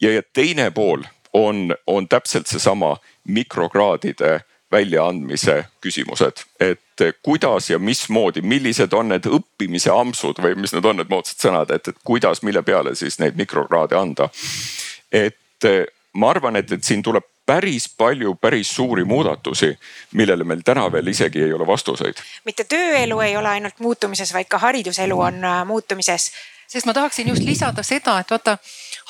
[0.00, 1.02] Ja, ja teine pool
[1.32, 4.40] on, on täpselt seesama mikrokraadide
[4.72, 6.80] väljaandmise küsimused, et
[7.22, 11.70] kuidas ja mismoodi, millised on need õppimise ampsud või mis need on need moodsad sõnad,
[11.70, 14.28] et, et kuidas, mille peale siis neid mikrokraade anda.
[15.12, 15.36] et
[16.16, 19.78] ma arvan, et, et siin tuleb päris palju päris suuri muudatusi,
[20.12, 22.14] millele meil täna veel isegi ei ole vastuseid.
[22.44, 26.32] mitte tööelu ei ole ainult muutumises, vaid ka hariduselu on äh, muutumises.
[26.68, 28.58] Sest ma tahaksin just lisada seda, et vaata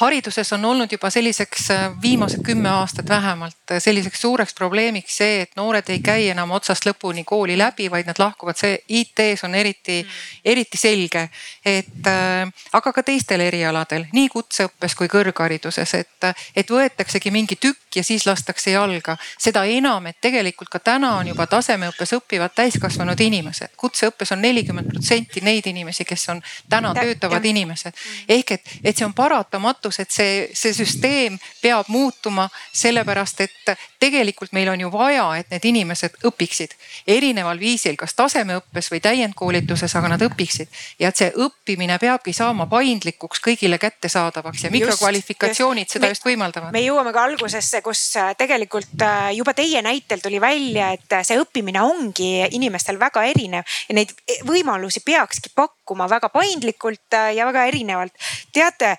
[0.00, 5.40] hariduses on olnud juba selliseks äh, viimased kümme aastat vähemalt äh, selliseks suureks probleemiks see,
[5.46, 9.54] et noored ei käi enam otsast lõpuni kooli läbi, vaid nad lahkuvad, see IT-s on
[9.54, 10.02] eriti,
[10.44, 11.28] eriti selge.
[11.64, 17.96] et äh, aga ka teistel erialadel, nii kutseõppes kui kõrghariduses, et, et võetaksegi mingi tükk
[17.96, 19.16] ja siis lastakse jalga.
[19.38, 23.72] seda enam, et tegelikult ka täna on juba tasemeõppes õppivad täiskasvanud inimesed.
[23.76, 27.94] kutseõppes on nelikümmend protsenti neid inimesi, kes on täna töötavad inimesed.
[28.28, 33.72] ehk et, et see on paratamatu saatus, et see, see süsteem peab muutuma, sellepärast et
[34.00, 36.74] tegelikult meil on ju vaja, et need inimesed õpiksid
[37.06, 40.68] erineval viisil, kas tasemeõppes või täiendkoolituses, aga nad õpiksid.
[40.98, 46.72] ja et see õppimine peabki saama paindlikuks, kõigile kättesaadavaks ja mikrokvalifikatsioonid seda me, just võimaldavad.
[46.72, 51.24] me jõuame ka algusesse, kus äh, tegelikult äh, juba teie näitel tuli välja, et äh,
[51.26, 54.12] see õppimine ongi inimestel väga erinev ja neid
[54.46, 58.12] võimalusi peakski pakkuma väga paindlikult ja väga erinevalt.
[58.52, 58.96] teate,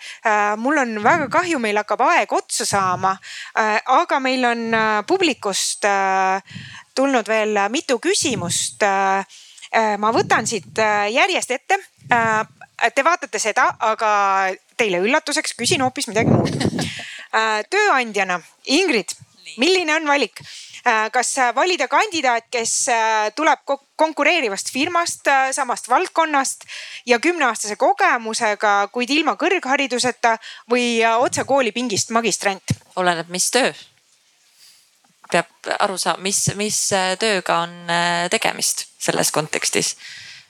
[0.57, 3.15] mul mul on väga kahju, meil hakkab aeg otsa saama.
[3.57, 6.41] Äh, aga meil on äh, publikust äh,
[6.95, 8.83] tulnud veel mitu küsimust.
[9.97, 10.79] ma võtan siit
[11.11, 11.75] järjest ette.
[12.95, 14.09] Te vaatate seda, aga
[14.79, 16.55] teile üllatuseks küsin hoopis midagi muud.
[17.69, 19.11] tööandjana, Ingrid,
[19.59, 20.39] milline on valik?
[20.87, 23.59] Äh, kas äh, valida kandidaat, kes äh, tuleb
[23.99, 26.63] konkureerivast firmast, samast valdkonnast
[27.05, 30.37] ja kümneaastase kogemusega, kuid ilma kõrghariduseta
[30.71, 32.75] või otse koolipingist magistrant?
[32.95, 33.73] oleneb, mis töö.
[35.31, 36.79] peab aru saama, mis, mis
[37.19, 37.75] tööga on
[38.31, 39.95] tegemist selles kontekstis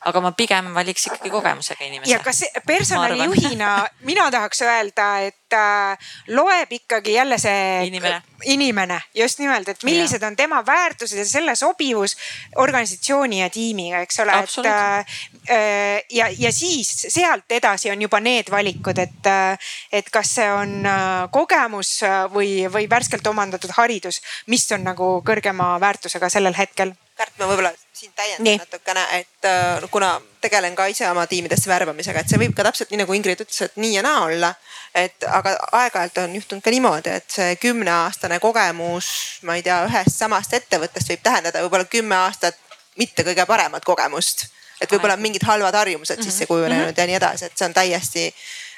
[0.07, 2.11] aga ma pigem valiks ikkagi kogemusega inimese.
[2.11, 3.71] ja kas personalijuhina
[4.07, 10.21] mina tahaks öelda, et äh, loeb ikkagi jälle see inimene, inimene, just nimelt, et millised
[10.21, 10.27] ja.
[10.27, 12.17] on tema väärtused ja selle sobivus
[12.55, 15.17] organisatsiooni ja tiimiga, eks ole, et äh,
[15.49, 20.47] äh, ja, ja siis sealt edasi on juba need valikud, et, äh, et kas see
[20.51, 21.97] on äh, kogemus
[22.33, 27.71] või, või värskelt omandatud haridus, mis on nagu kõrgema väärtusega sellel hetkel Kärt, ma võib-olla
[27.97, 30.11] siin täiendan natukene, et äh, kuna
[30.41, 33.61] tegelen ka ise oma tiimidesse värbamisega, et see võib ka täpselt nii nagu Ingrid ütles,
[33.65, 34.51] et nii ja naa olla.
[34.95, 39.09] et aga aeg-ajalt on juhtunud ka niimoodi, et see kümneaastane kogemus,
[39.49, 42.57] ma ei tea, ühest samast ettevõttest võib tähendada võib-olla kümme aastat
[43.01, 44.45] mitte kõige paremat kogemust.
[44.81, 46.53] et võib-olla mingid halvad harjumused sisse mhm.
[46.53, 47.01] kujunenud mm -hmm.
[47.01, 48.27] ja nii edasi, et see on täiesti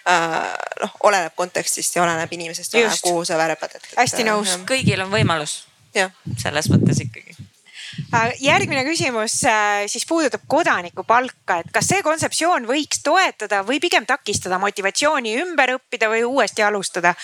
[0.07, 3.79] äh, noh, oleneb kontekstist ja oleneb inimesest, kuhu sa värbad.
[3.97, 4.57] hästi nõus.
[4.63, 5.63] kõigil on võimalus.
[6.37, 7.48] selles mõttes ikkagi Äh,
[8.39, 14.59] järgmine küsimus äh, siis puudutab kodanikupalka, et kas see kontseptsioon võiks toetada või pigem takistada
[14.61, 17.15] motivatsiooni ümber õppida või uuesti alustada?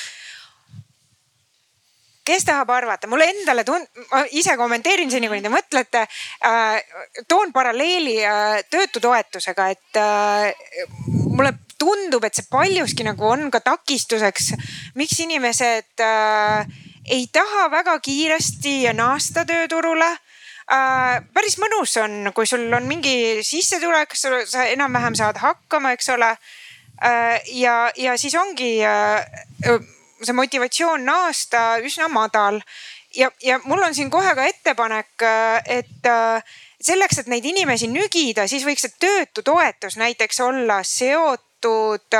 [2.25, 6.79] kes tahab arvata, mulle endale tund-, ma ise kommenteerin seni, kuni te mõtlete äh,.
[7.29, 10.49] toon paralleeli äh, töötutoetusega, et äh,
[11.05, 14.53] mulle tundub, et see paljuski nagu on ka takistuseks,
[14.97, 16.65] miks inimesed äh,
[17.05, 20.09] ei taha väga kiiresti naasta tööturule.
[20.65, 27.41] Päris mõnus on, kui sul on mingi sissetulek, sa enam-vähem saad hakkama, eks ole äh,.
[27.53, 29.21] ja, ja siis ongi äh,
[30.23, 32.61] see motivatsioon naasta üsna madal.
[33.15, 35.23] ja, ja mul on siin kohe ka ettepanek,
[35.65, 36.09] et
[36.81, 42.19] selleks, et neid inimesi nügida, siis võiks see töötutoetus näiteks olla seotud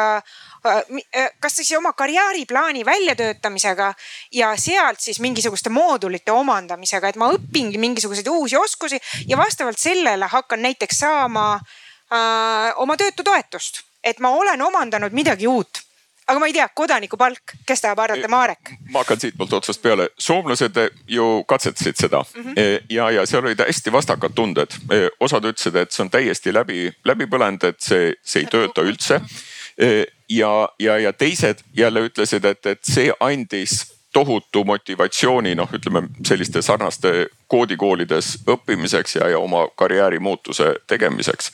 [1.40, 3.94] kas siis oma karjääriplaani väljatöötamisega
[4.32, 10.26] ja sealt siis mingisuguste moodulite omandamisega, et ma õpingi mingisuguseid uusi oskusi ja vastavalt sellele
[10.32, 15.86] hakkan näiteks saama äh, oma töötutoetust, et ma olen omandanud midagi uut
[16.26, 18.74] aga ma ei tea, kodanikupalk, kes tahab arvata, Marek?
[18.90, 22.86] ma hakkan siitpoolt otsast peale, soomlased ju katsetasid seda mm -hmm.
[22.90, 24.74] ja, ja seal olid hästi vastakad tunded.
[24.92, 28.82] E, osad ütlesid, et see on täiesti läbi, läbi põlenud, et see, see ei tööta
[28.82, 29.22] üldse.
[30.30, 36.62] Ja, ja, ja teised jälle ütlesid, et, et see andis tohutu motivatsiooni noh, ütleme selliste
[36.66, 41.52] sarnaste koodikoolides õppimiseks ja, ja oma karjääri muutuse tegemiseks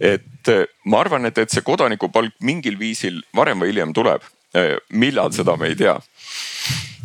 [0.00, 4.24] et eh, ma arvan, et, et see kodanikupalk mingil viisil varem või hiljem tuleb.
[4.56, 5.94] Eh, millal, seda me ei tea.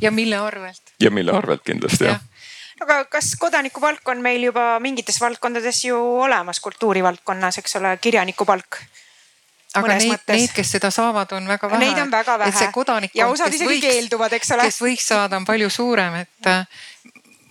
[0.01, 0.95] ja mille arvelt?
[0.99, 2.83] ja mille arvelt kindlasti jah ja.
[2.83, 8.79] aga kas kodanikupalk on meil juba mingites valdkondades ju olemas, kultuurivaldkonnas, eks ole, kirjanikupalk?
[9.75, 11.83] Aga neid, neid, kes seda saavad, on väga vähe.
[11.85, 13.09] Neid on väga vähe.
[13.13, 14.67] ja osad isegi võiks, keelduvad, eks ole.
[14.69, 16.51] kes võiks saada, on palju suurem, et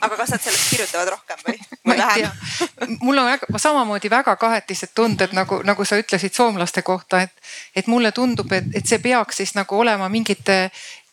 [0.04, 2.98] aga kas nad sellest kirjutavad rohkem või, või vähem?
[3.00, 7.32] mul on väga, samamoodi väga kahetised tunded nagu, nagu sa ütlesid soomlaste kohta, et,
[7.76, 10.58] et mulle tundub, et, et see peaks siis nagu olema mingite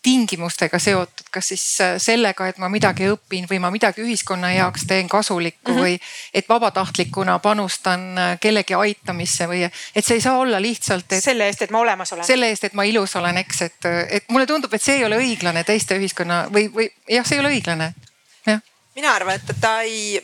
[0.04, 4.88] tingimustega seotud, kas siis äh, sellega, et ma midagi õpin või ma midagi ühiskonna heaks
[4.90, 5.82] teen kasulikku mm -hmm.
[5.82, 6.00] või
[6.34, 11.20] et vabatahtlikuna panustan äh, kellegi aitamisse või et see ei saa olla lihtsalt.
[11.20, 12.26] selle eest, et ma olemas olen.
[12.26, 15.18] selle eest, et ma ilus olen, eks, et, et mulle tundub, et see ei ole
[15.18, 17.94] õiglane teiste ühiskonna või, või jah, see ei ole õiglane
[18.96, 20.20] mina arvan, et ta ei,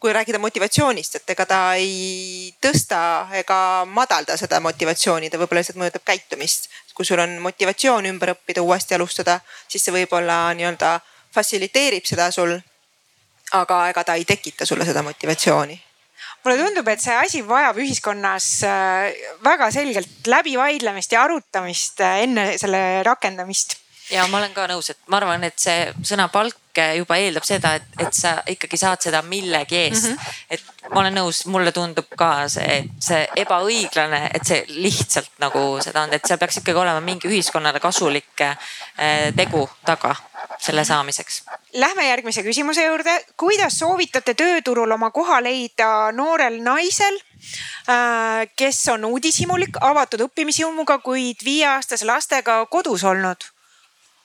[0.00, 3.00] kui rääkida motivatsioonist, et ega ta ei tõsta
[3.40, 6.70] ega madalda seda motivatsiooni, ta võib-olla lihtsalt mõjutab käitumist.
[7.00, 10.98] Kui sul on motivatsioon ümber õppida, uuesti alustada, siis see võib-olla nii-öelda
[11.32, 12.58] fassiliteerib seda sul.
[13.56, 15.74] aga ega ta ei tekita sulle seda motivatsiooni
[16.44, 22.44] mulle tundub, et see asi vajab ühiskonnas äh, väga selgelt läbivaidlemist ja arutamist äh, enne
[22.60, 23.74] selle rakendamist
[24.10, 26.56] ja ma olen ka nõus, et ma arvan, et see sõna palk
[26.96, 30.16] juba eeldab seda, et, et sa ikkagi saad seda millegi eest mm.
[30.16, 30.36] -hmm.
[30.50, 36.06] et ma olen nõus, mulle tundub ka see, see ebaõiglane, et see lihtsalt nagu seda
[36.06, 40.14] on, et seal peaks ikkagi olema mingi ühiskonnale kasulik eh, tegu taga
[40.58, 41.42] selle saamiseks.
[41.72, 43.24] Lähme järgmise küsimuse juurde.
[43.36, 47.20] kuidas soovitate tööturul oma koha leida noorel naisel,
[47.88, 53.50] eh, kes on uudishimulik, avatud õppimishimuga, kuid viieaastase lastega kodus olnud?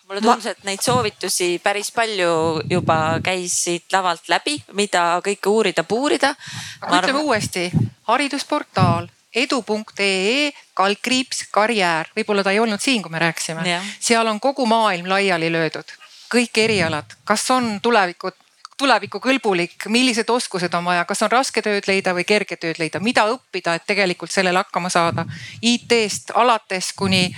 [0.07, 6.33] Mulle tundus, et neid soovitusi päris palju juba käis siit lavalt läbi, mida kõike uurida-puurida.
[6.81, 7.25] aga ütleme arv...
[7.25, 7.65] uuesti,
[8.09, 14.65] haridusportaal edu.ee kaldkriips karjäär, võib-olla ta ei olnud siin, kui me rääkisime, seal on kogu
[14.69, 15.91] maailm laiali löödud,
[16.31, 18.41] kõik erialad, kas on tulevikud
[18.75, 23.23] tulevikukõlbulik, millised oskused on vaja, kas on raske tööd leida või kerge tööd leida, mida
[23.31, 25.23] õppida, et tegelikult sellele hakkama saada.
[25.63, 27.29] IT-st alates kuni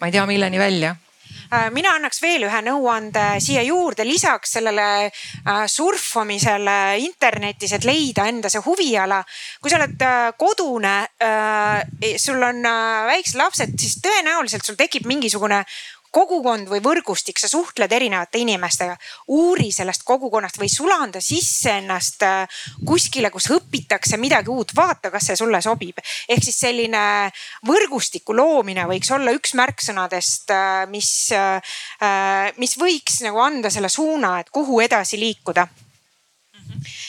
[0.00, 0.96] ma ei tea, milleni välja
[1.72, 8.48] mina annaks veel ühe nõuande siia juurde, lisaks sellele äh, surfamisele internetis, et leida enda
[8.52, 9.22] see huviala.
[9.60, 10.94] kui sa oled äh, kodune,
[12.18, 12.62] sul on
[13.08, 15.62] väiksed lapsed, siis tõenäoliselt sul tekib mingisugune
[16.12, 18.96] kogukond või võrgustik, sa suhtled erinevate inimestega.
[19.32, 25.30] uuri sellest kogukonnast või sulanda sisse ennast äh, kuskile, kus õpitakse midagi uut, vaata, kas
[25.30, 25.98] see sulle sobib.
[26.28, 27.04] ehk siis selline
[27.68, 34.38] võrgustiku loomine võiks olla üks märksõnadest, äh, mis, äh, mis võiks nagu anda selle suuna,
[34.40, 35.66] et kuhu edasi liikuda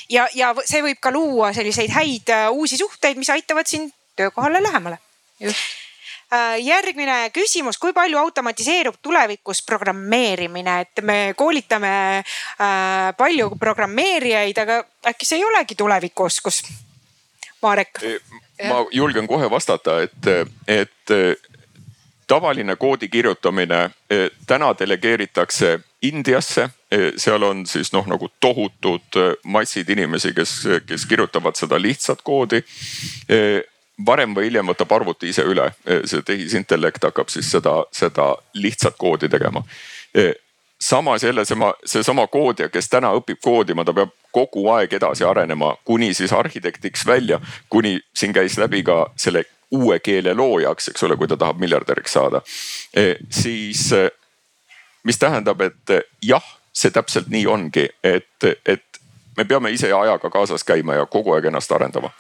[0.09, 4.99] ja, ja see võib ka luua selliseid häid uusi suhteid, mis aitavad sind töökohale lähemale.
[5.39, 5.82] just
[6.59, 14.83] järgmine küsimus, kui palju automatiseerub tulevikus programmeerimine, et me koolitame äh, palju programmeerijaid, aga
[15.13, 16.63] äkki see ei olegi tulevikuoskus?
[17.63, 17.99] Marek.
[18.67, 20.27] ma julgen kohe vastata, et,
[20.67, 21.13] et
[22.27, 23.89] tavaline koodi kirjutamine
[24.47, 26.67] täna delegeeritakse Indiasse,
[27.17, 32.59] seal on siis noh, nagu tohutud massid inimesi, kes, kes kirjutavad seda lihtsat koodi
[34.05, 35.69] varem või hiljem võtab arvuti ise üle,
[36.05, 39.63] see tehisintellekt hakkab siis seda, seda lihtsat koodi tegema.
[40.81, 45.75] samas jälle sama, seesama koodija, kes täna õpib koodima, ta peab kogu aeg edasi arenema,
[45.85, 47.39] kuni siis arhitektiks välja,
[47.69, 52.13] kuni siin käis läbi ka selle uue keele loojaks, eks ole, kui ta tahab miljardäriks
[52.13, 52.41] saada
[52.93, 53.15] e,.
[53.29, 53.93] siis
[55.03, 56.43] mis tähendab, et jah,
[56.73, 59.01] see täpselt nii ongi, et, et
[59.37, 62.11] me peame ise ajaga kaasas käima ja kogu aeg ennast arendama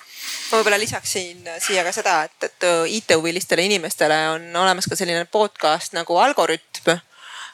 [0.51, 2.67] ma võib-olla lisaksin siia ka seda, et, et
[2.97, 6.97] IT-huvilistele inimestele on olemas ka selline podcast nagu Algorütm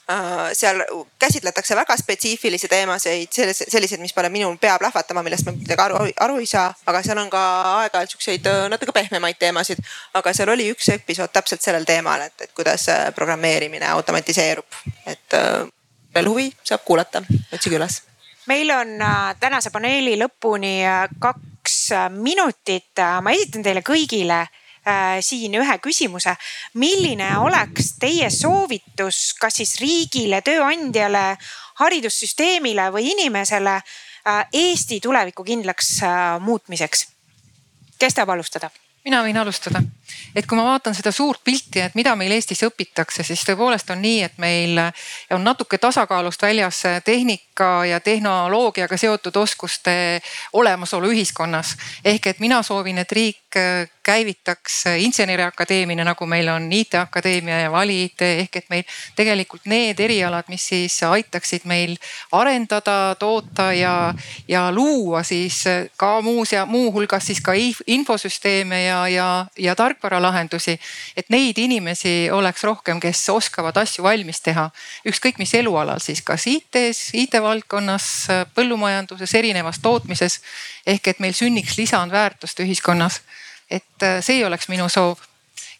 [0.10, 0.84] Äh, seal
[1.20, 3.28] käsitletakse väga spetsiifilisi teemasid,
[3.70, 7.20] selliseid, mis paneb minul pea plahvatama, millest ma midagi aru, aru ei saa, aga seal
[7.22, 7.41] on ka
[7.84, 9.78] aeg-ajalt siukseid äh, natuke pehmemaid teemasid.
[10.18, 14.80] aga seal oli üks episood täpselt sellel teemal, et, et kuidas äh, programmeerimine automatiseerub,
[15.14, 15.38] et
[16.16, 17.22] veel huvi, saab kuulata,
[17.53, 18.02] otsige üles.
[18.49, 18.98] meil on
[19.40, 20.74] tänase paneeli lõpuni
[21.20, 21.48] kaks
[22.15, 24.45] minutit, ma esitan teile kõigile
[24.88, 26.36] Äh, siin ühe küsimuse.
[26.73, 31.36] milline oleks teie soovitus, kas siis riigile, tööandjale,
[31.81, 37.07] haridussüsteemile või inimesele äh, Eesti tuleviku kindlaks äh, muutmiseks?
[37.99, 38.72] kes tahab alustada?
[39.03, 39.84] mina võin alustada,
[40.36, 44.02] et kui ma vaatan seda suurt pilti, et mida meil Eestis õpitakse, siis tõepoolest on
[44.02, 44.81] nii, et meil
[45.36, 50.22] on natuke tasakaalust väljas tehnika ja tehnoloogiaga seotud oskuste
[50.53, 51.76] olemasolu ühiskonnas.
[52.06, 53.60] ehk et mina soovin, et riik
[54.10, 58.84] käivitaks Inseneriakadeemia, nagu meil on IT-akadeemia ja Vali IT ehk et meil
[59.15, 61.94] tegelikult need erialad, mis siis aitaksid meil
[62.31, 64.14] arendada, toota ja,
[64.48, 65.64] ja luua siis
[65.98, 67.53] ka muus ja muuhulgas siis ka
[67.88, 70.80] infosüsteeme ja, ja, ja tarkvaralahendusi.
[71.15, 74.69] et neid inimesi oleks rohkem, kes oskavad asju valmis teha,
[75.05, 80.41] ükskõik mis elualal siis, kas IT-s, IT-valdkonnas, põllumajanduses, erinevas tootmises
[80.88, 83.21] ehk et meil sünniks lisandväärtust ühiskonnas
[83.69, 85.19] et äh, see oleks minu soov.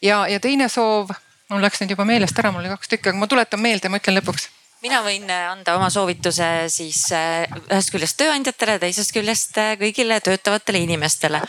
[0.02, 1.10] ja, ja teine soov,
[1.50, 3.98] mul läks nüüd juba meelest ära, mul oli kaks tükki, aga ma tuletan meelde, ma
[3.98, 4.50] ütlen lõpuks
[4.84, 10.84] mina võin äh, anda oma soovituse siis äh, ühest küljest tööandjatele, teisest küljest kõigile töötavatele
[10.86, 11.42] inimestele.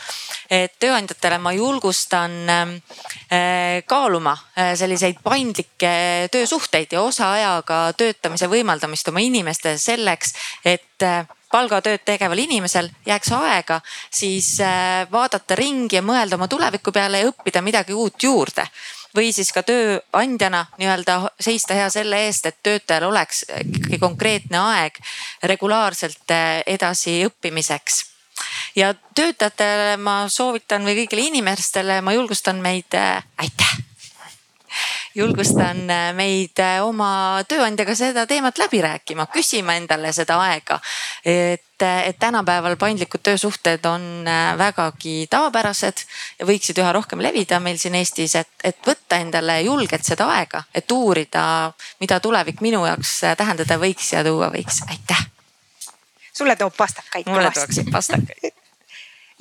[0.51, 2.71] et tööandjatele ma julgustan ähm,
[3.87, 4.33] kaaluma
[4.75, 10.33] selliseid paindlikke töösuhteid ja osaajaga töötamise võimaldamist oma inimestele selleks,
[10.65, 11.07] et
[11.51, 13.79] palgatööd tegeval inimesel jääks aega
[14.09, 18.65] siis äh, vaadata ringi ja mõelda oma tuleviku peale ja õppida midagi uut juurde
[19.15, 24.97] või siis ka tööandjana nii-öelda seista hea selle eest, et töötajal oleks ikkagi konkreetne aeg
[25.43, 28.05] regulaarselt äh, edasi õppimiseks.
[28.75, 33.80] Ja töötajatele ma soovitan või kõigile inimestele ma julgustan meid äh,, aitäh
[35.15, 40.79] julgustan äh, meid äh, oma tööandjaga seda teemat läbi rääkima, küsima endale seda aega.
[41.25, 44.25] et, äh, et tänapäeval paindlikud töösuhted on
[44.57, 46.05] vägagi tavapärased
[46.39, 50.63] ja võiksid üha rohkem levida meil siin Eestis, et, et võtta endale julgelt seda aega,
[50.73, 51.43] et uurida,
[51.99, 54.83] mida tulevik minu jaoks tähendada võiks ja tuua võiks.
[54.89, 55.27] aitäh.
[56.33, 57.27] sulle toob pastakaid.
[57.27, 58.51] mulle tooksid pastakaid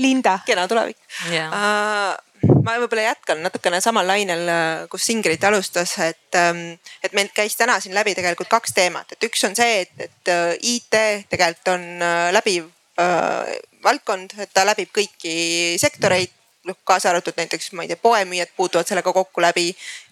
[0.00, 0.38] Linda.
[0.46, 0.98] kena tulevik
[1.30, 1.52] yeah..
[1.52, 2.29] Uh,
[2.64, 7.56] ma võib-olla jätkan natukene samal lainel, äh, kus Ingrid alustas, et, ähm, et meil käis
[7.56, 11.00] täna siin läbi tegelikult kaks teemat, et üks on see, et, et äh, IT
[11.32, 12.68] tegelikult on äh, läbiv
[13.00, 16.32] äh, valdkond, et ta läbib kõiki sektoreid,
[16.68, 19.70] noh kaasa arvatud näiteks, ma ei tea, poemüüjad puutuvad sellega kokku läbi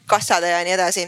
[0.09, 1.03] kassade ja nii edasi.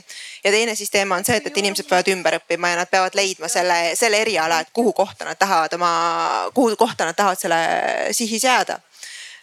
[0.45, 3.17] ja teine siis teema on see, et, et inimesed peavad ümber õppima ja nad peavad
[3.17, 5.93] leidma selle, selle eriala, et kuhu kohta nad tahavad oma,
[6.55, 7.61] kuhu kohta nad tahavad selle
[8.13, 8.77] sihis jääda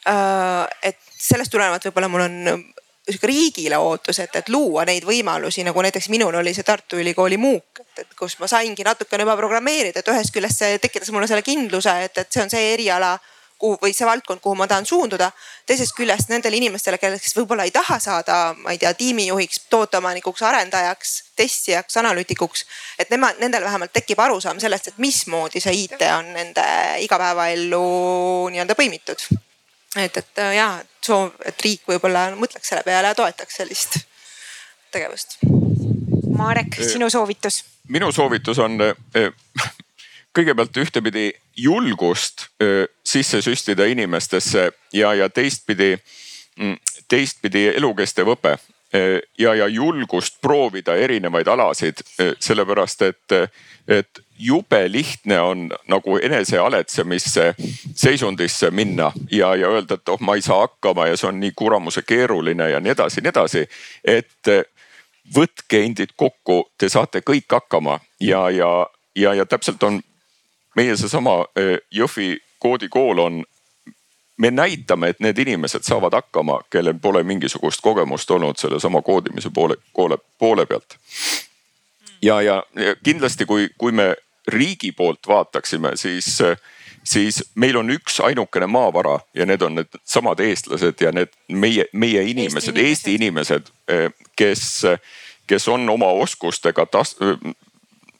[0.08, 2.66] et sellest tulenevalt võib-olla mul on
[3.08, 7.40] sihuke riigile ootus, et, et luua neid võimalusi, nagu näiteks minul oli see Tartu Ülikooli
[7.40, 11.30] MOOC, et, et kus ma saingi natukene juba programmeerida, et ühest küljest see tekitas mulle
[11.30, 13.16] selle kindluse, et, et see on see eriala
[13.58, 15.32] kuhu või see valdkond, kuhu ma tahan suunduda.
[15.66, 21.16] teisest küljest nendele inimestele, kes võib-olla ei taha saada, ma ei tea, tiimijuhiks, tooteomanikuks, arendajaks,
[21.36, 22.66] testijaks, analüütikuks.
[23.00, 26.70] et nemad, nendel vähemalt tekib arusaam sellest, et mismoodi see IT on nende
[27.08, 27.84] igapäevaellu
[28.52, 29.47] nii-öelda põimitud
[30.00, 30.68] et, et äh, ja
[31.04, 34.00] soov, et riik võib-olla mõtleks selle peale ja toetaks sellist
[34.92, 35.38] tegevust.
[36.38, 37.64] Marek, sinu soovitus?
[37.88, 39.30] minu soovitus on äh,
[40.38, 45.96] kõigepealt ühtepidi julgust äh, sisse süstida inimestesse ja, ja teistpidi,
[46.60, 46.76] mm,
[47.08, 48.58] teistpidi elukestev õpe
[49.38, 52.00] ja, ja julgust proovida erinevaid alasid,
[52.40, 53.34] sellepärast et,
[53.88, 57.56] et jube lihtne on nagu enesealetsemisse
[57.96, 61.52] seisundisse minna ja, ja öelda, et oh, ma ei saa hakkama ja see on nii
[61.56, 63.66] kuramuse keeruline ja nii edasi, nii edasi.
[64.04, 64.52] et
[65.36, 68.72] võtke endid kokku, te saate kõik hakkama ja, ja,
[69.16, 70.02] ja, ja täpselt on
[70.76, 71.42] meie seesama
[71.92, 73.44] Jõhvi koodikool on
[74.38, 79.76] me näitame, et need inimesed saavad hakkama, kellel pole mingisugust kogemust olnud sellesama koodimise poole,
[79.94, 80.98] poole, poole pealt.
[82.22, 82.64] Ja, ja
[83.04, 84.16] kindlasti, kui, kui me
[84.48, 86.38] riigi poolt vaataksime, siis,
[87.04, 92.24] siis meil on üks ainukene maavara ja need on needsamad eestlased ja need meie, meie
[92.24, 93.70] inimesed, Eesti inimesed,
[94.36, 94.82] kes,
[95.48, 97.18] kes on oma oskustega tas-,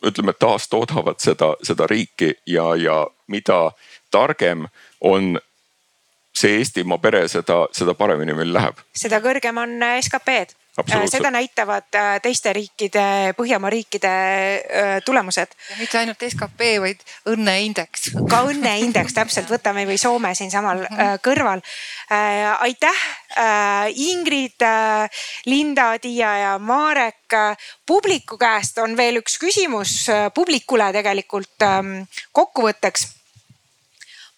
[0.06, 3.72] ütleme, taastoodavad seda, seda riiki ja, ja mida
[4.12, 4.68] targem
[5.02, 5.40] on
[6.38, 8.80] see Eestimaa pere, seda, seda paremini meil läheb.
[8.94, 15.56] seda kõrgem on SKP-d Äh, seda näitavad äh, teiste riikide, Põhjamaa riikide äh, tulemused.
[15.80, 17.02] mitte ainult skp, vaid
[17.34, 18.12] õnneindeks.
[18.30, 21.24] ka õnneindeks täpselt, võtame või Soome siinsamal mm -hmm.
[21.26, 21.62] kõrval.
[22.60, 23.00] aitäh
[23.96, 24.62] Ingrid,
[25.46, 27.34] Linda, Tiia ja Marek.
[27.86, 33.17] publiku käest on veel üks küsimus publikule tegelikult ähm, kokkuvõtteks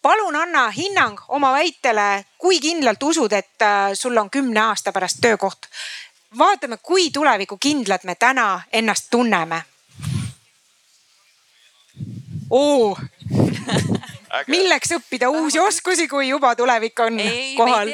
[0.10, 5.70] palun anna hinnang oma väitele, kui kindlalt usud, et sul on kümne aasta pärast töökoht
[6.38, 9.64] vaatame, kui tulevikukindlad me täna ennast tunneme.
[12.50, 12.98] oo
[14.48, 17.92] milleks õppida uusi oskusi, kui juba tulevik on ei, kohal?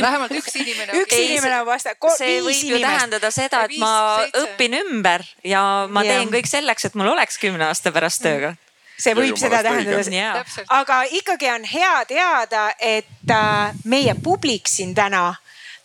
[0.00, 0.92] vähemalt üks inimene.
[1.02, 1.96] üks ei, inimene on vasta-.
[2.16, 3.92] see võib ju tähendada seda, et ma
[4.22, 4.44] seitse.
[4.44, 6.32] õpin ümber ja ma teen ja.
[6.32, 8.54] kõik selleks, et mul oleks kümne aasta pärast tööga
[9.00, 10.44] see võib seda tähendada,
[10.76, 15.30] aga ikkagi on hea teada, et äh, meie publik siin täna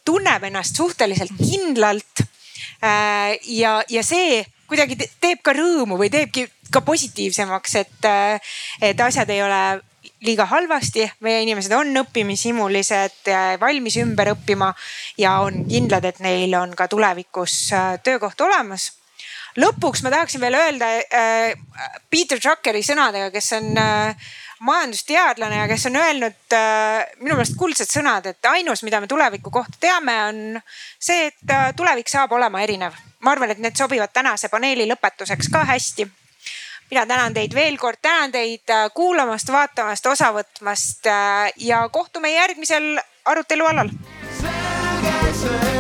[0.06, 2.26] tunneb ennast suhteliselt kindlalt.
[2.84, 9.02] Äh, ja, ja see kuidagi teeb ka rõõmu või teebki ka positiivsemaks, et, äh, et
[9.02, 9.62] asjad ei ole
[10.26, 13.30] liiga halvasti, meie inimesed on õppimishimulised,
[13.62, 14.72] valmis ümber õppima
[15.22, 17.58] ja on kindlad, et neil on ka tulevikus
[18.06, 18.92] töökoht olemas.
[19.60, 21.54] Lõpuks ma tahaksin veel öelda äh,
[22.10, 24.28] Peter Druckeri sõnadega, kes on äh,
[24.60, 29.52] majandusteadlane ja kes on öelnud äh, minu meelest kuldsed sõnad, et ainus, mida me tuleviku
[29.52, 30.42] kohta teame, on
[31.00, 32.96] see, et äh, tulevik saab olema erinev.
[33.20, 36.08] ma arvan, et need sobivad tänase paneeli lõpetuseks ka hästi.
[36.92, 41.10] mina tänan teid veel kord, tänan teid äh, kuulamast, vaatamast, osa võtmast
[41.58, 43.90] ja kohtume järgmisel arutelu alal.
[44.42, 45.75] selge see.